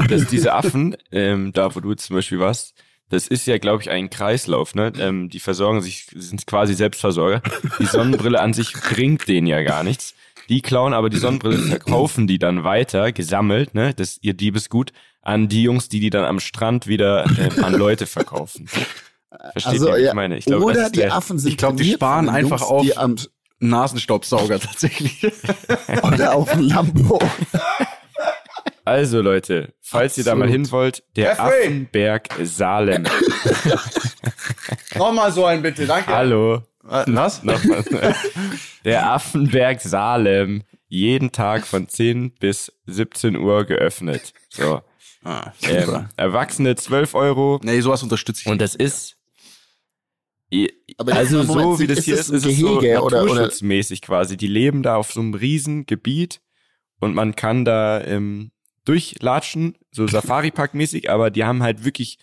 dass 0.08 0.26
diese 0.26 0.52
Affen, 0.52 0.96
ähm, 1.12 1.52
da 1.52 1.72
wo 1.76 1.78
du 1.78 1.94
zum 1.94 2.16
Beispiel 2.16 2.40
warst, 2.40 2.74
das 3.10 3.28
ist 3.28 3.46
ja, 3.46 3.58
glaube 3.58 3.82
ich, 3.82 3.90
ein 3.90 4.10
Kreislauf, 4.10 4.74
ne? 4.74 4.92
Ähm, 4.98 5.28
die 5.28 5.40
versorgen 5.40 5.82
sich, 5.82 6.06
sind 6.14 6.46
quasi 6.46 6.74
Selbstversorger. 6.74 7.42
Die 7.78 7.86
Sonnenbrille 7.86 8.40
an 8.40 8.54
sich 8.54 8.72
bringt 8.72 9.28
denen 9.28 9.48
ja 9.48 9.62
gar 9.62 9.82
nichts. 9.82 10.14
Die 10.50 10.60
klauen 10.60 10.92
aber 10.92 11.08
die 11.08 11.16
Sonnenbrille, 11.16 11.58
verkaufen 11.68 12.26
die 12.26 12.38
dann 12.38 12.64
weiter, 12.64 13.12
gesammelt, 13.12 13.74
ne? 13.74 13.94
Das 13.94 14.10
ist 14.10 14.18
ihr 14.22 14.34
Diebesgut, 14.34 14.92
an 15.22 15.48
die 15.48 15.62
Jungs, 15.62 15.88
die 15.88 16.00
die 16.00 16.10
dann 16.10 16.24
am 16.24 16.40
Strand 16.40 16.86
wieder 16.86 17.24
äh, 17.38 17.62
an 17.62 17.72
Leute 17.74 18.06
verkaufen. 18.06 18.66
Versteht 19.52 19.80
ihr, 19.80 19.96
wie 19.96 20.06
ich 20.06 20.12
meine? 20.12 20.36
Ich 20.36 20.44
glaube, 20.46 20.66
Also, 20.66 20.80
oder 20.80 20.90
die 20.90 20.98
der, 21.00 21.14
Affen 21.14 21.38
sind 21.38 21.52
ich 21.52 21.56
glaub, 21.56 21.76
die 21.76 21.92
sparen 21.92 22.28
einfach 22.28 22.60
Jungs, 22.60 22.70
auf- 22.70 22.82
Die 22.82 22.96
am, 22.96 23.16
Nasenstaubsauger 23.60 24.58
tatsächlich. 24.60 25.22
oder 26.02 26.34
auf 26.34 26.50
dem 26.50 26.62
Lambo. 26.62 27.20
Also 28.84 29.20
Leute, 29.20 29.74
falls 29.82 30.16
ihr 30.18 30.24
da 30.24 30.34
mal 30.34 30.48
hin 30.48 30.68
wollt, 30.72 31.04
der 31.14 31.26
Jeffrey! 31.28 31.64
Affenberg 31.66 32.28
Salem. 32.42 33.04
Nochmal 34.96 35.30
so 35.30 35.44
ein 35.44 35.62
bitte, 35.62 35.86
danke. 35.86 36.10
Hallo. 36.10 36.62
Was? 36.82 37.42
Nochmal. 37.42 37.84
Der 38.84 39.10
Affenberg 39.12 39.80
Salem. 39.80 40.62
Jeden 40.88 41.30
Tag 41.30 41.66
von 41.66 41.88
10 41.88 42.32
bis 42.32 42.72
17 42.86 43.36
Uhr 43.36 43.64
geöffnet. 43.64 44.32
So. 44.48 44.80
Ah, 45.22 45.52
Ähm. 45.62 46.08
Erwachsene 46.16 46.74
12 46.76 47.14
Euro. 47.14 47.60
nee, 47.62 47.80
sowas 47.80 48.02
unterstütze 48.02 48.40
ich. 48.42 48.46
Und 48.46 48.60
das 48.60 48.74
ist. 48.74 49.16
Aber 50.98 51.12
also 51.14 51.44
Moment, 51.44 51.76
so 51.76 51.78
wie 51.78 51.86
das 51.86 51.98
ist 51.98 52.04
hier 52.06 52.16
das 52.16 52.28
ist, 52.28 52.30
ein 52.30 52.36
ist 52.38 52.46
es 52.46 52.58
so 52.58 52.78
Gehege 52.80 53.00
oder- 53.02 53.04
oder- 53.04 53.22
naturschutzmäßig 53.24 54.02
quasi. 54.02 54.36
Die 54.36 54.48
leben 54.48 54.82
da 54.82 54.96
auf 54.96 55.12
so 55.12 55.20
einem 55.20 55.34
riesen 55.34 55.86
Gebiet 55.86 56.40
und 56.98 57.14
man 57.14 57.36
kann 57.36 57.64
da 57.64 58.02
ähm, 58.02 58.50
durchlatschen, 58.84 59.76
so 59.92 60.08
Safari-Park-mäßig, 60.08 61.08
aber 61.08 61.30
die 61.30 61.44
haben 61.44 61.62
halt 61.62 61.84
wirklich 61.84 62.18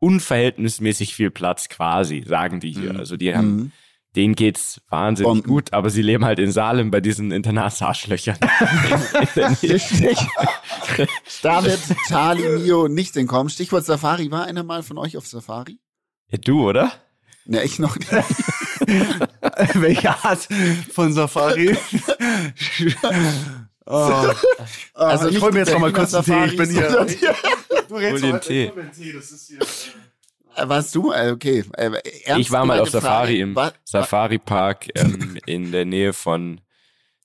unverhältnismäßig 0.00 1.14
viel 1.14 1.30
Platz 1.30 1.68
quasi, 1.70 2.24
sagen 2.26 2.60
die 2.60 2.72
hier. 2.72 2.92
Mhm. 2.92 2.98
Also 2.98 3.16
die 3.16 3.34
haben, 3.34 3.56
Mhm. 3.56 3.72
Denen 4.16 4.34
geht's 4.34 4.80
wahnsinnig 4.88 5.28
Bomben. 5.28 5.48
gut, 5.48 5.72
aber 5.72 5.88
sie 5.90 6.02
leben 6.02 6.24
halt 6.24 6.38
in 6.38 6.52
Salem 6.52 6.90
bei 6.90 7.00
diesen 7.00 7.30
Internatsarschlöchern. 7.30 8.36
Wird 11.64 11.80
Charlie 12.08 12.58
Mio 12.58 12.88
nicht 12.88 13.16
entkommen. 13.16 13.48
Stichwort 13.48 13.84
Safari. 13.84 14.30
War 14.30 14.44
einer 14.44 14.64
mal 14.64 14.82
von 14.82 14.98
euch 14.98 15.16
auf 15.16 15.26
Safari? 15.26 15.78
ja, 16.30 16.38
du, 16.38 16.68
oder? 16.68 16.92
Ne, 17.44 17.64
ich 17.64 17.78
noch 17.78 17.96
nicht. 17.96 18.12
Welche 19.74 20.10
Art 20.10 20.46
von 20.92 21.12
Safari? 21.12 21.76
oh. 23.86 24.32
Also 24.94 25.26
ich 25.28 25.34
nicht 25.34 25.42
hol 25.42 25.52
mir 25.52 25.60
jetzt 25.60 25.72
noch 25.72 25.80
mal 25.80 25.92
kurz 25.92 26.14
einen 26.14 26.24
Tee. 26.24 26.44
Ich 26.46 26.56
bin 26.56 26.70
hier. 26.70 27.06
Du 27.88 27.94
Hol 27.94 28.20
dir 28.20 28.28
einen 28.28 28.40
Tee. 28.40 28.72
Das 29.14 29.32
ist 29.32 29.48
hier. 29.48 29.58
Äh, 30.56 30.68
Warst 30.68 30.94
du? 30.94 31.12
Äh, 31.12 31.30
Okay. 31.32 31.64
Äh, 31.76 31.90
ernst 32.24 32.40
Ich 32.48 32.50
war 32.50 32.64
mal 32.66 32.80
auf 32.80 32.88
gemeinte 32.90 33.00
Safari 33.00 33.24
Frage. 33.24 33.38
im 33.38 33.56
Wa- 33.56 33.72
Safari 33.84 34.38
Park 34.38 34.88
ähm, 34.94 35.38
in 35.46 35.72
der 35.72 35.84
Nähe 35.84 36.12
von, 36.12 36.60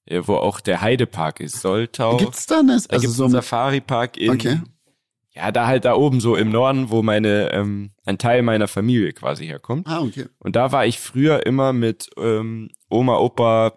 äh, 0.06 0.22
wo 0.26 0.36
auch 0.36 0.60
der 0.60 0.82
Heidepark 0.82 1.40
ist, 1.40 1.62
Soltau. 1.62 2.18
Gibt's 2.18 2.46
da 2.46 2.62
da 2.64 2.74
Also 2.74 3.02
gibt's 3.02 3.16
so 3.18 3.24
einen 3.26 3.36
ein 3.36 3.42
Safari 3.42 3.82
Park 3.82 4.18
in, 4.18 4.32
Okay. 4.32 4.62
ja, 5.34 5.52
da 5.52 5.68
halt 5.68 5.86
da 5.86 5.96
oben 5.96 6.20
so 6.20 6.36
im 6.36 6.50
Norden, 6.52 6.90
wo 6.90 7.04
meine, 7.04 7.52
ähm, 7.54 7.92
ein 8.06 8.18
Teil 8.18 8.42
meiner 8.42 8.68
Familie 8.68 9.14
quasi 9.14 9.46
herkommt. 9.46 9.88
Ah, 9.88 10.02
okay. 10.02 10.26
Und 10.40 10.56
da 10.56 10.72
war 10.72 10.86
ich 10.86 11.00
früher 11.00 11.46
immer 11.46 11.74
mit 11.74 12.10
ähm, 12.18 12.70
Oma, 12.90 13.18
Opa 13.18 13.74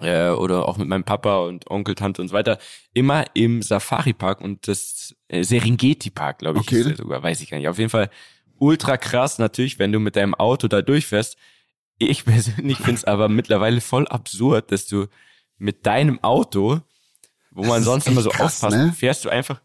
äh, 0.00 0.30
oder 0.30 0.68
auch 0.68 0.76
mit 0.76 0.88
meinem 0.88 1.04
Papa 1.04 1.38
und 1.38 1.70
Onkel, 1.70 1.94
Tante 1.94 2.20
und 2.20 2.28
so 2.28 2.34
weiter 2.34 2.58
immer 2.92 3.24
im 3.34 3.62
Safari-Park 3.62 4.40
und 4.40 4.66
das 4.66 5.14
äh, 5.28 5.44
Serengeti-Park, 5.44 6.38
glaube 6.40 6.58
ich, 6.58 6.66
Okay. 6.66 6.94
sogar, 6.96 7.22
weiß 7.22 7.40
ich 7.40 7.50
gar 7.50 7.58
nicht. 7.58 7.68
Auf 7.68 7.78
jeden 7.78 7.90
Fall 7.90 8.10
ultra 8.64 8.96
krass 8.96 9.38
natürlich, 9.38 9.78
wenn 9.78 9.92
du 9.92 10.00
mit 10.00 10.16
deinem 10.16 10.34
Auto 10.34 10.68
da 10.68 10.82
durchfährst. 10.82 11.36
Ich 11.98 12.24
persönlich 12.24 12.78
finde 12.78 12.94
es 12.94 13.04
aber 13.04 13.28
mittlerweile 13.28 13.80
voll 13.80 14.08
absurd, 14.08 14.72
dass 14.72 14.86
du 14.86 15.06
mit 15.58 15.86
deinem 15.86 16.22
Auto, 16.22 16.80
wo 17.50 17.62
Das 17.62 17.70
man 17.70 17.82
sonst 17.82 18.08
immer 18.08 18.22
so 18.22 18.30
krass, 18.30 18.64
aufpasst, 18.64 18.76
ne? 18.76 18.92
fährst 18.92 19.24
du 19.24 19.28
einfach 19.28 19.60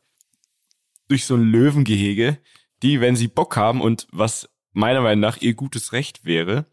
durch 1.07 1.25
so 1.25 1.35
ein 1.35 1.43
Löwengehege, 1.43 2.37
die, 2.83 3.01
wenn 3.01 3.15
sie 3.15 3.27
Bock 3.27 3.55
haben 3.55 3.81
und 3.81 4.07
was 4.11 4.49
meiner 4.73 5.01
Meinung 5.01 5.21
nach 5.21 5.37
ihr 5.37 5.55
gutes 5.55 5.91
Recht 5.91 6.23
wäre, 6.23 6.65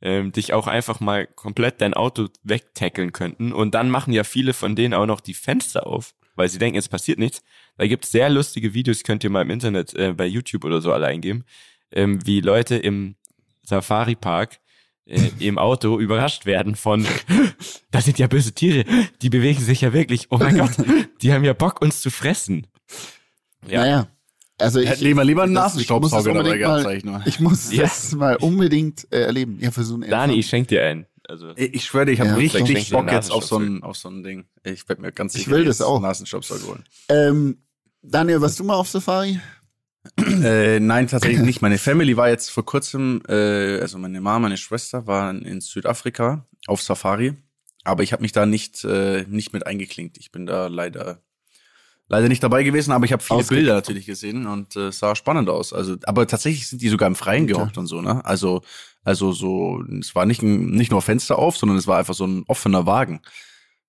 ähm, 0.00 0.30
dich 0.32 0.52
auch 0.52 0.66
einfach 0.66 1.00
mal 1.00 1.26
komplett 1.26 1.80
dein 1.80 1.94
Auto 1.94 2.28
wegtackeln 2.42 3.12
könnten. 3.12 3.52
Und 3.52 3.74
dann 3.74 3.88
machen 3.88 4.12
ja 4.12 4.24
viele 4.24 4.52
von 4.52 4.76
denen 4.76 4.94
auch 4.94 5.06
noch 5.06 5.20
die 5.20 5.34
Fenster 5.34 5.86
auf, 5.86 6.14
weil 6.36 6.48
sie 6.48 6.58
denken, 6.58 6.78
es 6.78 6.88
passiert 6.88 7.18
nichts. 7.18 7.42
Da 7.78 7.86
gibt's 7.86 8.10
sehr 8.12 8.28
lustige 8.28 8.74
Videos, 8.74 9.02
könnt 9.04 9.24
ihr 9.24 9.30
mal 9.30 9.42
im 9.42 9.50
Internet 9.50 9.94
äh, 9.94 10.12
bei 10.12 10.26
YouTube 10.26 10.64
oder 10.64 10.80
so 10.82 10.92
alle 10.92 11.06
eingeben, 11.06 11.44
ähm, 11.92 12.18
wie 12.26 12.40
Leute 12.40 12.76
im 12.76 13.14
Safari 13.64 14.14
Park 14.16 14.58
äh, 15.06 15.30
im 15.38 15.58
Auto 15.58 15.98
überrascht 15.98 16.44
werden 16.44 16.74
von, 16.74 17.06
das 17.90 18.04
sind 18.04 18.18
ja 18.18 18.26
böse 18.26 18.52
Tiere, 18.52 18.84
die 19.22 19.30
bewegen 19.30 19.60
sich 19.62 19.80
ja 19.80 19.92
wirklich, 19.92 20.26
oh 20.30 20.38
mein 20.38 20.58
Gott, 20.58 20.72
die 21.22 21.32
haben 21.32 21.44
ja 21.44 21.52
Bock, 21.54 21.80
uns 21.80 22.00
zu 22.00 22.10
fressen. 22.10 22.66
Ja. 23.66 23.80
Naja. 23.80 24.08
Also 24.60 24.80
ich, 24.80 24.98
lieber 25.00 25.22
lieber 25.24 25.44
einen 25.44 25.54
das- 25.54 25.76
ich 25.76 25.88
muss 25.88 26.10
das 26.10 26.24
Nasenstaubsauger 26.24 26.42
dabei 26.42 26.58
gehabt, 26.58 26.76
mal- 26.78 26.82
sag 26.82 26.96
ich 26.96 27.04
nur. 27.04 27.22
Ich 27.26 27.38
muss 27.38 27.72
Ja. 27.72 27.82
das 27.84 28.12
mal 28.16 28.36
unbedingt 28.36 29.06
äh, 29.12 29.20
erleben. 29.22 29.56
Ja, 29.60 29.70
für 29.70 29.84
so 29.84 29.94
einen 29.94 30.10
Dani, 30.10 30.34
ich 30.34 30.48
schenk 30.48 30.66
dir 30.66 30.84
einen. 30.84 31.06
Also, 31.28 31.52
Ich 31.56 31.84
schwöre 31.84 32.06
dir, 32.06 32.12
ich 32.12 32.20
habe 32.20 32.30
Ja, 32.30 32.36
richtig 32.36 32.90
Bock 32.90 33.12
jetzt 33.12 33.30
auf 33.30 33.44
so, 33.44 33.58
ein, 33.58 33.82
auf 33.84 33.96
so 33.98 34.08
ein 34.08 34.22
Ding. 34.24 34.46
Ich 34.64 34.88
werde 34.88 35.02
mir 35.02 35.12
ganz 35.12 35.34
Ich 35.34 35.44
sicher 35.44 35.50
will 35.56 35.64
das 35.66 35.80
auch. 35.82 35.96
einen 35.96 36.04
Nasenstaubsauger 36.04 36.66
holen. 36.66 36.84
Ähm, 37.10 37.58
Daniel, 38.02 38.40
warst 38.40 38.58
du 38.60 38.64
mal 38.64 38.74
auf 38.74 38.88
Safari? 38.88 39.40
äh, 40.16 40.80
nein, 40.80 41.08
tatsächlich 41.08 41.42
nicht. 41.42 41.60
Meine 41.62 41.78
Family 41.78 42.16
war 42.16 42.28
jetzt 42.28 42.50
vor 42.50 42.64
kurzem, 42.64 43.22
äh, 43.28 43.80
also 43.80 43.98
meine 43.98 44.20
Mama, 44.20 44.40
meine 44.40 44.56
Schwester 44.56 45.06
waren 45.06 45.42
in 45.42 45.60
Südafrika 45.60 46.46
auf 46.66 46.80
Safari, 46.82 47.34
aber 47.84 48.02
ich 48.02 48.12
habe 48.12 48.22
mich 48.22 48.32
da 48.32 48.46
nicht 48.46 48.84
äh, 48.84 49.24
nicht 49.28 49.52
mit 49.52 49.66
eingeklinkt. 49.66 50.16
Ich 50.18 50.30
bin 50.30 50.46
da 50.46 50.68
leider 50.68 51.22
leider 52.08 52.28
nicht 52.28 52.42
dabei 52.42 52.62
gewesen, 52.62 52.92
aber 52.92 53.04
ich 53.04 53.12
habe 53.12 53.22
viele 53.22 53.44
Bilder 53.44 53.74
natürlich 53.74 54.06
gesehen 54.06 54.46
und 54.46 54.76
äh, 54.76 54.88
es 54.88 54.98
sah 54.98 55.14
spannend 55.14 55.50
aus. 55.50 55.72
Also, 55.72 55.96
aber 56.04 56.26
tatsächlich 56.26 56.68
sind 56.68 56.80
die 56.80 56.88
sogar 56.88 57.06
im 57.08 57.16
Freien 57.16 57.46
gehockt 57.46 57.76
und 57.76 57.86
so, 57.86 58.00
ne? 58.00 58.24
Also 58.24 58.62
also 59.08 59.32
so, 59.32 59.82
es 60.00 60.14
war 60.14 60.26
nicht 60.26 60.42
ein, 60.42 60.70
nicht 60.70 60.90
nur 60.90 61.00
Fenster 61.00 61.38
auf, 61.38 61.56
sondern 61.56 61.78
es 61.78 61.86
war 61.86 61.98
einfach 61.98 62.12
so 62.12 62.26
ein 62.26 62.44
offener 62.46 62.84
Wagen. 62.84 63.22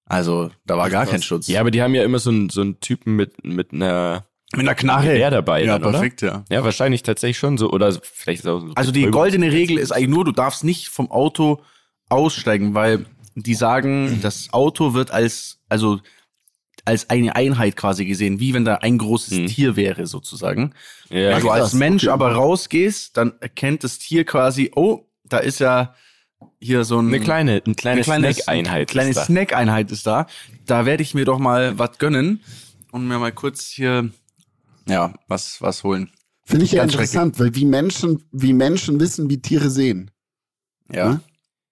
Also 0.10 0.50
da 0.66 0.76
war 0.76 0.90
gar 0.90 1.04
krass. 1.04 1.12
kein 1.12 1.22
Schutz. 1.22 1.48
ja, 1.48 1.62
aber 1.62 1.72
die 1.72 1.82
haben 1.82 1.94
ja 1.96 2.04
immer 2.04 2.20
so 2.20 2.32
einen, 2.32 2.50
so 2.50 2.62
einen 2.62 2.80
Typen 2.80 3.16
mit, 3.16 3.46
mit 3.46 3.72
einer, 3.72 4.26
mit 4.54 4.62
einer 4.62 4.76
Knarre. 4.76 5.06
Gewehr 5.06 5.30
dabei 5.30 5.64
Ja, 5.64 5.78
dann, 5.78 5.84
oder? 5.88 6.00
perfekt, 6.00 6.24
ja. 6.24 6.44
ja, 6.50 6.64
wahrscheinlich 6.64 7.04
tatsächlich 7.04 7.38
schon 7.38 7.58
so, 7.60 7.70
oder 7.72 7.94
vielleicht 8.02 8.42
ist 8.42 8.48
auch 8.48 8.60
so 8.60 8.74
Also 8.74 8.92
die 8.92 9.06
goldene 9.06 9.52
Regel 9.52 9.78
ist 9.78 9.92
eigentlich 9.92 10.10
nur, 10.10 10.26
du 10.26 10.32
darfst 10.32 10.64
nicht 10.64 10.90
vom 10.90 11.12
Auto 11.12 11.62
aussteigen, 12.10 12.74
weil 12.74 13.06
die 13.36 13.54
sagen, 13.54 14.20
das 14.24 14.52
Auto 14.52 14.96
wird 14.96 15.12
als, 15.12 15.60
also 15.70 16.00
als 16.86 17.10
eine 17.12 17.36
Einheit 17.36 17.76
quasi 17.76 18.06
gesehen, 18.06 18.40
wie 18.40 18.56
wenn 18.56 18.66
da 18.66 18.76
ein 18.76 18.98
großes 18.98 19.38
Hm. 19.38 19.46
Tier 19.48 19.76
wäre 19.76 20.08
sozusagen. 20.08 20.74
Ja, 21.10 21.36
wenn 21.36 21.42
du 21.42 21.52
als 21.52 21.74
Mensch 21.74 22.08
aber 22.08 22.32
rausgehst, 22.34 23.16
dann 23.16 23.34
erkennt 23.42 23.84
das 23.84 24.00
Tier 24.00 24.26
quasi, 24.26 24.72
oh, 24.76 25.06
da 25.24 25.38
ist 25.38 25.60
ja 25.60 25.94
hier 26.60 26.84
so 26.84 27.00
ein, 27.00 27.08
eine 27.08 27.20
kleine, 27.20 27.62
eine 27.66 27.76
kleine, 27.76 27.96
eine 27.96 28.04
kleine 28.04 28.34
Snack-Einheit. 28.34 28.90
Kleine 28.90 29.10
ist 29.10 29.18
da. 29.18 29.26
Snack-Einheit 29.26 29.92
ist 29.92 30.08
da. 30.08 30.28
Da 30.66 30.86
werde 30.86 31.04
ich 31.04 31.14
mir 31.14 31.26
doch 31.26 31.40
mal 31.40 31.78
was 31.78 31.98
gönnen 31.98 32.42
und 32.92 33.08
mir 33.08 33.20
mal 33.20 33.32
kurz 33.32 33.68
hier, 33.68 34.10
ja, 34.88 35.14
was, 35.28 35.62
was 35.62 35.84
holen. 35.84 36.12
Finde 36.46 36.66
ich 36.66 36.72
ja 36.74 36.84
interessant, 36.84 37.40
weil 37.40 37.56
wie 37.56 37.66
Menschen, 37.66 38.24
wie 38.32 38.54
Menschen 38.54 39.00
wissen, 39.00 39.30
wie 39.30 39.40
Tiere 39.40 39.70
sehen. 39.70 40.12
Ja. 40.92 41.12
Hm? 41.12 41.20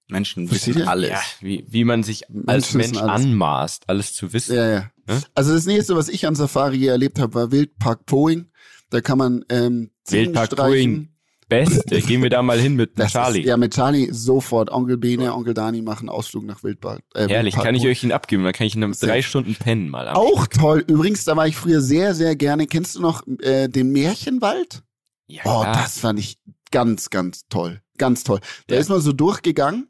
Menschen 0.10 0.50
wissen 0.50 0.88
alles. 0.88 1.10
Ja, 1.10 1.22
wie, 1.42 1.66
wie 1.68 1.84
man 1.84 2.04
sich 2.04 2.30
als 2.30 2.74
Menschen 2.74 2.80
wissen 2.80 2.92
Mensch 2.96 2.98
alles. 2.98 3.26
anmaßt, 3.26 3.90
alles 3.90 4.14
zu 4.14 4.32
wissen. 4.32 4.56
Ja, 4.56 4.70
ja. 4.70 4.92
Hm? 5.08 5.22
Also 5.34 5.54
das 5.54 5.66
nächste, 5.66 5.96
was 5.96 6.08
ich 6.08 6.26
an 6.28 6.36
Safari 6.36 6.78
hier 6.78 6.92
erlebt 6.92 7.20
habe, 7.20 7.34
war 7.34 7.52
Wildpark 7.52 8.06
Poing. 8.06 8.52
Da 8.90 9.02
kann 9.02 9.18
man 9.18 9.44
ähm, 9.50 9.92
Wildpark. 10.08 10.56
Poing. 10.56 11.10
Beste. 11.50 12.02
Gehen 12.02 12.22
wir 12.24 12.30
da 12.30 12.42
mal 12.42 12.60
hin 12.60 12.76
mit 12.76 13.00
Das 13.00 13.12
Charlie. 13.14 13.40
Ist, 13.42 13.48
ja, 13.48 13.58
mit 13.58 13.74
Charlie 13.74 14.10
sofort. 14.12 14.70
Onkel 14.72 14.98
Bene, 14.98 15.34
Onkel 15.34 15.54
Dani 15.54 15.82
machen 15.82 16.10
Ausflug 16.10 16.44
nach 16.46 16.64
Wildpark. 16.64 17.02
Äh, 17.14 17.28
Herrlich, 17.30 17.54
Wildpark 17.54 17.66
kann 17.66 17.76
ich 17.76 17.86
euch 17.88 18.04
ihn 18.04 18.12
abgeben, 18.12 18.44
dann 18.44 18.54
kann 18.54 18.68
ich 18.68 18.76
ihn 18.76 18.84
in 18.84 18.92
drei. 18.92 19.22
Stunden 19.22 19.56
pennen 19.56 19.90
mal. 19.90 20.10
Auch 20.10 20.48
toll. 20.48 20.84
Übrigens, 20.88 21.24
da 21.24 21.36
war 21.38 21.48
ich 21.48 21.56
früher 21.56 21.82
sehr, 21.82 22.14
sehr 22.16 22.36
gerne. 22.36 22.68
Kennst 22.68 22.96
du 22.96 23.02
noch 23.02 23.24
äh, 23.40 23.68
den 23.70 23.92
Märchenwald? 23.92 24.84
Ja, 25.28 25.42
Oh, 25.46 25.64
das 25.64 26.00
fand 26.00 26.20
ich 26.20 26.38
ganz, 26.72 27.10
ganz 27.10 27.48
toll. 27.50 27.82
Ganz 27.98 28.24
toll. 28.24 28.40
Da 28.68 28.76
Ja. 28.76 28.82
ist 28.82 28.90
man 28.90 29.02
so 29.02 29.12
durchgegangen 29.14 29.88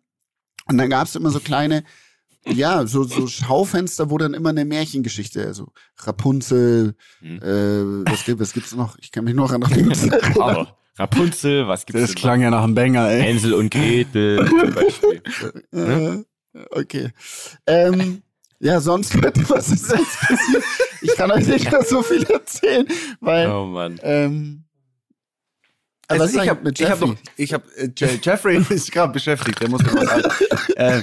und 0.68 0.78
dann 0.78 0.90
gab's 0.90 1.16
immer 1.16 1.30
so 1.32 1.40
kleine, 1.40 1.84
ja, 2.48 2.88
so, 2.88 3.04
so 3.04 3.28
Schaufenster, 3.28 4.10
wo 4.10 4.18
dann 4.18 4.34
immer 4.34 4.50
eine 4.50 4.64
Märchengeschichte, 4.64 5.46
also 5.46 5.72
Rapunzel, 5.98 6.96
Hm. 7.20 7.38
äh, 7.42 8.10
was, 8.12 8.24
gibt, 8.26 8.40
was 8.40 8.54
gibt's 8.54 8.74
noch? 8.76 8.98
Ich 9.00 9.12
kann 9.12 9.26
mich 9.26 9.34
noch 9.36 9.52
an 9.52 9.64
Rapunzel 9.64 10.14
erinnern. 10.14 10.42
Aber 10.42 10.78
Rapunzel, 10.98 11.68
was 11.68 11.86
gibt's 11.86 12.02
Das 12.02 12.16
klang 12.16 12.42
ja 12.42 12.50
nach 12.50 12.64
einem 12.64 12.76
Banger, 12.76 13.10
ey. 13.10 13.22
Hänsel 13.22 13.54
und 13.54 13.70
Gretel 13.72 14.46
zum 14.48 14.74
Beispiel. 14.74 15.22
Äh, 15.72 16.24
okay. 16.72 17.12
Ähm, 17.68 18.22
ja, 18.60 18.80
sonst, 18.82 19.14
was 19.50 19.70
ist 19.70 19.92
jetzt 19.92 20.20
passiert? 20.20 20.64
Ich 21.02 21.16
kann 21.16 21.32
euch 21.32 21.46
nicht 21.48 21.72
mehr 21.72 21.84
so 21.84 22.02
viel 22.02 22.24
erzählen, 22.24 22.88
weil, 23.20 23.48
Oh 23.52 23.66
Mann. 23.66 24.00
ähm, 24.02 24.64
Also 26.08 26.24
ist 26.26 26.36
ich 26.36 26.50
habe, 26.50 26.64
mit 26.64 26.80
ich 26.80 26.90
habe, 26.90 27.06
Jeffrey? 27.06 27.08
noch, 27.10 27.18
ich 27.38 27.54
habe, 27.54 27.64
äh, 27.78 27.90
Je- 27.96 28.20
Jeffrey 28.22 28.58
ist 28.70 28.92
gerade 28.92 29.14
beschäftigt, 29.14 29.60
der 29.62 29.70
muss 29.70 29.84
noch 29.84 29.94
was 29.94 30.06
sagen. 30.08 30.30
äh, 30.76 31.02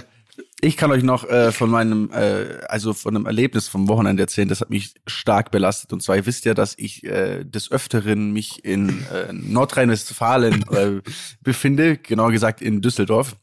ich 0.65 0.77
kann 0.77 0.91
euch 0.91 1.03
noch 1.03 1.29
äh, 1.29 1.53
von 1.53 1.71
meinem, 1.71 2.11
äh, 2.13 2.61
also 2.69 2.93
von 2.93 3.15
einem 3.15 3.27
Erlebnis 3.27 3.69
vom 3.69 3.89
Wochenende 3.89 4.23
erzählen, 4.23 4.49
das 4.49 4.61
hat 4.61 4.71
mich 4.71 4.95
stark 5.07 5.51
belastet. 5.51 5.93
Und 5.93 6.03
zwar, 6.03 6.17
ihr 6.17 6.27
wisst 6.27 6.45
ja, 6.45 6.55
dass 6.55 6.75
ich 6.77 7.05
äh, 7.05 7.45
des 7.45 7.71
Öfteren 7.71 8.33
mich 8.33 8.65
in 8.65 9.05
äh, 9.13 9.33
Nordrhein-Westfalen 9.33 10.65
äh, 10.71 11.01
befinde, 11.43 11.99
genauer 11.99 12.33
gesagt 12.33 12.63
in 12.63 12.81
Düsseldorf. 12.81 13.37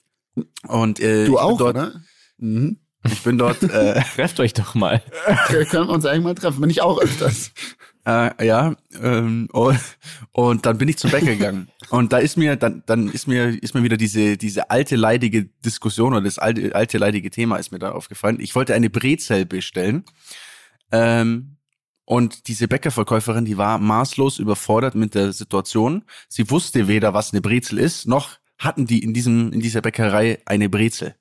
Und 0.68 1.00
äh, 1.00 1.26
Du 1.26 1.34
ich 1.34 1.40
auch, 1.40 1.50
bin 1.50 1.58
dort, 1.58 1.76
oder? 1.76 2.02
Mhm. 2.38 2.78
Ich 3.06 3.24
bin 3.24 3.38
dort, 3.38 3.64
äh, 3.64 4.02
Trefft 4.16 4.40
euch 4.40 4.54
doch 4.54 4.76
mal. 4.76 5.02
Wir 5.50 5.66
können 5.66 5.90
uns 5.90 6.06
eigentlich 6.06 6.24
mal 6.24 6.36
treffen. 6.36 6.62
Bin 6.62 6.70
ich 6.70 6.82
auch 6.82 7.00
öfters. 7.00 7.52
Äh, 8.06 8.46
ja, 8.46 8.76
ähm, 9.00 9.48
und, 9.52 9.80
und 10.32 10.66
dann 10.66 10.78
bin 10.78 10.88
ich 10.88 10.98
zum 10.98 11.12
Bäcker 11.12 11.28
gegangen. 11.28 11.68
Und 11.90 12.14
da 12.14 12.18
ist 12.18 12.36
mir, 12.36 12.56
dann, 12.56 12.84
dann 12.86 13.10
ist 13.10 13.28
mir, 13.28 13.62
ist 13.62 13.76
mir 13.76 13.84
wieder 13.84 13.98
diese, 13.98 14.38
diese 14.38 14.72
alte 14.72 14.96
leidige 14.96 15.46
Diskussion 15.64 16.14
oder 16.14 16.24
das 16.24 16.40
alte, 16.40 16.74
alte 16.74 16.98
leidige 16.98 17.30
Thema 17.30 17.58
ist 17.58 17.72
mir 17.72 17.80
da 17.80 17.92
aufgefallen. 17.92 18.40
Ich 18.40 18.56
wollte 18.56 18.74
eine 18.74 18.90
Brezel 18.90 19.46
bestellen. 19.46 20.04
Ähm, 20.92 21.58
und 22.06 22.48
diese 22.48 22.68
Bäckerverkäuferin, 22.68 23.46
die 23.46 23.58
war 23.58 23.78
maßlos 23.78 24.40
überfordert 24.40 24.96
mit 24.96 25.14
der 25.14 25.32
Situation. 25.32 26.04
Sie 26.28 26.50
wusste 26.50 26.88
weder, 26.88 27.14
was 27.14 27.32
eine 27.32 27.42
Brezel 27.42 27.78
ist, 27.78 28.08
noch 28.08 28.38
hatten 28.58 28.86
die 28.86 29.04
in 29.04 29.14
diesem, 29.14 29.54
in 29.54 29.60
dieser 29.60 29.82
Bäckerei 29.82 30.40
eine 30.46 30.70
Brezel. 30.70 31.16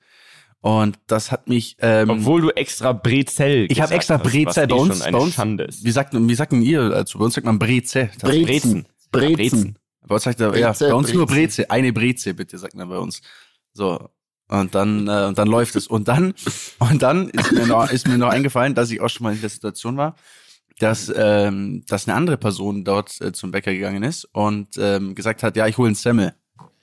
Und 0.63 0.99
das 1.07 1.33
hat 1.33 1.49
mich, 1.49 1.77
ähm, 1.81 2.11
Obwohl 2.11 2.43
du 2.43 2.51
extra 2.51 2.93
Brezel 2.93 3.67
ich 3.71 3.81
habe 3.81 3.95
extra 3.95 4.19
Brezel 4.19 4.47
was 4.47 4.55
bei 4.69 4.77
eh 4.77 4.79
uns. 4.79 4.99
bei 5.01 5.19
uns 5.19 5.35
Schande 5.35 5.65
ist. 5.65 5.85
wie 5.85 5.91
sagt, 5.91 6.13
wie 6.15 6.35
sagt 6.35 6.53
denn 6.53 6.63
ihr 6.63 6.89
dazu? 6.91 7.19
Bei 7.19 7.25
uns 7.25 7.35
sagt 7.35 7.47
man 7.47 7.59
Breze. 7.59 8.11
Das- 8.21 8.31
Brezen. 8.31 8.87
Brezen. 9.11 9.35
Brezen. 9.37 9.79
Bei 10.07 10.15
uns 10.17 10.25
sagt 10.25 10.41
er, 10.41 10.57
ja, 10.59 10.73
bei 10.79 10.93
uns 10.95 11.13
nur 11.15 11.27
Breze. 11.27 11.63
Breze, 11.63 11.71
eine 11.71 11.93
Breze 11.93 12.35
bitte, 12.35 12.59
sagt 12.59 12.75
man 12.75 12.89
bei 12.89 12.99
uns. 12.99 13.23
So. 13.73 14.11
Und 14.49 14.75
dann, 14.75 15.09
äh, 15.09 15.27
und 15.29 15.39
dann 15.39 15.49
läuft 15.49 15.77
es. 15.77 15.87
Und 15.87 16.09
dann, 16.09 16.35
und 16.79 17.01
dann 17.03 17.31
ist 17.31 17.53
mir 17.53 17.67
noch, 17.67 17.91
ist 17.91 18.07
mir 18.07 18.19
noch 18.19 18.29
eingefallen, 18.29 18.75
dass 18.75 18.91
ich 18.91 19.01
auch 19.01 19.09
schon 19.09 19.25
mal 19.25 19.35
in 19.35 19.41
der 19.41 19.49
Situation 19.51 19.97
war, 19.97 20.17
dass, 20.79 21.11
ähm, 21.15 21.85
dass 21.87 22.07
eine 22.07 22.17
andere 22.17 22.37
Person 22.37 22.85
dort 22.85 23.19
äh, 23.21 23.33
zum 23.33 23.51
Bäcker 23.51 23.73
gegangen 23.73 24.03
ist 24.03 24.25
und 24.33 24.69
ähm, 24.79 25.15
gesagt 25.15 25.43
hat, 25.43 25.57
ja, 25.57 25.67
ich 25.67 25.79
hole 25.79 25.87
einen 25.89 25.95
Semmel. 25.95 26.35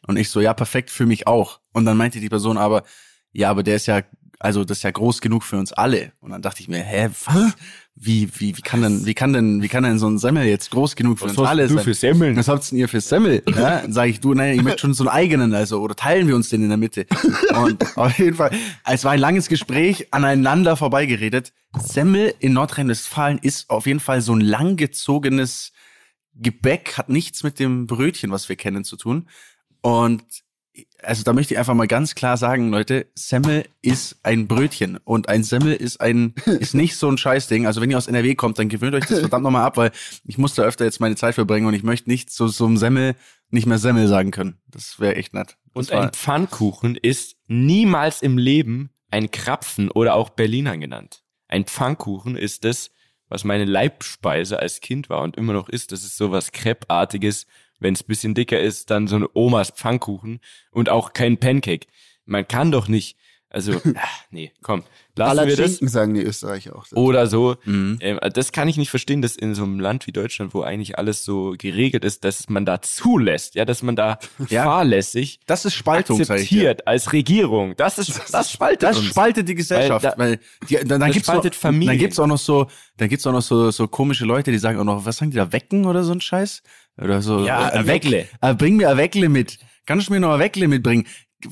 Und 0.07 0.17
ich 0.17 0.29
so, 0.29 0.39
ja, 0.39 0.53
perfekt 0.53 0.89
für 0.89 1.05
mich 1.05 1.27
auch. 1.27 1.59
Und 1.73 1.85
dann 1.85 1.97
meinte 1.97 2.19
die 2.19 2.29
Person 2.29 2.57
aber, 2.57 2.83
ja, 3.37 3.51
aber 3.51 3.61
der 3.61 3.75
ist 3.75 3.85
ja, 3.85 4.01
also 4.39 4.63
das 4.63 4.79
ist 4.79 4.83
ja 4.83 4.89
groß 4.89 5.21
genug 5.21 5.43
für 5.43 5.57
uns 5.57 5.71
alle. 5.71 6.11
Und 6.21 6.31
dann 6.31 6.41
dachte 6.41 6.59
ich 6.61 6.67
mir, 6.67 6.79
hä, 6.79 7.09
was? 7.25 7.53
Wie, 7.93 8.27
wie, 8.39 8.57
wie 8.57 8.61
kann 8.63 8.81
denn, 8.81 9.05
wie 9.05 9.13
kann 9.13 9.31
denn, 9.31 9.61
wie 9.61 9.67
kann 9.67 9.83
denn 9.83 9.99
so 9.99 10.09
ein 10.09 10.17
Semmel 10.17 10.47
jetzt 10.47 10.71
groß 10.71 10.95
genug 10.95 11.19
für 11.19 11.25
Was 11.25 11.31
uns 11.33 11.41
hast 11.41 11.47
alle 11.47 11.67
du 11.67 11.75
sein? 11.75 11.83
für 11.83 11.93
Semmeln? 11.93 12.35
Was 12.35 12.47
habt 12.47 12.71
denn 12.71 12.79
ihr 12.79 12.89
für 12.89 12.99
Semmel? 12.99 13.43
Ja, 13.55 13.81
dann 13.81 13.93
sage 13.93 14.09
ich, 14.09 14.21
du, 14.21 14.33
nein, 14.33 14.55
ich 14.55 14.63
möchte 14.63 14.81
schon 14.81 14.95
so 14.95 15.03
einen 15.03 15.09
eigenen, 15.09 15.53
also, 15.53 15.79
oder 15.81 15.95
teilen 15.95 16.27
wir 16.27 16.35
uns 16.35 16.49
den 16.49 16.63
in 16.63 16.69
der 16.69 16.79
Mitte? 16.79 17.05
Und 17.63 17.85
auf 17.95 18.17
jeden 18.17 18.35
Fall, 18.35 18.49
es 18.85 19.03
war 19.03 19.11
ein 19.11 19.19
langes 19.19 19.49
Gespräch, 19.49 20.07
aneinander 20.09 20.75
vorbeigeredet. 20.75 21.53
Semmel 21.79 22.33
in 22.39 22.53
Nordrhein-Westfalen 22.53 23.37
ist 23.37 23.69
auf 23.69 23.85
jeden 23.85 23.99
Fall 23.99 24.21
so 24.21 24.33
ein 24.33 24.41
langgezogenes 24.41 25.73
Gebäck, 26.33 26.97
hat 26.97 27.09
nichts 27.09 27.43
mit 27.43 27.59
dem 27.59 27.85
Brötchen, 27.85 28.31
was 28.31 28.49
wir 28.49 28.55
kennen, 28.55 28.83
zu 28.83 28.97
tun. 28.97 29.27
Und 29.81 30.23
also 31.03 31.23
da 31.23 31.33
möchte 31.33 31.53
ich 31.53 31.59
einfach 31.59 31.73
mal 31.73 31.87
ganz 31.87 32.15
klar 32.15 32.37
sagen, 32.37 32.69
Leute, 32.69 33.07
Semmel 33.15 33.65
ist 33.81 34.17
ein 34.23 34.47
Brötchen 34.47 34.97
und 34.97 35.29
ein 35.29 35.43
Semmel 35.43 35.73
ist 35.73 36.01
ein 36.01 36.33
ist 36.45 36.73
nicht 36.73 36.95
so 36.95 37.09
ein 37.09 37.17
Scheißding. 37.17 37.65
Also 37.65 37.81
wenn 37.81 37.91
ihr 37.91 37.97
aus 37.97 38.07
NRW 38.07 38.35
kommt, 38.35 38.59
dann 38.59 38.69
gewöhnt 38.69 38.95
euch 38.95 39.05
das 39.05 39.19
verdammt 39.19 39.43
nochmal 39.43 39.63
ab, 39.63 39.77
weil 39.77 39.91
ich 40.25 40.37
muss 40.37 40.55
da 40.55 40.63
öfter 40.63 40.85
jetzt 40.85 40.99
meine 40.99 41.15
Zeit 41.15 41.35
verbringen 41.35 41.67
und 41.67 41.73
ich 41.73 41.83
möchte 41.83 42.09
nicht 42.09 42.31
zu 42.31 42.47
so 42.47 42.65
einem 42.65 42.77
Semmel 42.77 43.15
nicht 43.49 43.65
mehr 43.65 43.77
Semmel 43.77 44.07
sagen 44.07 44.31
können. 44.31 44.57
Das 44.67 44.99
wäre 44.99 45.15
echt 45.15 45.33
nett. 45.33 45.57
Das 45.73 45.89
Und 45.89 45.97
ein 45.97 46.11
Pfannkuchen 46.11 46.95
ist 46.95 47.37
niemals 47.47 48.21
im 48.21 48.37
Leben 48.37 48.89
ein 49.09 49.31
Krapfen 49.31 49.89
oder 49.89 50.15
auch 50.15 50.29
Berliner 50.29 50.77
genannt. 50.77 51.23
Ein 51.47 51.65
Pfannkuchen 51.65 52.35
ist 52.35 52.65
das, 52.65 52.91
was 53.29 53.43
meine 53.43 53.65
Leibspeise 53.65 54.59
als 54.59 54.81
Kind 54.81 55.09
war 55.09 55.21
und 55.21 55.37
immer 55.37 55.53
noch 55.53 55.69
ist. 55.69 55.91
Das 55.91 56.03
ist 56.03 56.17
sowas 56.17 56.51
Crepe-artiges. 56.51 57.45
Wenn 57.79 57.93
es 57.93 58.03
bisschen 58.03 58.33
dicker 58.33 58.59
ist, 58.59 58.89
dann 58.91 59.07
so 59.07 59.17
ein 59.17 59.25
Omas 59.33 59.71
Pfannkuchen 59.71 60.39
und 60.71 60.89
auch 60.89 61.13
kein 61.13 61.37
Pancake. 61.37 61.87
Man 62.25 62.47
kann 62.47 62.71
doch 62.71 62.87
nicht 62.87 63.17
Also, 63.49 63.71
ah, 63.95 64.01
nee, 64.29 64.51
komm, 64.61 64.83
lassen 65.15 65.47
wir 65.47 65.55
das. 65.55 65.77
Sagen 65.77 66.13
die 66.15 66.21
Österreicher 66.21 66.75
auch. 66.75 66.85
Oder 66.91 67.27
so. 67.27 67.55
Mhm. 67.63 67.97
Ähm, 68.01 68.19
das 68.33 68.51
kann 68.51 68.67
ich 68.67 68.75
nicht 68.75 68.89
verstehen, 68.89 69.21
dass 69.21 69.37
in 69.37 69.55
so 69.55 69.63
einem 69.63 69.79
Land 69.79 70.05
wie 70.05 70.11
Deutschland, 70.11 70.53
wo 70.53 70.61
eigentlich 70.63 70.97
alles 70.97 71.23
so 71.23 71.55
geregelt 71.57 72.03
ist, 72.03 72.25
dass 72.25 72.49
man 72.49 72.65
da 72.65 72.81
zulässt, 72.81 73.55
ja, 73.55 73.63
dass 73.63 73.81
man 73.83 73.95
da 73.95 74.19
Ja. 74.49 74.63
fahrlässig 74.63 75.39
Das 75.45 75.63
ist 75.63 75.75
Spaltung, 75.75 76.19
akzeptiert 76.19 76.85
als 76.87 77.13
Regierung. 77.13 77.73
Das 77.77 77.97
ist, 77.99 78.21
das 78.33 78.51
spaltet 78.51 78.83
Das 78.83 78.97
uns. 78.97 79.07
spaltet 79.07 79.47
die 79.47 79.55
Gesellschaft, 79.55 80.03
Weil 80.03 80.17
weil, 80.17 80.37
da- 80.37 80.43
die, 80.67 80.75
dann, 80.75 80.87
dann 80.87 80.99
das 81.01 81.11
gibt's 81.13 81.27
spaltet 81.29 81.53
noch, 81.53 81.59
Familien. 81.59 81.87
Dann 81.93 81.99
gibt's 81.99 82.19
auch 82.19 82.27
noch 82.27 82.37
so, 82.37 82.67
dann 82.97 83.07
gibt's 83.07 83.25
auch 83.25 83.31
noch 83.31 83.41
so 83.41 83.71
so 83.71 83.87
komische 83.87 84.25
Leute, 84.25 84.51
die 84.51 84.57
sagen 84.59 84.77
auch 84.77 84.83
noch, 84.83 85.05
was 85.05 85.17
sagen 85.17 85.31
die 85.31 85.37
da, 85.37 85.53
wecken 85.53 85.85
oder 85.85 86.03
so 86.03 86.11
ein 86.11 86.19
Scheiß 86.21 86.63
oder 87.01 87.21
so. 87.21 87.45
Ja, 87.45 87.69
äh, 87.69 87.79
ein 87.79 87.87
Weckle. 87.87 88.27
Äh, 88.41 88.53
bring 88.55 88.75
mir 88.77 88.89
ein 88.89 88.97
Weckle 88.97 89.29
mit. 89.29 89.57
Kannst 89.85 90.09
du 90.09 90.13
mir 90.13 90.19
noch 90.19 90.33
ein 90.33 90.39
Weckle 90.39 90.67
mitbringen? 90.67 91.05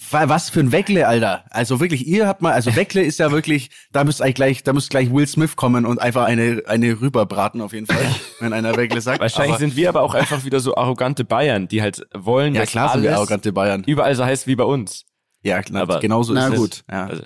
Wa- 0.10 0.28
Was 0.28 0.50
für 0.50 0.62
ein 0.62 0.72
Weckle, 0.72 1.08
Alter. 1.08 1.46
Also 1.52 1.80
wirklich, 1.80 2.08
ihr 2.08 2.28
habt 2.28 2.42
mal, 2.42 2.54
also 2.54 2.76
Weckle 2.76 3.04
ist 3.04 3.20
ja 3.20 3.32
wirklich, 3.32 3.70
da 3.92 4.04
müsst 4.04 4.20
eigentlich 4.22 4.34
gleich, 4.36 4.64
da 4.64 4.74
muss 4.74 4.90
gleich 4.90 5.14
Will 5.14 5.28
Smith 5.28 5.56
kommen 5.56 5.86
und 5.86 6.02
einfach 6.02 6.26
eine, 6.26 6.64
eine 6.66 7.00
rüberbraten 7.00 7.62
auf 7.62 7.72
jeden 7.74 7.86
Fall, 7.86 8.04
wenn 8.40 8.52
einer 8.52 8.76
Weckle 8.76 9.00
sagt. 9.00 9.20
Wahrscheinlich 9.20 9.52
Aber, 9.52 9.60
sind 9.60 9.76
wir 9.76 9.90
aber 9.90 10.02
auch 10.02 10.16
einfach 10.16 10.44
wieder 10.44 10.60
so 10.60 10.76
arrogante 10.76 11.24
Bayern, 11.24 11.68
die 11.68 11.84
halt 11.84 12.02
wollen, 12.16 12.56
ja 12.56 12.62
dass 12.62 12.72
klar 12.72 12.94
sind 12.94 13.04
wir 13.04 13.10
alles 13.12 13.20
arrogante 13.20 13.54
Bayern. 13.54 13.84
überall 13.86 14.16
so 14.16 14.26
heißt 14.26 14.48
wie 14.48 14.56
bei 14.56 14.64
uns. 14.64 15.06
Ja, 15.44 15.62
klar, 15.62 15.84
Aber- 15.84 16.00
genauso 16.00 16.34
Na 16.34 16.48
ist 16.48 16.54
es. 16.54 16.60
gut. 16.60 16.84
Ja. 16.92 17.06
Also, 17.06 17.24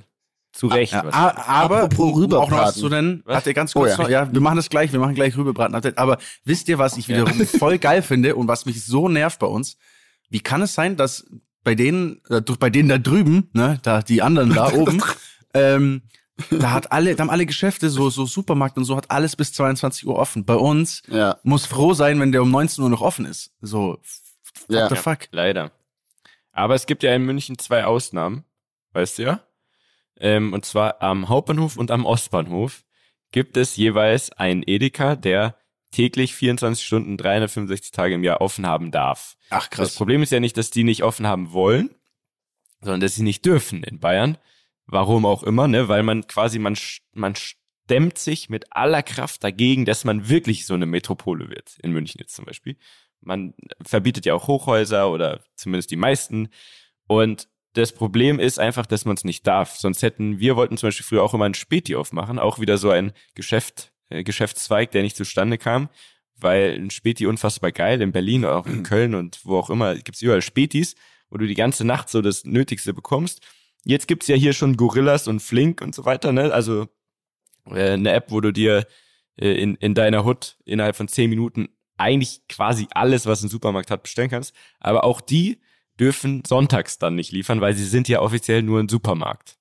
zu 0.60 0.68
Recht. 0.68 0.92
Ja, 0.94 1.06
wahrscheinlich. 1.06 1.38
a- 1.38 1.44
aber 1.64 1.84
Apropos 1.84 2.14
um 2.18 2.34
auch 2.34 2.50
noch 2.50 2.58
was 2.58 2.76
Rüberbraten. 2.76 2.80
zu 2.82 2.90
nennen, 2.90 3.22
Was? 3.26 3.38
hat 3.38 3.48
ihr 3.48 3.54
ganz 3.54 3.76
Oh 3.76 3.80
kurz 3.80 3.92
ja. 3.92 3.98
noch, 3.98 4.10
ja, 4.10 4.32
wir 4.34 4.42
machen 4.42 4.58
das 4.58 4.70
gleich, 4.70 4.92
wir 4.92 5.00
machen 5.00 5.16
gleich 5.16 5.38
Rüberbraten. 5.38 5.76
Aber 5.98 6.18
wisst 6.44 6.68
ihr, 6.70 6.78
was 6.78 6.98
ich 6.98 7.08
wiederum 7.08 7.34
voll 7.48 7.78
geil 7.78 8.02
finde 8.02 8.36
und 8.36 8.48
was 8.48 8.66
mich 8.66 8.84
so 8.86 9.08
nervt 9.08 9.40
bei 9.40 9.48
uns? 9.48 9.78
Wie 10.30 10.42
kann 10.42 10.62
es 10.62 10.74
sein, 10.74 10.98
dass 10.98 11.26
bei 11.64 11.76
denen, 11.76 12.22
äh, 12.30 12.42
durch- 12.42 12.60
bei 12.60 12.70
denen 12.70 12.90
da 12.90 12.98
drüben, 12.98 13.50
ne, 13.54 13.80
da 13.84 14.02
die 14.02 14.22
anderen 14.22 14.54
da 14.54 14.72
oben, 14.74 15.02
ähm, 15.54 16.02
da 16.52 16.72
hat 16.72 16.92
alle, 16.92 17.16
da 17.16 17.22
haben 17.24 17.30
alle 17.30 17.46
Geschäfte, 17.46 17.90
so, 17.90 18.10
so 18.10 18.26
Supermarkt 18.26 18.78
und 18.78 18.86
so, 18.86 18.96
hat 18.96 19.12
alles 19.12 19.36
bis 19.36 19.52
22 19.54 20.08
Uhr 20.08 20.16
offen. 20.18 20.46
Bei 20.46 20.56
uns 20.56 21.02
Ja. 21.08 21.38
muss 21.44 21.66
froh 21.66 21.94
sein, 21.94 22.20
wenn 22.20 22.32
der 22.32 22.42
um 22.44 22.52
19 22.52 22.84
Uhr 22.84 22.90
noch 22.90 23.02
offen 23.02 23.26
ist. 23.26 23.52
So, 23.62 23.98
what 24.68 24.78
Ja. 24.78 24.88
the 24.90 24.96
fuck? 24.96 25.28
Leider. 25.32 25.72
Aber 26.52 26.76
es 26.76 26.86
gibt 26.86 27.04
ja 27.04 27.14
in 27.14 27.24
München 27.26 27.58
zwei 27.58 27.84
Ausnahmen, 27.86 28.44
weißt 28.94 29.18
du 29.20 29.24
ja? 29.24 29.40
Ähm, 30.20 30.54
und 30.54 30.66
zwar 30.66 31.02
am 31.02 31.30
Hauptbahnhof 31.30 31.78
und 31.78 31.92
am 31.92 32.06
Ostbahnhof 32.06 32.84
gibt 33.32 33.58
es 33.58 33.76
jeweils 33.76 34.32
einen 34.32 34.64
Edeka, 34.66 35.16
der 35.16 35.56
täglich 35.92 36.36
24 36.36 36.86
Stunden, 36.86 37.18
365 37.18 37.92
Tage 37.92 38.16
im 38.16 38.24
Jahr 38.24 38.42
offen 38.42 38.68
haben 38.68 38.92
darf. 38.92 39.38
Ach 39.50 39.68
Das 39.70 39.96
Problem 39.96 40.22
ist 40.22 40.32
ja 40.32 40.40
nicht, 40.40 40.58
dass 40.58 40.72
die 40.72 40.84
nicht 40.84 41.04
offen 41.04 41.26
haben 41.26 41.52
wollen, 41.52 41.96
sondern 42.82 43.02
dass 43.02 43.16
sie 43.16 43.24
nicht 43.24 43.46
dürfen 43.46 43.84
in 43.84 44.00
Bayern. 44.00 44.38
Warum 44.86 45.26
auch 45.26 45.44
immer, 45.44 45.68
ne? 45.68 45.88
Weil 45.88 46.04
man 46.04 46.28
quasi, 46.28 46.60
man, 46.60 46.76
man 47.14 47.36
stemmt 47.36 48.18
sich 48.18 48.50
mit 48.50 48.74
aller 48.76 49.04
Kraft 49.04 49.44
dagegen, 49.44 49.86
dass 49.86 50.04
man 50.06 50.30
wirklich 50.30 50.66
so 50.66 50.74
eine 50.74 50.86
Metropole 50.86 51.50
wird. 51.50 51.78
In 51.82 51.92
München 51.92 52.20
jetzt 52.20 52.36
zum 52.36 52.46
Beispiel. 52.46 52.78
Man 53.22 53.54
verbietet 53.82 54.26
ja 54.26 54.34
auch 54.34 54.48
Hochhäuser 54.48 55.12
oder 55.12 55.44
zumindest 55.56 55.92
die 55.92 55.98
meisten. 55.98 56.50
Und 57.08 57.48
das 57.74 57.92
Problem 57.92 58.40
ist 58.40 58.60
einfach, 58.60 58.86
dass 58.86 59.06
man 59.06 59.16
es 59.16 59.24
nicht 59.24 59.46
darf. 59.46 59.78
Sonst 59.78 60.02
hätten, 60.02 60.40
wir 60.40 60.56
wollten 60.56 60.78
zum 60.78 60.88
Beispiel 60.88 61.06
früher 61.06 61.24
auch 61.24 61.34
immer 61.34 61.46
ein 61.46 61.54
Späti 61.54 61.96
aufmachen, 61.96 62.40
auch 62.40 62.60
wieder 62.60 62.78
so 62.78 62.90
ein 62.90 63.14
Geschäft, 63.36 63.92
äh, 64.10 64.24
Geschäftszweig, 64.24 64.92
der 64.92 65.04
nicht 65.04 65.16
zustande 65.16 65.58
kam, 65.58 65.90
weil 66.36 66.76
ein 66.76 66.90
Späti 66.90 67.28
unfassbar 67.28 67.72
geil, 67.72 68.02
in 68.02 68.12
Berlin, 68.12 68.46
auch 68.46 68.66
in 68.66 68.84
Köln 68.84 69.16
und 69.16 69.40
wo 69.44 69.58
auch 69.58 69.70
immer, 69.70 69.96
gibt's 69.96 70.22
überall 70.22 70.42
Spätis, 70.42 70.96
wo 71.30 71.38
du 71.38 71.46
die 71.46 71.56
ganze 71.56 71.86
Nacht 71.86 72.10
so 72.10 72.22
das 72.22 72.44
Nötigste 72.44 72.94
bekommst. 72.94 73.42
Jetzt 73.86 74.08
gibt's 74.08 74.28
ja 74.28 74.36
hier 74.36 74.54
schon 74.54 74.76
Gorillas 74.76 75.28
und 75.28 75.42
Flink 75.42 75.82
und 75.82 75.94
so 75.94 76.06
weiter, 76.06 76.32
ne? 76.32 76.52
Also 76.52 76.88
äh, 77.68 77.92
eine 77.92 78.12
App, 78.12 78.32
wo 78.32 78.42
du 78.42 78.52
dir 78.52 78.88
äh, 79.38 79.52
in, 79.52 79.76
in 79.76 79.94
deiner 79.94 80.26
Hut 80.26 80.58
innerhalb 80.66 80.96
von 80.96 81.08
zehn 81.08 81.30
Minuten 81.30 81.70
eigentlich 81.98 82.42
quasi 82.48 82.88
alles, 82.92 83.26
was 83.26 83.44
ein 83.44 83.50
Supermarkt 83.50 83.92
hat, 83.92 84.04
bestellen 84.04 84.30
kannst. 84.30 84.56
Aber 84.80 85.04
auch 85.04 85.22
die 85.22 85.60
dürfen 86.00 86.44
sonntags 86.48 86.98
dann 86.98 87.16
nicht 87.16 87.32
liefern, 87.32 87.62
weil 87.62 87.74
sie 87.76 87.86
sind 87.86 88.08
ja 88.08 88.22
offiziell 88.22 88.64
nur 88.64 88.80
ein 88.80 88.90
Supermarkt. 88.90 89.56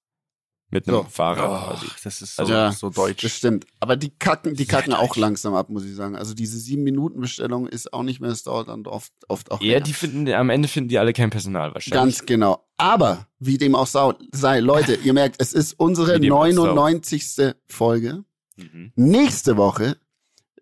Mit 0.70 0.86
einem 0.86 0.98
So. 0.98 1.04
Fahrrad 1.04 1.64
quasi. 1.78 1.86
Oh, 1.88 1.92
das 2.04 2.20
ist 2.20 2.36
so, 2.36 2.42
Also, 2.42 2.52
ja, 2.52 2.72
so 2.72 2.90
deutsch. 2.90 3.22
Das 3.22 3.32
stimmt. 3.34 3.64
Aber 3.80 3.96
die 3.96 4.10
kacken, 4.10 4.52
die 4.54 4.66
kacken 4.66 4.92
auch 4.92 5.16
langsam 5.16 5.54
ab, 5.54 5.70
muss 5.70 5.82
ich 5.86 5.94
sagen. 5.94 6.14
Also 6.14 6.34
diese 6.34 6.58
sieben 6.58 6.82
Minuten 6.82 7.22
Bestellung 7.22 7.66
ist 7.66 7.90
auch 7.94 8.02
nicht 8.02 8.20
mehr, 8.20 8.30
es 8.30 8.42
dauert 8.42 8.68
dann 8.68 8.86
oft, 8.86 9.10
oft 9.28 9.50
auch 9.50 9.62
Ja, 9.62 9.72
länger. 9.74 9.84
die 9.84 9.92
finden, 9.94 10.28
am 10.30 10.50
Ende 10.50 10.68
finden 10.68 10.90
die 10.90 10.98
alle 10.98 11.14
kein 11.14 11.30
Personal 11.30 11.72
wahrscheinlich. 11.72 11.94
Ganz 12.18 12.26
genau. 12.26 12.66
Aber, 12.76 13.28
wie 13.38 13.56
dem 13.56 13.74
auch 13.74 13.86
sei, 13.86 14.60
Leute, 14.60 14.94
ihr 14.96 15.14
merkt, 15.14 15.36
es 15.40 15.54
ist 15.54 15.72
unsere 15.80 16.16
Wie 16.20 16.20
dem 16.26 16.34
auch 16.34 16.44
sei. 16.44 16.52
99. 16.52 17.54
Folge. 17.66 18.24
Mhm. 18.56 18.92
Nächste 18.94 19.56
Woche 19.56 19.96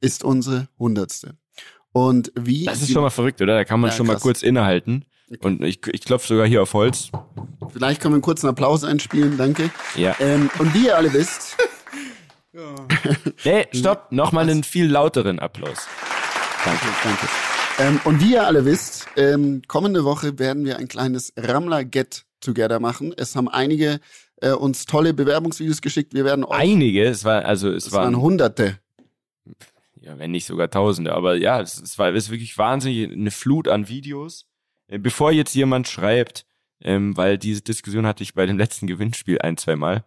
ist 0.01 0.23
unsere 0.23 0.69
100. 0.75 1.35
Und 1.91 2.31
wie... 2.39 2.65
Das 2.65 2.81
ist 2.81 2.93
schon 2.93 3.03
mal 3.03 3.11
verrückt, 3.11 3.41
oder? 3.43 3.55
Da 3.55 3.65
kann 3.65 3.81
man 3.81 3.91
Ja, 3.91 3.97
schon 3.97 4.07
mal 4.07 4.13
krass. 4.13 4.23
kurz 4.23 4.43
innehalten. 4.45 5.05
Und 5.41 5.63
ich, 5.65 5.81
ich 5.87 6.03
klopfe 6.03 6.29
sogar 6.29 6.47
hier 6.47 6.63
auf 6.63 6.73
Holz. 6.75 7.11
Vielleicht 7.73 8.01
können 8.01 8.13
wir 8.13 8.17
einen 8.17 8.23
kurzen 8.23 8.49
Applaus 8.49 8.85
einspielen, 8.85 9.37
danke. 9.37 9.71
Ja. 9.97 10.15
Ähm, 10.21 10.51
und 10.59 10.73
wie 10.75 10.87
ihr 10.87 10.97
alle 10.97 11.13
wisst, 11.13 11.57
Nee, 13.45 13.67
stopp. 13.73 14.13
Nochmal 14.13 14.49
einen 14.49 14.65
viel 14.65 14.87
lauteren 14.87 15.39
Applaus. 15.39 15.87
Danke, 16.65 16.87
danke. 17.03 17.29
Ähm, 17.79 18.01
und 18.05 18.21
wie 18.23 18.33
ihr 18.33 18.47
alle 18.47 18.65
wisst, 18.65 19.07
ähm, 19.17 19.63
kommende 19.69 20.05
Woche 20.05 20.39
werden 20.39 20.65
wir 20.65 20.79
ein 20.79 20.89
kleines 20.89 21.33
Rammler 21.37 21.85
Get 21.85 22.25
Together 22.41 22.81
machen. 22.81 23.13
Es 23.17 23.37
haben 23.37 23.49
einige 23.49 24.01
äh, 24.41 24.53
uns 24.53 24.87
tolle 24.87 25.13
Bewerbungsvideos 25.13 25.83
geschickt. 25.83 26.15
Wir 26.15 26.25
werden 26.25 26.45
euch, 26.45 26.59
Einige, 26.59 27.05
es 27.05 27.25
war, 27.25 27.45
also 27.45 27.71
es, 27.71 27.87
es 27.87 27.93
waren 27.93 28.15
waren, 28.15 28.23
Hunderte. 28.23 28.79
ja, 30.01 30.19
wenn 30.19 30.31
nicht 30.31 30.47
sogar 30.47 30.71
Tausende, 30.71 31.13
aber 31.13 31.37
ja, 31.37 31.61
es, 31.61 31.81
es 31.81 31.99
war 31.99 32.15
es 32.15 32.25
ist 32.25 32.31
wirklich 32.31 32.57
wahnsinnig 32.57 33.11
eine 33.13 33.31
Flut 33.31 33.69
an 33.69 33.89
Videos. 33.89 34.47
Äh, 34.89 34.99
Bevor 34.99 35.33
jetzt 35.33 35.55
jemand 35.55 35.89
schreibt, 35.89 36.47
ähm, 36.81 37.17
weil 37.17 37.39
diese 37.39 37.63
Diskussion 37.63 38.07
hatte 38.07 38.23
ich 38.23 38.35
bei 38.35 38.47
dem 38.47 38.59
letzten 38.59 38.87
Gewinnspiel 38.87 39.41
ein, 39.41 39.57
zwei 39.57 39.77
Mal. 39.77 40.05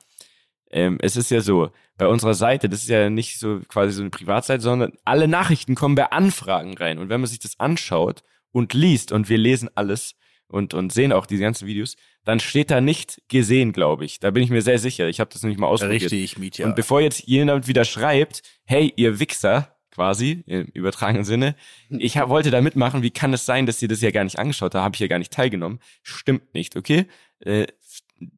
Ähm, 0.71 0.97
es 1.01 1.15
ist 1.15 1.31
ja 1.31 1.41
so, 1.41 1.71
bei 1.97 2.07
unserer 2.07 2.33
Seite, 2.33 2.69
das 2.69 2.83
ist 2.83 2.89
ja 2.89 3.09
nicht 3.09 3.39
so 3.39 3.59
quasi 3.67 3.91
so 3.91 4.01
eine 4.01 4.09
Privatseite, 4.11 4.61
sondern 4.61 4.93
alle 5.03 5.27
Nachrichten 5.27 5.75
kommen 5.75 5.95
bei 5.95 6.11
Anfragen 6.11 6.77
rein. 6.77 6.97
Und 6.97 7.09
wenn 7.09 7.21
man 7.21 7.29
sich 7.29 7.39
das 7.39 7.59
anschaut 7.59 8.23
und 8.51 8.73
liest, 8.73 9.11
und 9.11 9.29
wir 9.29 9.37
lesen 9.37 9.69
alles 9.75 10.15
und, 10.47 10.73
und 10.73 10.93
sehen 10.93 11.11
auch 11.11 11.25
diese 11.25 11.41
ganzen 11.41 11.67
Videos, 11.67 11.95
dann 12.23 12.39
steht 12.39 12.71
da 12.71 12.81
nicht 12.81 13.21
gesehen, 13.27 13.73
glaube 13.73 14.05
ich. 14.05 14.19
Da 14.19 14.31
bin 14.31 14.43
ich 14.43 14.49
mir 14.49 14.61
sehr 14.61 14.79
sicher. 14.79 15.09
Ich 15.09 15.19
habe 15.19 15.31
das 15.31 15.43
nämlich 15.43 15.59
mal 15.59 15.67
ausprobiert. 15.67 16.03
Richtig, 16.03 16.37
Mietja. 16.37 16.67
Und 16.67 16.75
bevor 16.75 17.01
jetzt 17.01 17.27
jemand 17.27 17.67
wieder 17.67 17.85
schreibt, 17.85 18.43
hey, 18.65 18.93
ihr 18.95 19.19
Wichser, 19.19 19.75
quasi, 19.91 20.43
im 20.45 20.65
übertragenen 20.67 21.25
Sinne, 21.25 21.55
ich 21.89 22.17
hab, 22.17 22.29
wollte 22.29 22.51
da 22.51 22.61
mitmachen, 22.61 23.01
wie 23.01 23.11
kann 23.11 23.33
es 23.33 23.45
sein, 23.45 23.65
dass 23.65 23.81
ihr 23.81 23.87
das 23.87 24.01
ja 24.01 24.11
gar 24.11 24.23
nicht 24.23 24.39
angeschaut 24.39 24.75
habt, 24.75 24.83
habe 24.83 24.95
ich 24.95 24.99
ja 24.99 25.07
gar 25.07 25.19
nicht 25.19 25.33
teilgenommen. 25.33 25.79
Stimmt 26.03 26.53
nicht, 26.53 26.75
okay? 26.75 27.07
Äh, 27.39 27.67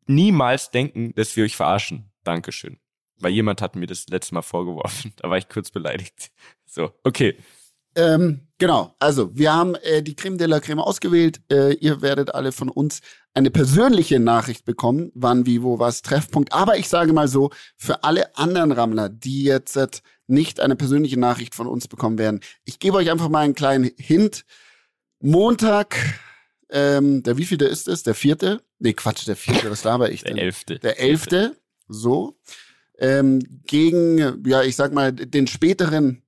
niemals 0.06 0.72
denken, 0.72 1.14
dass 1.16 1.36
wir 1.36 1.44
euch 1.44 1.56
verarschen. 1.56 2.12
Dankeschön. 2.24 2.78
Weil 3.18 3.32
jemand 3.32 3.62
hat 3.62 3.76
mir 3.76 3.88
das 3.88 4.08
letzte 4.08 4.34
Mal 4.34 4.42
vorgeworfen. 4.42 5.14
Da 5.18 5.30
war 5.30 5.38
ich 5.38 5.50
kurz 5.50 5.72
beleidigt. 5.72 6.32
So, 6.66 6.94
okay. 7.04 7.38
Ähm, 7.96 8.48
genau, 8.58 8.96
also 9.00 9.36
wir 9.36 9.54
haben 9.54 9.76
äh, 9.76 10.02
die 10.02 10.16
Creme 10.16 10.38
de 10.38 10.48
la 10.48 10.60
Creme 10.60 10.80
ausgewählt. 10.80 11.42
Äh, 11.52 11.74
ihr 11.76 12.02
werdet 12.02 12.34
alle 12.34 12.52
von 12.52 12.70
uns 12.70 13.02
eine 13.34 13.52
persönliche 13.52 14.20
Nachricht 14.20 14.66
bekommen, 14.66 15.12
wann, 15.14 15.46
wie, 15.46 15.62
wo, 15.62 15.80
was, 15.80 16.02
Treffpunkt. 16.02 16.54
Aber 16.54 16.78
ich 16.78 16.88
sage 16.90 17.14
mal 17.14 17.28
so, 17.28 17.50
für 17.78 18.04
alle 18.04 18.36
anderen 18.38 18.72
Rammler, 18.72 19.10
die 19.10 19.44
jetzt 19.44 19.76
äh, 19.76 19.88
nicht 20.28 20.60
eine 20.60 20.76
persönliche 20.76 21.20
Nachricht 21.20 21.56
von 21.56 21.68
uns 21.68 21.88
bekommen 21.88 22.18
werden, 22.18 22.42
ich 22.64 22.80
gebe 22.80 22.98
euch 22.98 23.12
einfach 23.12 23.30
mal 23.30 23.42
einen 23.42 23.56
kleinen 23.56 23.92
Hint. 23.98 24.46
Montag, 25.20 25.98
ähm, 26.70 27.24
der 27.24 27.38
wievielte 27.38 27.66
ist 27.66 27.88
es? 27.88 28.04
Der 28.04 28.16
vierte? 28.16 28.62
Nee, 28.80 28.94
Quatsch, 28.94 29.28
der 29.28 29.36
vierte, 29.36 29.70
was 29.70 29.84
laber 29.84 30.12
ich 30.12 30.24
Der 30.24 30.34
denn? 30.34 30.44
elfte. 30.44 30.80
Der 30.80 31.00
elfte, 31.00 31.56
so, 31.88 32.40
ähm, 32.98 33.40
gegen, 33.66 34.44
ja, 34.48 34.64
ich 34.64 34.76
sag 34.76 34.94
mal, 34.94 35.12
den 35.12 35.48
späteren 35.48 36.21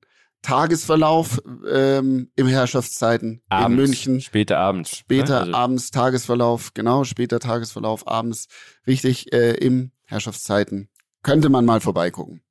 Tagesverlauf 0.43 1.41
ähm, 1.67 2.29
im 2.35 2.47
Herrschaftszeiten 2.47 3.41
Abends, 3.49 3.69
in 3.69 3.75
München. 3.75 4.21
Später 4.21 4.59
abends. 4.59 4.97
Später 4.97 5.33
ne? 5.33 5.39
Also, 5.39 5.53
abends 5.53 5.91
Tagesverlauf, 5.91 6.73
genau, 6.73 7.05
später 7.05 7.39
Tagesverlauf 7.39 8.07
abends, 8.07 8.47
richtig 8.85 9.33
äh, 9.33 9.53
im 9.53 9.91
Herrschaftszeiten. 10.03 10.89
Könnte 11.23 11.49
man 11.49 11.65
mal 11.65 11.79
vorbeigucken. 11.79 12.43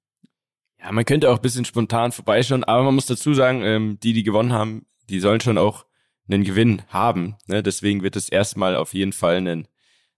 Ja, 0.81 0.91
man 0.91 1.05
könnte 1.05 1.31
auch 1.31 1.37
ein 1.37 1.43
bisschen 1.43 1.65
spontan 1.65 2.11
vorbeischauen, 2.11 2.65
aber 2.65 2.83
man 2.83 2.95
muss 2.95 3.07
dazu 3.07 3.35
sagen, 3.35 3.63
ähm, 3.63 3.99
die, 4.03 4.15
die 4.15 4.25
gewonnen 4.25 4.53
haben, 4.53 4.87
die 5.09 5.21
sollen 5.21 5.41
schon 5.41 5.59
auch 5.59 5.85
einen 6.29 6.45
Gewinn 6.45 6.83
haben. 6.89 7.37
Ne? 7.47 7.63
Deswegen 7.63 8.03
wird 8.03 8.17
es 8.17 8.29
erstmal 8.29 8.75
auf 8.75 8.95
jeden 8.95 9.13
Fall 9.13 9.37
einen, 9.37 9.69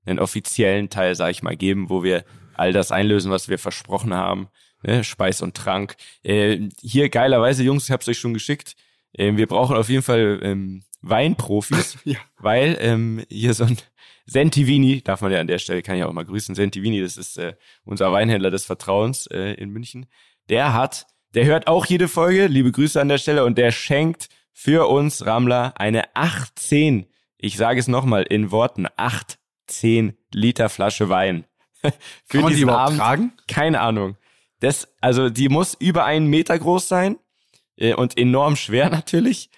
einen 0.06 0.20
offiziellen 0.20 0.88
Teil, 0.88 1.16
sag 1.16 1.32
ich 1.32 1.42
mal, 1.42 1.56
geben, 1.56 1.90
wo 1.90 2.02
wir 2.02 2.24
all 2.54 2.72
das 2.72 2.92
einlösen, 2.92 3.32
was 3.32 3.48
wir 3.48 3.58
versprochen 3.58 4.14
haben. 4.14 4.48
Ne? 4.86 5.04
Speis 5.04 5.42
und 5.42 5.54
Trank. 5.56 5.96
Äh, 6.22 6.68
hier 6.80 7.08
geilerweise, 7.08 7.62
Jungs, 7.62 7.84
ich 7.84 7.90
hab's 7.90 8.08
euch 8.08 8.18
schon 8.18 8.34
geschickt. 8.34 8.76
Ähm, 9.16 9.36
wir 9.36 9.46
brauchen 9.46 9.76
auf 9.76 9.88
jeden 9.88 10.02
Fall 10.02 10.40
ähm, 10.42 10.82
Weinprofis, 11.02 11.98
Ja. 12.04 12.18
weil 12.38 12.76
ähm, 12.80 13.24
hier 13.28 13.54
so 13.54 13.64
ein 13.64 13.78
Sentivini, 14.26 15.02
darf 15.02 15.20
man 15.20 15.32
ja 15.32 15.40
an 15.40 15.46
der 15.46 15.58
Stelle, 15.58 15.82
kann 15.82 15.96
ich 15.96 16.04
auch 16.04 16.12
mal 16.12 16.24
grüßen, 16.24 16.54
Sentivini, 16.54 17.00
das 17.00 17.16
ist 17.16 17.36
äh, 17.38 17.54
unser 17.84 18.10
Weinhändler 18.12 18.50
des 18.50 18.64
Vertrauens 18.64 19.26
äh, 19.26 19.52
in 19.54 19.70
München, 19.70 20.06
der 20.48 20.72
hat, 20.72 21.06
der 21.34 21.44
hört 21.44 21.66
auch 21.66 21.84
jede 21.86 22.08
Folge, 22.08 22.46
liebe 22.46 22.72
Grüße 22.72 23.00
an 23.00 23.08
der 23.08 23.18
Stelle, 23.18 23.44
und 23.44 23.58
der 23.58 23.70
schenkt 23.70 24.28
für 24.52 24.88
uns 24.88 25.26
Rammler 25.26 25.74
eine 25.76 26.04
18, 26.16 27.06
ich 27.36 27.56
sage 27.58 27.78
es 27.80 27.86
nochmal 27.86 28.22
in 28.22 28.50
Worten, 28.50 28.86
18 28.96 30.16
Liter 30.32 30.68
Flasche 30.70 31.08
Wein. 31.10 31.44
für 31.82 31.92
Kann 32.28 32.40
man 32.42 32.54
die 32.54 32.60
überhaupt 32.62 32.80
Abend. 32.86 32.98
tragen? 32.98 33.32
Keine 33.46 33.80
Ahnung. 33.80 34.16
Das, 34.64 34.88
also 35.02 35.28
die 35.28 35.50
muss 35.50 35.74
über 35.74 36.06
einen 36.06 36.26
Meter 36.28 36.58
groß 36.58 36.88
sein 36.88 37.18
äh, 37.76 37.92
und 37.92 38.16
enorm 38.16 38.56
schwer 38.56 38.88
natürlich. 38.90 39.50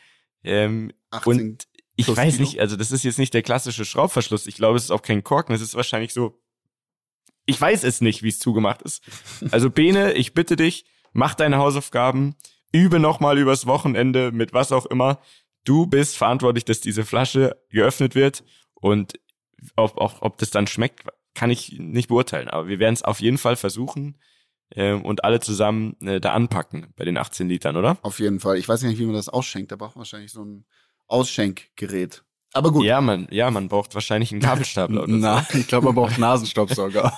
Ähm, 0.43 0.93
18 1.13 1.33
und 1.33 1.69
ich 1.95 2.09
weiß 2.09 2.35
Kilo? 2.35 2.49
nicht, 2.49 2.61
also 2.61 2.75
das 2.75 2.91
ist 2.91 3.05
jetzt 3.05 3.21
nicht 3.21 3.33
der 3.33 3.43
klassische 3.43 3.85
Schraubverschluss. 3.85 4.49
Ich 4.49 4.57
glaube, 4.57 4.77
es 4.77 4.83
ist 4.83 4.91
auch 4.91 5.03
kein 5.03 5.23
Korken. 5.23 5.55
Es 5.55 5.61
ist 5.61 5.77
wahrscheinlich 5.77 6.13
so. 6.13 6.43
Ich 7.47 7.61
weiß 7.61 7.85
es 7.85 8.01
nicht, 8.01 8.25
wie 8.25 8.31
es 8.31 8.41
zugemacht 8.41 8.83
ist. 8.83 9.01
Also 9.53 9.71
Bene, 9.71 10.13
ich 10.15 10.35
bitte 10.35 10.57
dich, 10.57 10.87
mach 11.13 11.35
deine 11.35 11.59
Hausaufgaben, 11.59 12.35
übe 12.73 12.99
nochmal 12.99 13.39
übers 13.39 13.65
Wochenende 13.65 14.33
mit 14.33 14.53
was 14.53 14.73
auch 14.73 14.87
immer. 14.87 15.21
Du 15.63 15.87
bist 15.87 16.17
verantwortlich, 16.17 16.65
dass 16.65 16.81
diese 16.81 17.05
Flasche 17.05 17.63
geöffnet 17.71 18.17
wird 18.17 18.43
und 18.75 19.21
ob, 19.77 19.93
ob, 19.99 20.17
ob 20.21 20.39
das 20.39 20.51
dann 20.51 20.67
schmeckt, 20.67 21.07
kann 21.35 21.51
ich 21.51 21.79
nicht 21.79 22.09
beurteilen. 22.09 22.49
Aber 22.49 22.67
wir 22.67 22.81
werden 22.81 22.95
es 22.95 23.05
auf 23.05 23.21
jeden 23.21 23.39
Fall 23.39 23.55
versuchen 23.55 24.19
ähm, 24.75 25.05
und 25.05 25.25
alle 25.25 25.41
zusammen 25.41 25.97
äh, 26.01 26.21
da 26.21 26.33
anpacken 26.33 26.89
bei 26.97 27.05
den 27.05 27.17
18 27.17 27.49
Litern, 27.49 27.77
oder? 27.77 27.99
Auf 28.03 28.19
jeden 28.19 28.41
Fall. 28.41 28.57
Ich 28.59 28.69
weiß 28.69 28.83
nicht, 28.83 28.99
wie 28.99 29.07
man 29.07 29.14
das 29.14 29.29
ausschenkt. 29.29 29.73
Da 29.73 29.77
braucht 29.77 29.97
man 29.97 30.01
wahrscheinlich 30.01 30.33
so 30.33 30.45
ein 30.45 30.64
Ausschenkgerät. 31.07 32.23
Aber 32.53 32.73
gut. 32.73 32.85
Ja, 32.85 33.01
man, 33.01 33.29
ja, 33.31 33.51
man 33.51 33.69
braucht 33.69 33.95
wahrscheinlich 33.95 34.33
einen 34.33 34.41
Gabelstapler 34.41 35.03
oder 35.03 35.12
Na, 35.17 35.47
ich 35.53 35.67
glaube, 35.67 35.87
man 35.87 35.95
braucht 35.95 36.19
Nasenstaubsauger. 36.19 37.12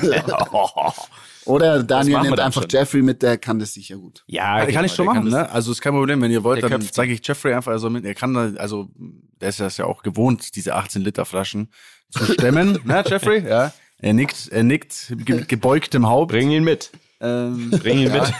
so. 0.00 0.92
Oder 1.46 1.82
Daniel 1.82 2.20
nimmt 2.20 2.40
einfach 2.40 2.62
schon. 2.62 2.70
Jeffrey 2.70 3.02
mit, 3.02 3.22
der 3.22 3.36
kann 3.36 3.58
das 3.58 3.74
sicher 3.74 3.96
gut. 3.96 4.24
Ja, 4.26 4.64
kann 4.64 4.84
ich 4.84 4.94
schon 4.94 5.06
machen, 5.06 5.28
ne? 5.28 5.50
Also 5.50 5.72
ist 5.72 5.80
kein 5.82 5.92
Problem, 5.92 6.22
wenn 6.22 6.30
ihr 6.30 6.42
wollt, 6.42 6.62
dann 6.62 6.80
zeige 6.80 7.12
ich 7.12 7.26
Jeffrey 7.26 7.52
einfach 7.52 7.72
also 7.72 7.90
mit. 7.90 8.04
Er 8.04 8.14
kann 8.14 8.32
da, 8.32 8.52
also 8.56 8.88
der 9.40 9.50
ist 9.50 9.60
das 9.60 9.76
ja 9.76 9.84
auch 9.84 10.02
gewohnt, 10.02 10.56
diese 10.56 10.74
18 10.74 11.02
Liter 11.02 11.24
Flaschen 11.26 11.70
zu 12.10 12.24
stemmen, 12.32 12.78
ne, 12.84 13.04
Jeffrey? 13.06 13.46
Ja. 13.46 13.72
Er 14.00 14.12
nickt, 14.12 14.48
er 14.48 14.62
nickt 14.62 15.12
ge 15.24 15.44
gebeugtem 15.48 16.06
Haupt. 16.08 16.32
Bring 16.32 16.50
ihn 16.50 16.64
mit. 16.64 16.90
Ähm, 17.20 17.70
Bring 17.70 17.98
ihn 18.00 18.14
ja, 18.14 18.22
mit. 18.22 18.34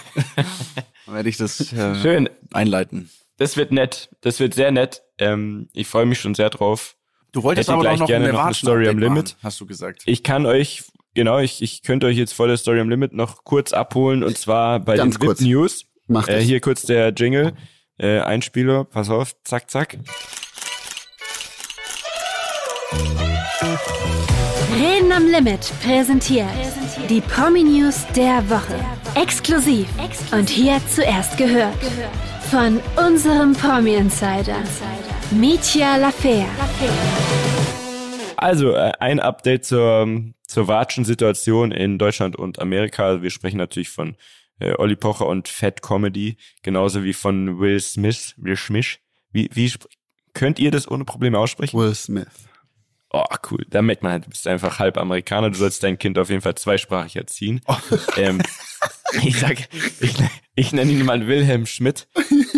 Dann 1.07 1.15
werde 1.15 1.29
ich 1.29 1.37
das 1.37 1.73
äh, 1.73 1.95
Schön. 1.97 2.29
einleiten. 2.53 3.11
Das 3.39 3.57
wird 3.57 3.73
nett. 3.73 4.11
Das 4.21 4.41
wird 4.41 4.55
sehr 4.55 4.71
nett. 4.71 5.03
Ähm, 5.19 5.69
ich 5.73 5.87
freue 5.87 6.07
mich 6.07 6.21
schon 6.21 6.35
sehr 6.35 6.51
drauf. 6.51 6.97
Du 7.33 7.43
wolltest 7.43 7.69
Hätte 7.69 7.75
aber 7.75 7.83
gleich 7.83 7.95
auch 7.95 8.01
noch 8.01 8.07
gerne 8.07 8.27
eine 8.27 8.35
noch 8.35 8.45
eine 8.45 8.55
Story 8.55 8.89
am 8.89 8.99
Limit. 8.99 9.25
machen, 9.25 9.37
hast 9.43 9.61
du 9.61 9.67
gesagt. 9.67 10.03
Ich 10.07 10.23
kann 10.23 10.47
euch, 10.47 10.85
genau, 11.15 11.39
ich, 11.41 11.63
ich 11.63 11.83
könnte 11.83 12.07
euch 12.07 12.17
jetzt 12.17 12.33
vor 12.33 12.47
der 12.47 12.57
Story 12.57 12.79
am 12.81 12.89
Limit 12.89 13.13
noch 13.13 13.43
kurz 13.45 13.73
abholen 13.73 14.23
und 14.23 14.39
zwar 14.39 14.79
bei 14.81 14.97
Ganz 14.97 15.15
den 15.15 15.23
VIP 15.23 15.27
kurz. 15.29 15.41
News. 15.41 15.85
Macht 16.07 16.29
Äh, 16.29 16.41
hier 16.43 16.61
kurz 16.61 16.83
der 16.83 17.11
Jingle. 17.13 17.55
Äh, 17.99 18.21
Einspieler, 18.21 18.85
pass 18.85 19.09
auf, 19.11 19.35
zack, 19.45 19.71
zack. 19.71 19.99
Am 25.15 25.27
Limit 25.29 25.73
präsentiert 25.83 26.49
die 27.09 27.21
Promi 27.21 27.63
News 27.63 28.07
der 28.17 28.49
Woche. 28.51 28.75
Exklusiv 29.15 29.87
und 30.33 30.49
hier 30.49 30.81
zuerst 30.89 31.37
gehört 31.37 31.77
von 32.51 32.81
unserem 32.97 33.53
Promi 33.53 33.95
Insider 33.95 34.57
Mitya 35.31 35.97
Lafer. 35.97 36.47
Also 38.37 38.73
äh, 38.73 38.93
ein 38.99 39.21
Update 39.21 39.65
zur, 39.65 40.33
zur 40.47 40.69
Watschen-Situation 40.69 41.71
in 41.71 41.99
Deutschland 41.99 42.35
und 42.37 42.59
Amerika. 42.59 43.23
Wir 43.23 43.31
sprechen 43.31 43.59
natürlich 43.59 43.91
von 43.91 44.17
äh, 44.59 44.75
Olli 44.79 44.97
Pocher 44.97 45.27
und 45.27 45.49
Fat 45.49 45.81
Comedy, 45.83 46.39
genauso 46.63 47.05
wie 47.05 47.13
von 47.13 47.61
Will 47.61 47.79
Smith. 47.81 48.35
Will 48.37 48.57
Smith. 48.57 48.99
Wie, 49.33 49.49
wie 49.53 49.67
sp- 49.71 49.87
könnt 50.33 50.59
ihr 50.59 50.71
das 50.71 50.91
ohne 50.91 51.05
Probleme 51.05 51.39
aussprechen? 51.39 51.79
Will 51.79 51.95
Smith. 51.95 52.27
Oh, 53.17 53.23
cool. 53.49 53.65
Da 53.71 53.81
merkt 53.81 54.03
man 54.03 54.11
halt, 54.11 54.27
du 54.27 54.31
bist 54.31 54.49
einfach 54.49 54.81
halb 54.81 54.99
Amerikaner. 54.99 55.49
Du 55.49 55.57
sollst 55.57 55.85
dein 55.85 55.99
Kind 55.99 56.19
auf 56.19 56.31
jeden 56.31 56.41
Fall 56.41 56.57
zweisprachig 56.57 57.15
erziehen. 57.15 57.61
ähm, 58.17 58.43
ich 59.23 59.39
sag, 59.39 59.57
ich, 60.01 60.17
ich 60.57 60.73
nenne 60.73 60.91
ihn 60.91 61.05
mal 61.05 61.25
Wilhelm 61.29 61.65
Schmidt. 61.67 62.09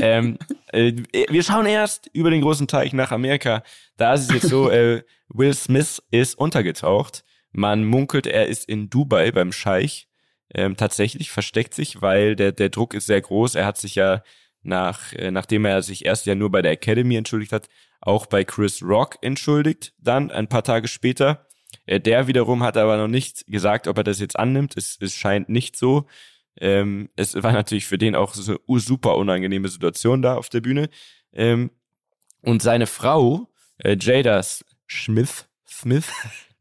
Ähm, 0.00 0.38
äh, 0.72 0.94
wir 1.28 1.42
schauen 1.42 1.66
erst 1.66 2.09
über 2.14 2.30
den 2.30 2.40
großen 2.40 2.68
Teich 2.68 2.94
nach 2.94 3.12
Amerika. 3.12 3.62
Da 3.98 4.14
ist 4.14 4.30
es 4.30 4.32
jetzt 4.32 4.48
so, 4.48 4.70
äh, 4.70 5.02
Will 5.28 5.52
Smith 5.52 6.02
ist 6.11 6.38
untergetaucht. 6.38 7.22
Man 7.52 7.84
munkelt, 7.84 8.26
er 8.26 8.46
ist 8.46 8.66
in 8.66 8.88
Dubai 8.88 9.32
beim 9.32 9.52
Scheich. 9.52 10.09
Ähm, 10.54 10.74
tatsächlich 10.78 11.30
versteckt 11.30 11.74
sich, 11.74 12.00
weil 12.00 12.34
der, 12.34 12.52
der 12.52 12.70
Druck 12.70 12.94
ist 12.94 13.07
sehr 13.07 13.20
groß. 13.20 13.57
Er 13.57 13.66
hat 13.66 13.76
sich 13.76 13.94
ja 13.94 14.22
nach, 14.62 15.12
äh, 15.12 15.30
nachdem 15.30 15.66
er 15.66 15.82
sich 15.82 16.07
erst 16.07 16.24
ja 16.24 16.34
nur 16.34 16.50
bei 16.50 16.62
der 16.62 16.72
Academy 16.72 17.16
entschuldigt 17.16 17.52
hat, 17.52 17.68
auch 18.01 18.26
bei 18.26 18.44
Chris 18.44 18.82
Rock 18.82 19.18
entschuldigt, 19.22 19.92
dann 19.99 20.30
ein 20.30 20.49
paar 20.49 20.62
Tage 20.62 20.88
später. 20.88 21.47
Äh, 21.86 22.01
der 22.01 22.26
wiederum 22.26 22.62
hat 22.62 22.76
aber 22.76 22.97
noch 22.97 23.09
nicht 23.09 23.47
gesagt, 23.47 23.88
ob 23.88 23.99
er 23.99 24.05
das 24.05 24.20
jetzt 24.20 24.38
annimmt. 24.38 24.76
Es, 24.76 24.99
es 25.01 25.14
scheint 25.14 25.49
nicht 25.49 25.76
so. 25.76 26.07
Ähm, 26.59 27.11
es 27.16 27.34
war 27.42 27.53
natürlich 27.53 27.86
für 27.86 27.99
den 27.99 28.14
auch 28.14 28.34
so 28.34 28.59
eine 28.66 28.80
super 28.80 29.16
unangenehme 29.16 29.68
Situation 29.68 30.22
da 30.22 30.36
auf 30.36 30.49
der 30.49 30.61
Bühne. 30.61 30.88
Ähm, 31.32 31.70
und 32.42 32.62
seine 32.62 32.86
Frau, 32.86 33.49
äh, 33.78 33.97
Jada 34.01 34.42
Smith, 34.42 35.49
Smith, 35.68 36.11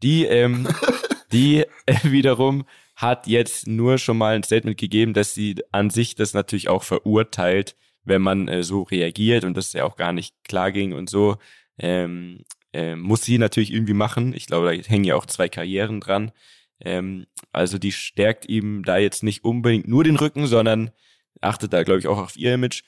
die, 0.03 0.25
ähm, 0.25 0.67
die 1.31 1.65
äh, 1.85 1.95
wiederum 2.03 2.65
hat 2.95 3.27
jetzt 3.27 3.67
nur 3.67 3.97
schon 3.97 4.17
mal 4.17 4.35
ein 4.35 4.43
Statement 4.43 4.77
gegeben, 4.77 5.13
dass 5.13 5.33
sie 5.33 5.55
an 5.71 5.89
sich 5.89 6.15
das 6.15 6.33
natürlich 6.33 6.69
auch 6.69 6.83
verurteilt, 6.83 7.75
wenn 8.05 8.21
man 8.21 8.47
äh, 8.47 8.63
so 8.63 8.83
reagiert 8.83 9.43
und 9.43 9.55
das 9.57 9.73
ja 9.73 9.83
auch 9.83 9.95
gar 9.97 10.13
nicht 10.13 10.35
klar 10.47 10.71
ging 10.71 10.93
und 10.93 11.09
so. 11.09 11.37
Ähm, 11.77 12.43
äh, 12.73 12.95
muss 12.95 13.23
sie 13.23 13.37
natürlich 13.37 13.71
irgendwie 13.73 13.93
machen. 13.93 14.33
Ich 14.33 14.47
glaube, 14.47 14.67
da 14.75 14.83
hängen 14.89 15.03
ja 15.03 15.15
auch 15.15 15.25
zwei 15.25 15.49
Karrieren 15.49 15.99
dran. 15.99 16.31
Ähm, 16.79 17.25
also 17.51 17.77
die 17.77 17.91
stärkt 17.91 18.47
ihm 18.47 18.83
da 18.83 18.97
jetzt 18.97 19.23
nicht 19.23 19.43
unbedingt 19.43 19.87
nur 19.87 20.03
den 20.03 20.17
Rücken, 20.17 20.47
sondern 20.47 20.91
achtet 21.41 21.73
da, 21.73 21.83
glaube 21.83 21.99
ich, 21.99 22.07
auch 22.07 22.17
auf 22.17 22.35
ihr 22.37 22.53
Image. 22.53 22.83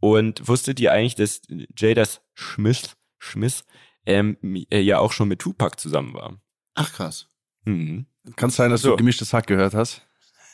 Und 0.00 0.48
wusstet 0.48 0.80
ihr 0.80 0.92
eigentlich, 0.92 1.14
dass 1.14 1.42
Jadas 1.76 2.20
Schmiss, 2.34 2.96
Schmiss 3.18 3.64
ähm, 4.06 4.36
äh, 4.70 4.80
ja 4.80 4.98
auch 4.98 5.12
schon 5.12 5.28
mit 5.28 5.38
Tupac 5.40 5.78
zusammen 5.78 6.14
war? 6.14 6.40
Ach 6.74 6.92
krass. 6.92 7.28
Mhm. 7.64 8.06
Kann 8.36 8.50
sein, 8.50 8.70
dass 8.70 8.82
So. 8.82 8.90
du 8.90 8.96
gemischtes 8.96 9.32
Hack 9.32 9.46
gehört 9.46 9.74
hast. 9.74 10.06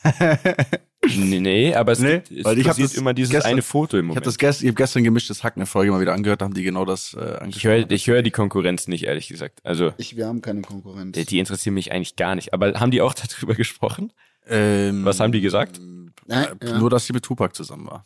Nee, 1.07 1.75
aber 1.75 1.93
es, 1.93 2.01
Nee, 2.01 2.15
gibt, 2.19 2.31
es 2.33 2.45
weil 2.45 2.59
ich 2.59 2.65
hab 2.65 2.71
passiert 2.71 2.91
das 2.91 2.97
immer 2.97 3.15
dieses 3.15 3.31
gestern- 3.31 3.53
eine 3.53 3.63
Foto 3.63 3.97
im 3.97 4.01
Ich 4.01 4.09
Moment. 4.09 4.17
habe 4.17 4.25
das 4.25 4.37
gest, 4.37 4.63
ich 4.63 4.69
hab 4.69 4.77
gestern 4.77 5.05
gemischtes 5.05 5.45
Hack 5.45 5.57
eine 5.57 5.65
Folge 5.67 5.93
mal 5.93 6.01
wieder 6.01 6.13
angehört, 6.13 6.41
da 6.41 6.45
haben 6.45 6.55
die 6.55 6.65
genau 6.65 6.85
das 6.85 7.15
äh, 7.15 7.19
ich 7.35 7.41
angesprochen. 7.41 7.71
höre 7.71 7.91
ich 7.91 8.07
hör 8.09 8.23
die 8.23 8.31
Konkurrenz 8.33 8.89
nicht, 8.89 9.05
ehrlich 9.05 9.29
gesagt. 9.29 9.61
Also, 9.65 9.93
Ich, 9.97 10.17
wir 10.17 10.27
haben 10.27 10.43
keine 10.43 10.63
Konkurrenz. 10.63 11.17
die, 11.17 11.25
die 11.25 11.39
interessieren 11.39 11.75
mich 11.75 11.93
eigentlich 11.93 12.17
gar 12.17 12.35
nicht. 12.35 12.53
Aber 12.53 12.75
haben 12.81 12.91
die 12.91 13.01
auch 13.01 13.15
darüber 13.41 13.55
gesprochen? 13.55 14.13
Ähm, 14.49 15.05
Was 15.05 15.21
haben 15.21 15.31
die 15.33 15.41
gesagt? 15.41 15.79
Äh, 16.29 16.47
ja. 16.63 16.79
Nur, 16.79 16.91
dass 16.91 17.07
sie 17.07 17.13
mit 17.13 17.25
Tupac 17.25 17.55
zusammen 17.55 17.87
war. 17.87 18.05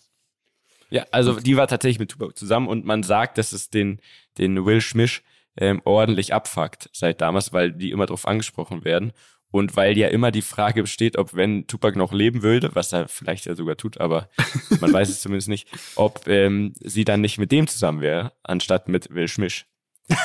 Ja, 0.91 1.07
also 1.11 1.41
die 1.41 1.57
war 1.57 1.67
tatsächlich 1.69 1.99
mit 1.99 2.11
Tupac 2.11 2.37
zusammen 2.37 2.69
und 2.69 2.85
man 2.85 3.03
sagt, 3.03 3.39
dass 3.39 3.53
es 3.53 3.71
den, 3.71 4.01
den 4.37 4.67
Will 4.67 4.83
Schmisch 4.83 5.23
ähm, 5.57 5.81
ordentlich 5.87 6.35
abfuckt 6.35 6.91
seit 6.93 7.21
damals, 7.23 7.53
weil 7.55 7.73
die 7.73 7.91
immer 7.91 8.05
drauf 8.07 8.27
angesprochen 8.29 8.85
werden. 8.85 9.13
Und 9.53 9.77
weil 9.77 9.99
ja 9.99 10.09
immer 10.09 10.31
die 10.31 10.43
Frage 10.43 10.83
besteht, 10.83 11.19
ob 11.19 11.35
wenn 11.35 11.67
Tupac 11.67 11.97
noch 11.97 12.13
leben 12.13 12.43
würde, 12.43 12.75
was 12.75 12.93
er 12.93 13.07
vielleicht 13.07 13.45
ja 13.45 13.55
sogar 13.55 13.77
tut, 13.77 14.01
aber 14.01 14.31
man 14.81 14.93
weiß 14.93 15.11
es 15.11 15.21
zumindest 15.21 15.49
nicht, 15.49 15.69
ob 15.95 16.27
ähm, 16.27 16.73
sie 16.81 17.05
dann 17.05 17.21
nicht 17.21 17.39
mit 17.39 17.53
dem 17.53 17.69
zusammen 17.69 18.01
wäre, 18.01 18.33
anstatt 18.43 18.89
mit 18.89 19.15
Will 19.15 19.29
Schmisch. 19.29 19.67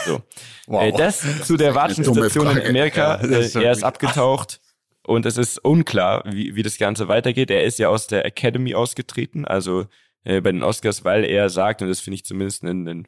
So. 0.06 0.22
Äh, 0.70 0.92
das 0.92 1.46
zu 1.46 1.56
der 1.56 1.76
Watschen-Situation 1.76 2.58
in. 2.58 2.68
Amerika. 2.68 3.22
Ja, 3.22 3.38
ist 3.38 3.56
äh, 3.56 3.64
er 3.64 3.72
ist 3.72 3.84
abgetaucht 3.84 4.60
und 5.04 5.26
es 5.26 5.38
ist 5.38 5.60
unklar, 5.60 6.24
wie, 6.26 6.56
wie 6.56 6.64
das 6.64 6.78
Ganze 6.78 7.08
weitergeht. 7.08 7.50
Er 7.50 7.64
ist 7.64 7.80
ja 7.80 7.88
aus 7.88 8.08
der 8.08 8.26
Academy 8.26 8.76
ausgetreten, 8.76 9.46
also 9.46 9.86
äh, 10.26 10.42
bei 10.42 10.52
den 10.52 10.64
Oscars, 10.64 11.06
weil 11.06 11.24
er 11.24 11.50
sagt, 11.50 11.82
und 11.82 11.88
das 11.88 12.02
finde 12.02 12.16
ich 12.16 12.26
zumindest 12.26 12.64
einen, 12.64 12.88
einen, 12.88 13.08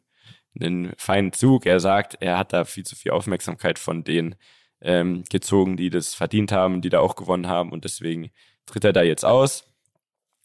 einen 0.59 0.93
feinen 0.97 1.33
Zug, 1.33 1.65
er 1.65 1.81
sagt, 1.81 2.17
er 2.21 2.37
hat 2.37 2.53
da 2.53 2.63
viel 2.63 2.85
zu 2.85 2.95
viel 2.95 3.11
Aufmerksamkeit 3.11 3.77
von 3.77 4.05
denen 4.05 4.35
ähm, 4.81 5.23
gezogen, 5.29 5.77
die 5.77 5.89
das 5.89 6.13
verdient 6.15 6.51
haben, 6.51 6.81
die 6.81 6.89
da 6.89 6.99
auch 6.99 7.15
gewonnen 7.15 7.47
haben 7.47 7.71
und 7.71 7.83
deswegen 7.83 8.31
tritt 8.65 8.83
er 8.83 8.93
da 8.93 9.01
jetzt 9.01 9.25
aus. 9.25 9.65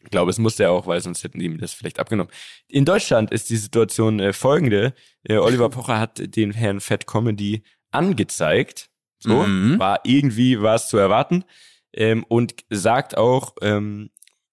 Ich 0.02 0.10
glaube, 0.10 0.30
es 0.30 0.38
musste 0.38 0.64
er 0.64 0.72
auch, 0.72 0.86
weil 0.86 1.00
sonst 1.00 1.24
hätten 1.24 1.38
die 1.38 1.46
ihm 1.46 1.58
das 1.58 1.72
vielleicht 1.72 1.98
abgenommen. 1.98 2.30
In 2.68 2.84
Deutschland 2.84 3.30
ist 3.30 3.48
die 3.48 3.56
Situation 3.56 4.20
äh, 4.20 4.32
folgende. 4.34 4.92
Äh, 5.22 5.36
Oliver 5.38 5.68
Pocher 5.70 5.98
hat 5.98 6.36
den 6.36 6.52
Herrn 6.52 6.80
Fat 6.80 7.06
Comedy 7.06 7.62
angezeigt. 7.90 8.90
So, 9.18 9.42
Mhm. 9.44 9.78
war 9.78 10.00
irgendwie 10.04 10.60
was 10.60 10.88
zu 10.88 10.98
erwarten. 10.98 11.44
Ähm, 11.94 12.24
und 12.28 12.54
sagt 12.68 13.16
auch, 13.16 13.54
ähm, 13.62 14.10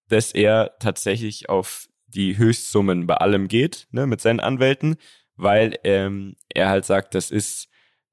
dass 0.08 0.32
er 0.32 0.76
tatsächlich 0.80 1.50
auf 1.50 1.88
die 2.08 2.38
Höchstsummen 2.38 3.08
bei 3.08 3.16
allem 3.16 3.48
geht, 3.48 3.88
ne, 3.92 4.06
mit 4.08 4.22
seinen 4.22 4.40
Anwälten. 4.40 4.96
weil 5.38 5.80
ähm, 5.86 6.36
er 6.54 6.70
halt 6.70 6.86
sagt, 6.86 7.16
das 7.16 7.32
ist, 7.32 7.68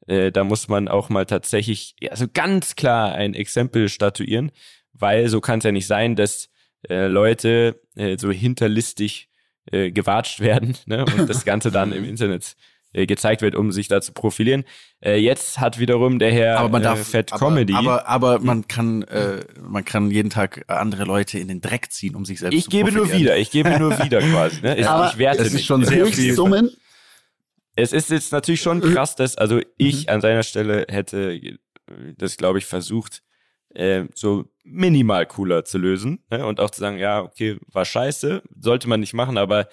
äh, 0.09 0.33
da 0.33 0.45
muss 0.45 0.69
man 0.69 0.89
auch 0.89 1.09
mal 1.11 1.27
tatsächlich, 1.27 1.95
ja, 2.01 2.17
so 2.17 2.27
ganz 2.33 2.77
klar 2.77 3.13
ein 3.13 3.35
Exempel 3.35 3.89
statuieren, 3.89 4.51
weil 4.93 5.29
so 5.29 5.41
kann 5.41 5.59
es 5.59 5.65
ja 5.65 5.73
nicht 5.73 5.87
sein, 5.87 6.17
dass 6.17 6.49
äh, 6.89 7.07
Leute 7.07 7.81
äh, 7.95 8.17
so 8.19 8.31
hinterlistig 8.31 9.29
äh, 9.71 9.91
gewatscht 9.91 10.41
werden 10.41 10.77
ne? 10.87 11.05
und 11.05 11.29
das 11.29 11.45
Ganze 11.45 11.71
dann 11.71 11.93
im 11.93 12.05
Internet 12.05 12.57
äh, 12.95 13.05
gezeigt 13.05 13.43
wird, 13.43 13.55
um 13.55 13.71
sich 13.71 13.89
da 13.89 14.01
zu 14.01 14.13
profilieren. 14.13 14.65
Äh, 15.05 15.17
jetzt 15.19 15.61
hat 15.61 15.79
wiederum 15.79 16.19
der 16.19 16.33
Herr 16.33 16.59
aber 16.59 16.71
man 16.71 16.83
darf 16.83 17.01
äh, 17.01 17.05
Fat 17.05 17.33
aber, 17.35 17.47
Comedy. 17.47 17.75
Aber, 17.75 18.09
aber 18.09 18.39
man 18.39 18.67
kann 18.67 19.03
äh, 19.03 19.45
man 19.61 19.85
kann 19.85 20.11
jeden 20.11 20.31
Tag 20.31 20.65
andere 20.69 21.05
Leute 21.05 21.39
in 21.39 21.49
den 21.49 21.61
Dreck 21.61 21.93
ziehen, 21.93 22.17
um 22.17 22.25
sich 22.25 22.39
selbst 22.39 22.57
ich 22.57 22.65
zu 22.65 22.71
gebe 22.71 22.91
nur 22.91 23.03
profilieren. 23.03 23.21
wieder, 23.21 23.37
ich 23.37 23.51
gebe 23.51 23.79
nur 23.79 24.03
wieder 24.03 24.21
quasi. 24.31 24.63
Ne? 24.63 24.79
Ich, 24.79 24.89
Aber 24.89 25.11
ich 25.11 25.19
werte 25.19 25.43
es 25.43 25.49
ist 25.49 25.55
nicht. 25.55 25.67
schon 25.67 25.85
sehr 25.85 26.07
viel. 26.07 26.35
Es 27.79 27.93
ist 27.93 28.11
jetzt 28.11 28.33
natürlich 28.33 28.61
schon 28.61 28.81
krass, 28.81 29.15
dass 29.15 29.37
also 29.37 29.61
ich 29.77 30.11
an 30.11 30.21
seiner 30.21 30.43
Stelle 30.43 30.85
hätte 30.89 31.35
äh, 31.35 31.59
das, 32.17 32.37
glaube 32.37 32.59
ich, 32.59 32.67
versucht, 32.67 33.23
äh, 33.73 34.07
so 34.15 34.47
minimal 34.65 35.27
cooler 35.27 35.65
zu 35.65 35.79
lösen 35.79 36.25
ne? 36.29 36.45
und 36.45 36.59
auch 36.59 36.71
zu 36.71 36.81
sagen, 36.81 36.99
ja, 36.99 37.23
okay, 37.23 37.57
war 37.69 37.85
scheiße, 37.85 38.43
sollte 38.59 38.89
man 38.89 38.99
nicht 38.99 39.15
machen, 39.15 39.39
aber 39.39 39.69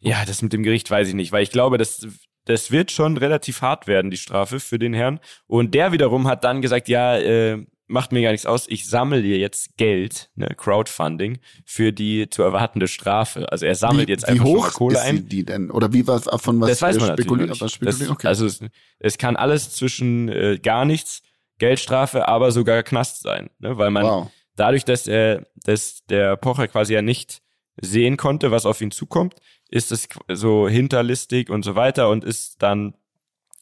ja, 0.00 0.22
das 0.26 0.42
mit 0.42 0.52
dem 0.52 0.62
Gericht 0.62 0.90
weiß 0.90 1.08
ich 1.08 1.14
nicht, 1.14 1.32
weil 1.32 1.42
ich 1.42 1.50
glaube, 1.50 1.78
das, 1.78 2.06
das 2.44 2.70
wird 2.70 2.90
schon 2.90 3.16
relativ 3.16 3.62
hart 3.62 3.86
werden, 3.86 4.10
die 4.10 4.18
Strafe 4.18 4.60
für 4.60 4.78
den 4.78 4.92
Herrn. 4.92 5.18
Und 5.46 5.72
der 5.74 5.92
wiederum 5.92 6.28
hat 6.28 6.44
dann 6.44 6.60
gesagt, 6.60 6.88
ja, 6.88 7.16
äh, 7.16 7.64
macht 7.88 8.12
mir 8.12 8.22
gar 8.22 8.30
nichts 8.30 8.46
aus, 8.46 8.66
ich 8.68 8.86
sammle 8.86 9.22
dir 9.22 9.38
jetzt 9.38 9.76
Geld, 9.76 10.30
ne, 10.36 10.48
Crowdfunding, 10.56 11.38
für 11.64 11.92
die 11.92 12.28
zu 12.30 12.42
erwartende 12.42 12.86
Strafe. 12.86 13.50
Also 13.50 13.66
er 13.66 13.74
sammelt 13.74 14.08
wie, 14.08 14.12
jetzt 14.12 14.26
wie 14.26 14.32
einfach 14.32 14.46
schon 14.46 14.56
hoch 14.56 14.72
Kohle 14.74 14.94
ist 14.96 15.04
ein. 15.04 15.28
die 15.28 15.44
denn? 15.44 15.70
Oder 15.70 15.92
wie 15.92 16.06
was 16.06 16.24
von 16.40 16.60
was 16.60 16.68
Das 16.68 16.82
weiß 16.82 16.98
man 16.98 17.08
natürlich 17.08 17.26
spekuliert? 17.26 17.60
nicht. 17.60 17.70
spekuliert? 17.72 18.00
Das, 18.00 18.08
Okay. 18.10 18.26
Also 18.26 18.46
es, 18.46 18.60
es 18.98 19.18
kann 19.18 19.36
alles 19.36 19.74
zwischen 19.74 20.28
äh, 20.28 20.58
gar 20.62 20.84
nichts, 20.84 21.22
Geldstrafe, 21.58 22.28
aber 22.28 22.52
sogar 22.52 22.82
Knast 22.82 23.22
sein, 23.22 23.50
ne? 23.58 23.76
weil 23.78 23.90
man 23.90 24.04
wow. 24.04 24.30
dadurch, 24.54 24.84
dass 24.84 25.06
er, 25.06 25.46
dass 25.56 26.04
der 26.08 26.36
Pocher 26.36 26.68
quasi 26.68 26.94
ja 26.94 27.02
nicht 27.02 27.42
sehen 27.80 28.16
konnte, 28.16 28.50
was 28.50 28.66
auf 28.66 28.80
ihn 28.80 28.90
zukommt, 28.90 29.34
ist 29.70 29.92
es 29.92 30.08
so 30.28 30.68
hinterlistig 30.68 31.50
und 31.50 31.64
so 31.64 31.74
weiter 31.74 32.08
und 32.08 32.24
ist 32.24 32.62
dann 32.62 32.94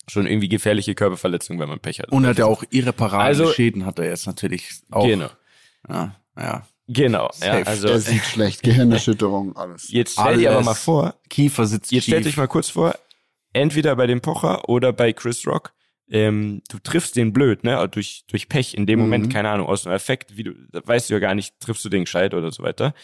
schon 0.09 0.27
irgendwie 0.27 0.49
gefährliche 0.49 0.95
Körperverletzung, 0.95 1.59
wenn 1.59 1.69
man 1.69 1.81
Pech 1.81 1.99
hat. 2.01 2.11
Und 2.13 2.27
hat 2.27 2.39
ja 2.39 2.47
auch 2.47 2.63
irreparable 2.71 3.25
Also- 3.27 3.53
Schäden 3.53 3.85
hat 3.87 3.99
er 3.99 4.07
jetzt 4.09 4.27
natürlich 4.27 4.71
auch. 4.91 5.07
genau, 5.07 5.31
Ja, 5.89 6.17
ja. 6.39 6.67
genau. 6.87 7.25
Ja, 7.41 7.55
Safe. 7.59 7.67
also 7.67 7.89
Er 7.89 8.01
sieht 8.01 8.25
schlecht, 8.25 8.63
Gehirnerschütterung, 8.63 9.57
alles. 9.57 9.89
jetzt 9.91 10.13
stell 10.13 10.39
dir 10.39 10.49
aber 10.51 10.57
Alles. 10.59 10.67
mal 10.67 10.75
vor, 10.75 11.15
Kiefer 11.29 11.67
sitzt 11.67 11.91
Jetzt 11.93 12.05
stellt 12.05 12.25
schief. 12.25 12.35
euch 12.35 12.37
mal 12.39 12.47
kurz 12.49 12.69
vor, 12.71 12.95
entweder 13.53 13.97
bei 13.97 14.07
dem 14.07 14.21
Pocher 14.21 14.69
oder 14.69 14.93
bei 14.93 15.13
Chris 15.13 15.47
Rock, 15.47 15.73
ähm, 16.09 16.63
du 16.69 16.79
triffst 16.79 17.17
den 17.17 17.33
blöd, 17.33 17.65
ne? 17.65 17.89
Durch, 17.89 18.25
durch 18.29 18.49
Pech 18.49 18.75
in 18.75 18.87
dem 18.87 19.01
Mhm. 19.01 19.05
Moment, 19.07 19.33
keine 19.33 19.49
Ahnung, 19.51 19.67
aus 19.67 19.87
einem 19.87 19.97
Effekt, 19.97 20.37
wie 20.37 20.45
du, 20.45 20.53
weißt 20.73 21.11
du 21.11 21.15
ja 21.15 21.19
gar 21.21 21.35
nicht, 21.35 21.59
triffst 21.59 21.85
du 21.85 21.89
den 21.89 22.05
gescheit 22.05 22.33
oder 22.33 22.53
so 22.53 22.63
weiter. 22.63 22.95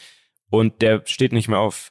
Und 0.51 0.83
der 0.83 1.03
steht 1.07 1.33
nicht 1.33 1.49
mehr 1.49 1.59
auf. 1.59 1.91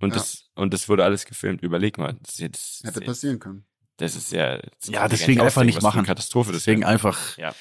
Und 0.00 0.10
Ja. 0.10 0.14
das, 0.16 0.48
und 0.54 0.72
das 0.72 0.88
wurde 0.88 1.04
alles 1.04 1.26
gefilmt. 1.26 1.60
Überleg 1.62 1.98
mal. 1.98 2.16
Das 2.22 2.38
ja- 2.38 2.48
das, 2.48 2.80
Hätte 2.84 3.00
passieren 3.02 3.40
können. 3.40 3.64
Das 3.98 4.16
ist 4.16 4.32
ja, 4.32 4.56
das 4.58 4.88
Ja, 4.90 5.06
deswegen 5.08 5.40
einfach 5.42 5.64
nicht 5.64 5.82
machen. 5.82 6.04
Katastrophe 6.04 6.52
Deswegen 6.52 6.84
einfach. 6.84 7.36
Ja. 7.38 7.54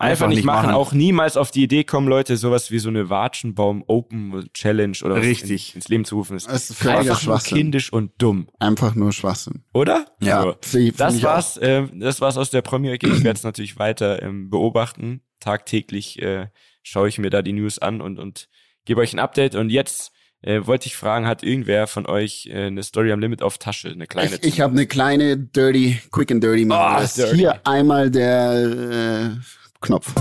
Einfach, 0.00 0.28
nicht 0.28 0.44
machen. 0.44 0.70
auch 0.70 0.92
niemals 0.92 1.36
auf 1.36 1.50
die 1.50 1.64
Idee 1.64 1.82
kommen, 1.82 2.06
Leute, 2.06 2.36
sowas 2.36 2.70
wie 2.70 2.78
so 2.78 2.88
eine 2.88 3.10
Watschenbaum 3.10 3.82
Open 3.88 4.48
Challenge 4.54 4.96
oder 5.02 5.16
was 5.16 5.24
Richtig. 5.24 5.70
in, 5.70 5.78
ins 5.78 5.88
Leben 5.88 6.04
zu 6.04 6.14
rufen. 6.14 6.34
Das 6.34 6.46
ist 6.46 6.70
ist 6.70 6.86
einfach 6.86 7.04
nur 7.04 7.16
Schwachsinn. 7.16 7.58
kindisch 7.58 7.92
und 7.92 8.12
dumm, 8.18 8.48
Einfach 8.60 8.94
nur 8.94 9.10
Schwachsinn. 9.12 9.64
oder? 9.72 10.06
Ja. 10.20 10.42
So. 10.42 10.54
Sehe- 10.60 10.92
Das 10.92 11.20
war's, 11.24 11.56
äh, 11.56 11.82
das 11.94 12.20
war's 12.20 12.36
aus 12.36 12.50
der 12.50 12.62
Premier 12.62 12.92
League. 12.92 13.02
Ich 13.02 13.24
werde 13.24 13.38
es 13.38 13.42
natürlich 13.42 13.76
weiter 13.80 14.22
ähm, 14.22 14.50
beobachten. 14.50 15.22
Tagtäglich 15.40 16.22
äh, 16.22 16.46
schaue 16.84 17.08
ich 17.08 17.18
mir 17.18 17.30
da 17.30 17.42
die 17.42 17.52
News 17.52 17.80
an 17.80 18.00
und, 18.00 18.20
und 18.20 18.48
gebe 18.84 19.00
euch 19.00 19.12
ein 19.12 19.18
Update. 19.18 19.56
Und 19.56 19.68
jetzt 19.70 20.12
äh, 20.42 20.66
wollte 20.66 20.86
ich 20.86 20.96
fragen, 20.96 21.26
hat 21.26 21.42
irgendwer 21.42 21.86
von 21.86 22.06
euch 22.06 22.46
äh, 22.46 22.66
eine 22.66 22.82
Story 22.82 23.12
am 23.12 23.20
Limit 23.20 23.42
auf 23.42 23.58
Tasche, 23.58 23.88
eine 23.88 24.06
kleine? 24.06 24.36
Ich, 24.36 24.44
ich 24.44 24.60
habe 24.60 24.72
eine 24.72 24.86
kleine 24.86 25.36
Dirty, 25.36 26.00
Quick 26.12 26.30
and 26.30 26.42
Dirty 26.42 26.64
machen. 26.64 26.96
Ah, 26.96 27.00
das 27.00 27.14
dirty. 27.14 27.36
Hier 27.36 27.60
einmal 27.66 28.10
der 28.10 29.32
äh, 29.32 29.80
Knopf. 29.80 30.12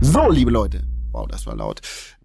So, 0.00 0.30
liebe 0.30 0.52
Leute. 0.52 0.82
Wow, 1.10 1.26
das 1.28 1.46
war 1.46 1.56
laut. 1.56 1.80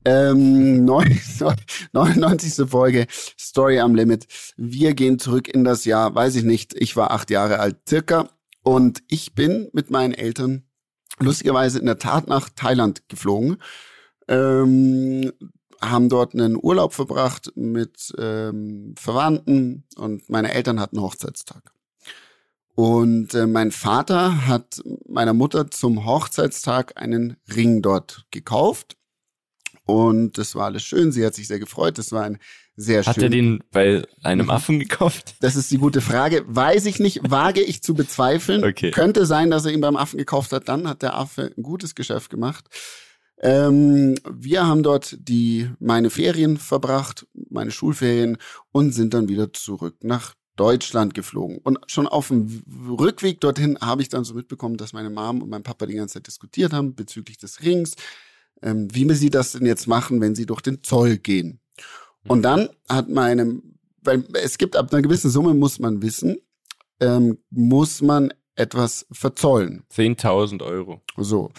Ähm, 0.06 0.86
neun- 0.86 1.20
99. 1.94 2.70
Folge 2.70 3.06
Story 3.38 3.80
am 3.80 3.96
Limit. 3.96 4.28
Wir 4.58 4.94
gehen 4.94 5.20
zurück 5.20 5.48
in 5.48 5.64
das 5.64 5.86
Jahr, 5.86 6.16
weiß 6.16 6.36
ich 6.36 6.44
nicht, 6.44 6.74
ich 6.76 6.96
war 6.96 7.12
acht 7.12 7.30
Jahre 7.30 7.60
alt 7.60 7.78
circa 7.88 8.30
und 8.64 9.04
ich 9.10 9.34
bin 9.36 9.70
mit 9.74 9.92
meinen 9.92 10.14
Eltern 10.14 10.64
lustigerweise 11.20 11.80
in 11.80 11.86
der 11.86 12.00
Tat 12.00 12.28
nach 12.28 12.50
Thailand 12.50 13.08
geflogen. 13.10 13.58
Ähm, 14.28 15.32
haben 15.82 16.10
dort 16.10 16.34
einen 16.34 16.58
Urlaub 16.62 16.94
verbracht 16.94 17.52
mit 17.56 18.14
ähm, 18.18 18.94
Verwandten 18.98 19.86
und 19.96 20.30
meine 20.30 20.54
Eltern 20.54 20.80
hatten 20.80 21.02
Hochzeitstag. 21.02 21.72
Und 22.76 23.34
äh, 23.34 23.48
mein 23.48 23.72
Vater 23.72 24.48
hat 24.48 24.82
meiner 25.08 25.34
Mutter 25.34 25.70
zum 25.72 26.06
Hochzeitstag 26.06 26.94
einen 26.96 27.36
Ring 27.54 27.82
dort 27.82 28.26
gekauft. 28.32 28.96
Und 29.90 30.38
das 30.38 30.56
war 30.56 30.66
alles 30.66 30.84
schön. 30.84 31.12
Sie 31.12 31.26
hat 31.26 31.34
sich 31.36 31.48
sehr 31.48 31.60
gefreut. 31.60 31.98
Das 31.98 32.12
war 32.12 32.24
ein 32.24 32.38
sehr 32.76 33.04
Hat 33.06 33.16
schön. 33.16 33.24
er 33.24 33.30
den 33.30 33.64
bei 33.72 34.04
einem 34.24 34.46
Mhm. 34.46 34.52
Affen 34.52 34.80
gekauft? 34.80 35.36
Das 35.42 35.56
ist 35.56 35.70
die 35.72 35.78
gute 35.78 36.02
Frage. 36.02 36.44
Weiß 36.48 36.86
ich 36.86 37.00
nicht, 37.00 37.20
wage 37.30 37.62
ich 37.62 37.82
zu 37.84 37.94
bezweifeln. 37.94 38.64
Okay. 38.64 38.92
Könnte 38.92 39.26
sein, 39.26 39.50
dass 39.50 39.66
er 39.66 39.72
ihn 39.74 39.82
beim 39.82 39.98
Affen 39.98 40.18
gekauft 40.18 40.54
hat. 40.54 40.70
Dann 40.70 40.88
hat 40.88 41.02
der 41.02 41.16
Affe 41.16 41.52
ein 41.58 41.64
gutes 41.64 41.96
Geschäft 41.96 42.30
gemacht. 42.30 42.66
Ähm, 43.42 44.16
wir 44.30 44.66
haben 44.68 44.84
dort 44.84 45.16
die 45.20 45.70
meine 45.80 46.10
Ferien 46.10 46.58
verbracht, 46.58 47.26
meine 47.50 47.72
Schulferien 47.72 48.38
und 48.72 48.94
sind 48.94 49.14
dann 49.14 49.30
wieder 49.30 49.54
zurück 49.54 49.96
nach 50.04 50.34
Deutschland 50.58 51.14
geflogen. 51.14 51.58
Und 51.64 51.80
schon 51.88 52.06
auf 52.06 52.28
dem 52.28 52.64
Rückweg 53.00 53.40
dorthin 53.40 53.78
habe 53.80 54.02
ich 54.02 54.10
dann 54.10 54.26
so 54.26 54.34
mitbekommen, 54.34 54.76
dass 54.76 54.92
meine 54.92 55.10
Mom 55.10 55.42
und 55.42 55.50
mein 55.50 55.64
Papa 55.64 55.86
die 55.86 55.94
ganze 55.96 56.16
Zeit 56.16 56.28
diskutiert 56.28 56.74
haben 56.74 56.96
bezüglich 56.96 57.38
des 57.38 57.62
Rings, 57.64 57.96
ähm, 58.62 58.88
wie 58.94 59.12
sie 59.14 59.30
das 59.30 59.54
denn 59.54 59.66
jetzt 59.66 59.88
machen, 59.88 60.22
wenn 60.22 60.36
sie 60.36 60.46
durch 60.46 60.62
den 60.62 60.84
Zoll 60.84 61.18
gehen. 61.18 61.60
Und 62.28 62.44
dann 62.44 62.70
hat 62.88 63.10
meine, 63.10 63.62
weil 64.02 64.24
es 64.34 64.58
gibt 64.58 64.76
ab 64.76 64.92
einer 64.92 65.02
gewissen 65.02 65.32
Summe, 65.32 65.54
muss 65.54 65.80
man 65.80 66.02
wissen, 66.02 66.38
ähm, 67.00 67.40
muss 67.50 68.02
man 68.02 68.34
etwas 68.56 69.06
verzollen. 69.12 69.84
10.000 69.92 70.64
Euro. 70.64 71.02
So. 71.18 71.52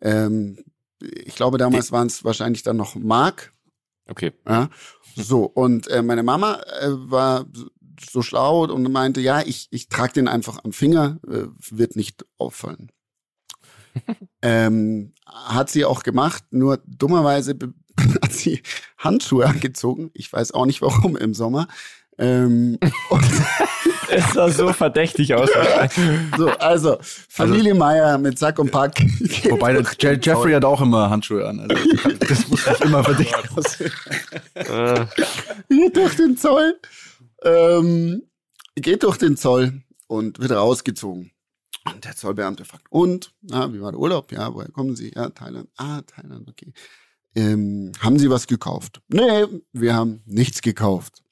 Ähm, 0.00 0.58
ich 1.00 1.36
glaube, 1.36 1.58
damals 1.58 1.92
waren 1.92 2.08
es 2.08 2.24
wahrscheinlich 2.24 2.62
dann 2.62 2.76
noch 2.76 2.96
Mark. 2.96 3.52
Okay. 4.08 4.32
Ja? 4.46 4.68
So, 5.14 5.44
und 5.44 5.88
äh, 5.88 6.02
meine 6.02 6.22
Mama 6.22 6.60
äh, 6.80 6.88
war 6.90 7.46
so 8.00 8.22
schlau 8.22 8.64
und 8.64 8.90
meinte, 8.90 9.20
ja, 9.20 9.42
ich, 9.42 9.68
ich 9.70 9.88
trage 9.88 10.14
den 10.14 10.28
einfach 10.28 10.64
am 10.64 10.72
Finger, 10.72 11.18
äh, 11.26 11.46
wird 11.70 11.96
nicht 11.96 12.24
auffallen. 12.38 12.90
ähm, 14.42 15.12
hat 15.28 15.70
sie 15.70 15.84
auch 15.84 16.02
gemacht, 16.02 16.44
nur 16.50 16.80
dummerweise 16.86 17.56
hat 18.22 18.32
sie 18.32 18.62
Handschuhe 18.98 19.46
angezogen. 19.46 20.10
Ich 20.14 20.32
weiß 20.32 20.52
auch 20.52 20.66
nicht 20.66 20.82
warum 20.82 21.16
im 21.16 21.34
Sommer. 21.34 21.68
Ähm, 22.18 22.78
Es 24.10 24.32
sah 24.32 24.48
so 24.48 24.72
verdächtig 24.72 25.34
aus. 25.34 25.50
so, 26.38 26.48
also, 26.48 26.96
Familie 27.28 27.74
Meier 27.74 28.16
mit 28.18 28.38
Sack 28.38 28.58
und 28.58 28.70
Pack. 28.70 28.98
Wobei 29.50 29.78
Je 30.00 30.18
Jeffrey 30.20 30.52
hat 30.52 30.64
auch 30.64 30.80
immer 30.80 31.10
Handschuhe 31.10 31.46
an. 31.46 31.60
Also 31.60 31.76
das 32.18 32.48
muss 32.48 32.66
nicht 32.66 32.80
immer 32.80 33.04
verdickt 33.04 33.34
aussehen. 33.54 33.92
Geht 35.68 35.96
durch 35.96 36.16
den 36.16 36.36
Zoll, 36.36 36.80
ähm, 37.44 38.22
geht 38.76 39.02
durch 39.02 39.18
den 39.18 39.36
Zoll 39.36 39.82
und 40.06 40.38
wird 40.38 40.52
rausgezogen. 40.52 41.30
Und 41.94 42.04
der 42.04 42.16
Zollbeamte 42.16 42.64
fragt, 42.64 42.86
und, 42.90 43.32
na, 43.40 43.72
wie 43.72 43.80
war 43.80 43.92
der 43.92 44.00
Urlaub? 44.00 44.32
Ja, 44.32 44.54
woher 44.54 44.70
kommen 44.70 44.96
Sie? 44.96 45.12
Ja, 45.14 45.30
Thailand. 45.30 45.68
Ah, 45.76 46.02
Thailand, 46.02 46.48
okay. 46.48 46.72
Ähm, 47.34 47.92
haben 48.00 48.18
Sie 48.18 48.30
was 48.30 48.46
gekauft? 48.46 49.00
Nee, 49.08 49.46
wir 49.72 49.94
haben 49.94 50.22
nichts 50.26 50.62
gekauft. 50.62 51.22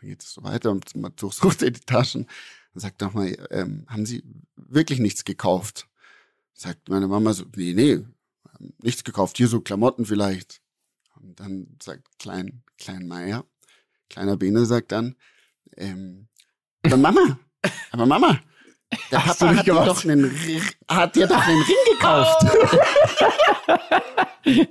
Dann 0.00 0.10
geht 0.10 0.22
es 0.22 0.32
so 0.32 0.42
weiter 0.42 0.70
und 0.70 0.94
man 0.96 1.12
durchsucht 1.16 1.62
er 1.62 1.70
die 1.70 1.80
Taschen 1.80 2.26
und 2.74 2.80
sagt 2.80 3.00
nochmal, 3.00 3.36
ähm, 3.50 3.84
haben 3.88 4.06
Sie 4.06 4.22
wirklich 4.56 4.98
nichts 4.98 5.24
gekauft? 5.24 5.88
Sagt 6.54 6.88
meine 6.88 7.08
Mama 7.08 7.32
so, 7.34 7.44
nee, 7.54 7.74
nee, 7.74 8.04
nichts 8.82 9.04
gekauft, 9.04 9.36
hier 9.36 9.48
so 9.48 9.60
Klamotten 9.60 10.06
vielleicht. 10.06 10.60
Und 11.20 11.40
dann 11.40 11.76
sagt 11.82 12.18
Klein, 12.18 12.62
Klein 12.78 13.06
Meier, 13.06 13.44
kleiner 14.08 14.36
Bene 14.36 14.64
sagt 14.64 14.92
dann, 14.92 15.16
ähm, 15.76 16.28
aber 16.82 16.96
Mama, 16.96 17.38
aber 17.90 18.06
Mama, 18.06 18.40
Der 19.10 19.24
Hast 19.26 19.40
du 19.40 19.46
Papa 19.46 19.50
nicht 19.52 19.58
hat 19.58 19.66
dir, 19.66 19.72
gemacht? 19.72 19.88
doch 19.88 20.04
einen, 20.04 20.62
hat 20.88 21.16
dir 21.16 21.26
doch 21.26 21.46
einen 21.46 21.62
Ring 21.62 21.76
gekauft. 21.92 22.46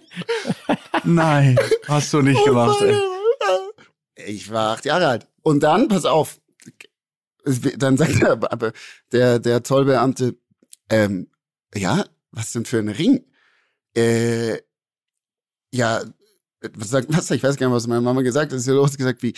Nein, 1.04 1.60
hast 1.88 2.14
du 2.14 2.22
nicht 2.22 2.44
gemacht. 2.46 2.82
Ey. 2.82 2.98
Ich 4.28 4.50
war 4.50 4.74
acht 4.76 4.86
Jahre 4.86 5.08
alt. 5.08 5.28
Und 5.42 5.62
dann, 5.62 5.88
pass 5.90 6.06
auf, 6.06 6.40
dann 7.78 7.98
sagt 7.98 8.22
der, 8.22 8.38
der, 9.12 9.40
der 9.40 9.64
Zollbeamte, 9.64 10.38
ähm, 10.90 11.30
ja, 11.74 12.06
was 12.32 12.52
denn 12.54 12.66
für 12.66 12.80
ein 12.80 12.90
Ring? 12.90 13.26
Äh, 13.96 14.60
ja, 15.72 16.04
was 16.74 16.90
sagt, 16.90 17.08
was, 17.10 17.30
ich 17.32 17.44
weiß 17.44 17.58
gar 17.58 17.68
nicht, 17.68 17.76
was 17.76 17.88
meine 17.88 18.02
Mama 18.02 18.22
gesagt 18.22 18.52
hat, 18.52 18.58
ist 18.58 18.68
ja 18.68 18.74
los 18.74 18.98
gesagt 18.98 19.22
wie, 19.22 19.34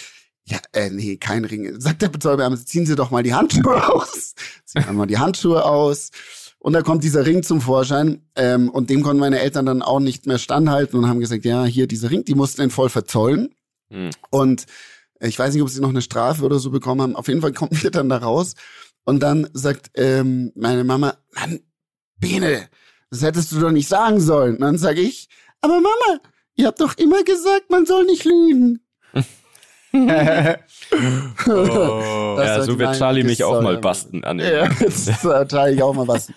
ja, 0.47 0.59
äh, 0.71 0.89
nee, 0.89 1.17
kein 1.17 1.43
Ring. 1.43 1.79
Sagt 1.79 2.01
der 2.01 2.11
Zollbeamte, 2.11 2.63
ziehen 2.63 2.85
Sie 2.85 2.95
doch 2.95 3.11
mal 3.11 3.21
die 3.21 3.33
Handschuhe 3.33 3.85
aus. 3.93 4.33
Ziehen 4.65 4.85
wir 4.85 4.93
mal 4.93 5.05
die 5.05 5.17
Handschuhe 5.17 5.65
aus. 5.65 6.11
Und 6.59 6.73
da 6.73 6.81
kommt 6.81 7.03
dieser 7.03 7.25
Ring 7.25 7.43
zum 7.43 7.59
Vorschein. 7.59 8.21
Ähm, 8.35 8.69
und 8.69 8.89
dem 8.89 9.03
konnten 9.03 9.19
meine 9.19 9.39
Eltern 9.39 9.65
dann 9.65 9.81
auch 9.81 9.99
nicht 9.99 10.25
mehr 10.25 10.37
standhalten 10.37 10.97
und 10.97 11.07
haben 11.07 11.19
gesagt, 11.19 11.43
ja, 11.43 11.65
hier 11.65 11.87
dieser 11.87 12.11
Ring, 12.11 12.23
die 12.23 12.35
mussten 12.35 12.61
ihn 12.61 12.69
voll 12.69 12.89
verzollen. 12.89 13.53
Hm. 13.89 14.11
Und 14.29 14.65
ich 15.19 15.37
weiß 15.37 15.53
nicht, 15.53 15.63
ob 15.63 15.69
sie 15.69 15.81
noch 15.81 15.89
eine 15.89 16.01
Strafe 16.01 16.43
oder 16.43 16.59
so 16.59 16.71
bekommen 16.71 17.01
haben. 17.01 17.15
Auf 17.15 17.27
jeden 17.27 17.41
Fall 17.41 17.53
kommen 17.53 17.71
wir 17.81 17.91
dann 17.91 18.07
da 18.07 18.17
raus. 18.17 18.53
Und 19.03 19.21
dann 19.21 19.49
sagt 19.53 19.91
ähm, 19.95 20.53
meine 20.55 20.85
Mama, 20.85 21.17
Mann, 21.33 21.59
Bene, 22.19 22.69
das 23.09 23.21
hättest 23.21 23.51
du 23.51 23.59
doch 23.59 23.71
nicht 23.71 23.89
sagen 23.89 24.21
sollen. 24.21 24.55
Und 24.55 24.61
dann 24.61 24.77
sage 24.77 25.01
ich, 25.01 25.27
aber 25.59 25.75
Mama, 25.75 26.21
ihr 26.55 26.67
habt 26.67 26.79
doch 26.79 26.97
immer 26.97 27.23
gesagt, 27.23 27.69
man 27.69 27.85
soll 27.85 28.05
nicht 28.05 28.23
lügen. 28.23 28.79
Oh. 29.93 29.99
Das 32.37 32.47
ja, 32.47 32.63
so 32.63 32.77
wird 32.79 32.97
Charlie 32.97 33.23
mich 33.23 33.43
auch 33.43 33.61
mal 33.61 33.77
basten 33.77 34.23
an. 34.23 34.39
Ja, 34.39 34.69
das 34.79 35.05
teile 35.49 35.75
ich 35.75 35.81
auch 35.81 35.93
mal 35.93 36.07
was. 36.07 36.31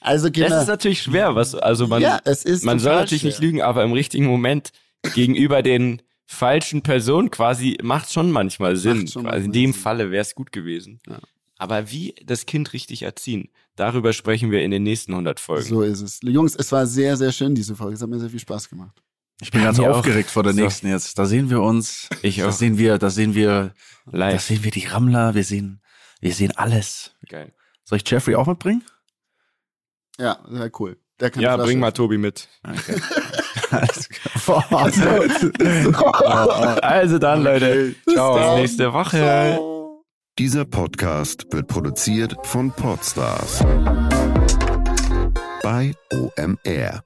Also 0.00 0.28
Das 0.28 0.32
Kinder, 0.32 0.60
ist 0.60 0.68
natürlich 0.68 1.02
schwer, 1.02 1.34
was, 1.34 1.54
also 1.54 1.86
man, 1.86 2.00
ja, 2.02 2.20
es 2.24 2.44
ist 2.44 2.64
man 2.64 2.78
soll 2.78 2.94
natürlich 2.94 3.24
nicht 3.24 3.38
schwer. 3.38 3.46
lügen, 3.46 3.62
aber 3.62 3.82
im 3.82 3.92
richtigen 3.92 4.26
Moment 4.26 4.70
gegenüber 5.14 5.62
den 5.62 6.02
falschen 6.26 6.82
Personen 6.82 7.30
quasi 7.30 7.78
macht 7.82 8.12
schon 8.12 8.30
manchmal 8.30 8.76
Sinn. 8.76 9.08
Schon 9.08 9.22
quasi. 9.24 9.36
In 9.36 9.42
manchmal 9.42 9.52
dem 9.52 9.72
Sinn. 9.72 9.82
Falle 9.82 10.10
wäre 10.10 10.22
es 10.22 10.34
gut 10.34 10.52
gewesen. 10.52 11.00
Ja. 11.08 11.18
Aber 11.58 11.90
wie 11.90 12.14
das 12.24 12.46
Kind 12.46 12.72
richtig 12.72 13.02
erziehen, 13.02 13.48
darüber 13.76 14.12
sprechen 14.12 14.50
wir 14.50 14.62
in 14.62 14.70
den 14.70 14.82
nächsten 14.82 15.12
100 15.12 15.40
Folgen. 15.40 15.66
So 15.66 15.82
ist 15.82 16.02
es. 16.02 16.20
Jungs, 16.22 16.54
es 16.54 16.70
war 16.70 16.86
sehr, 16.86 17.16
sehr 17.16 17.32
schön, 17.32 17.54
diese 17.54 17.74
Folge. 17.74 17.94
Es 17.94 18.02
hat 18.02 18.08
mir 18.08 18.20
sehr 18.20 18.30
viel 18.30 18.40
Spaß 18.40 18.68
gemacht. 18.68 19.02
Ich 19.40 19.50
bin 19.50 19.62
ganz 19.62 19.76
Mir 19.78 19.90
auch. 19.90 19.98
aufgeregt 19.98 20.30
vor 20.30 20.42
der 20.42 20.54
So. 20.54 20.60
nächsten 20.62 20.88
jetzt. 20.88 21.18
Da 21.18 21.26
sehen 21.26 21.50
wir 21.50 21.60
uns. 21.60 22.08
Ich 22.22 22.38
Da 22.38 22.48
auch. 22.48 22.52
sehen 22.52 22.78
wir, 22.78 22.96
da 22.98 23.10
sehen 23.10 23.34
wir, 23.34 23.74
da 24.06 24.16
Live. 24.16 24.42
sehen 24.42 24.64
wir 24.64 24.70
die 24.70 24.86
Rammler. 24.86 25.34
Wir 25.34 25.44
sehen, 25.44 25.82
wir 26.20 26.32
sehen 26.34 26.52
alles. 26.56 27.14
Geil. 27.28 27.52
Soll 27.84 27.98
ich 27.98 28.10
Jeffrey 28.10 28.34
auch 28.34 28.46
mitbringen? 28.46 28.82
Ja, 30.18 30.38
sehr 30.48 30.70
cool. 30.80 30.96
Der 31.20 31.30
kann 31.30 31.42
Ja, 31.42 31.56
bring 31.56 31.78
mal 31.78 31.92
Tobi 31.92 32.18
mit. 32.18 32.48
Okay. 32.66 33.00
Alles 33.70 34.08
klar. 34.08 34.64
Also 36.82 37.18
dann, 37.18 37.42
Leute. 37.42 37.94
Ciao. 38.10 38.34
Bis 38.34 38.42
dann. 38.44 38.54
nächste 38.56 38.92
Woche. 38.92 39.58
Dieser 40.38 40.64
Podcast 40.66 41.46
wird 41.50 41.66
produziert 41.68 42.36
von 42.44 42.70
Podstars 42.70 43.60
bei 45.62 45.94
OMR. 46.12 47.02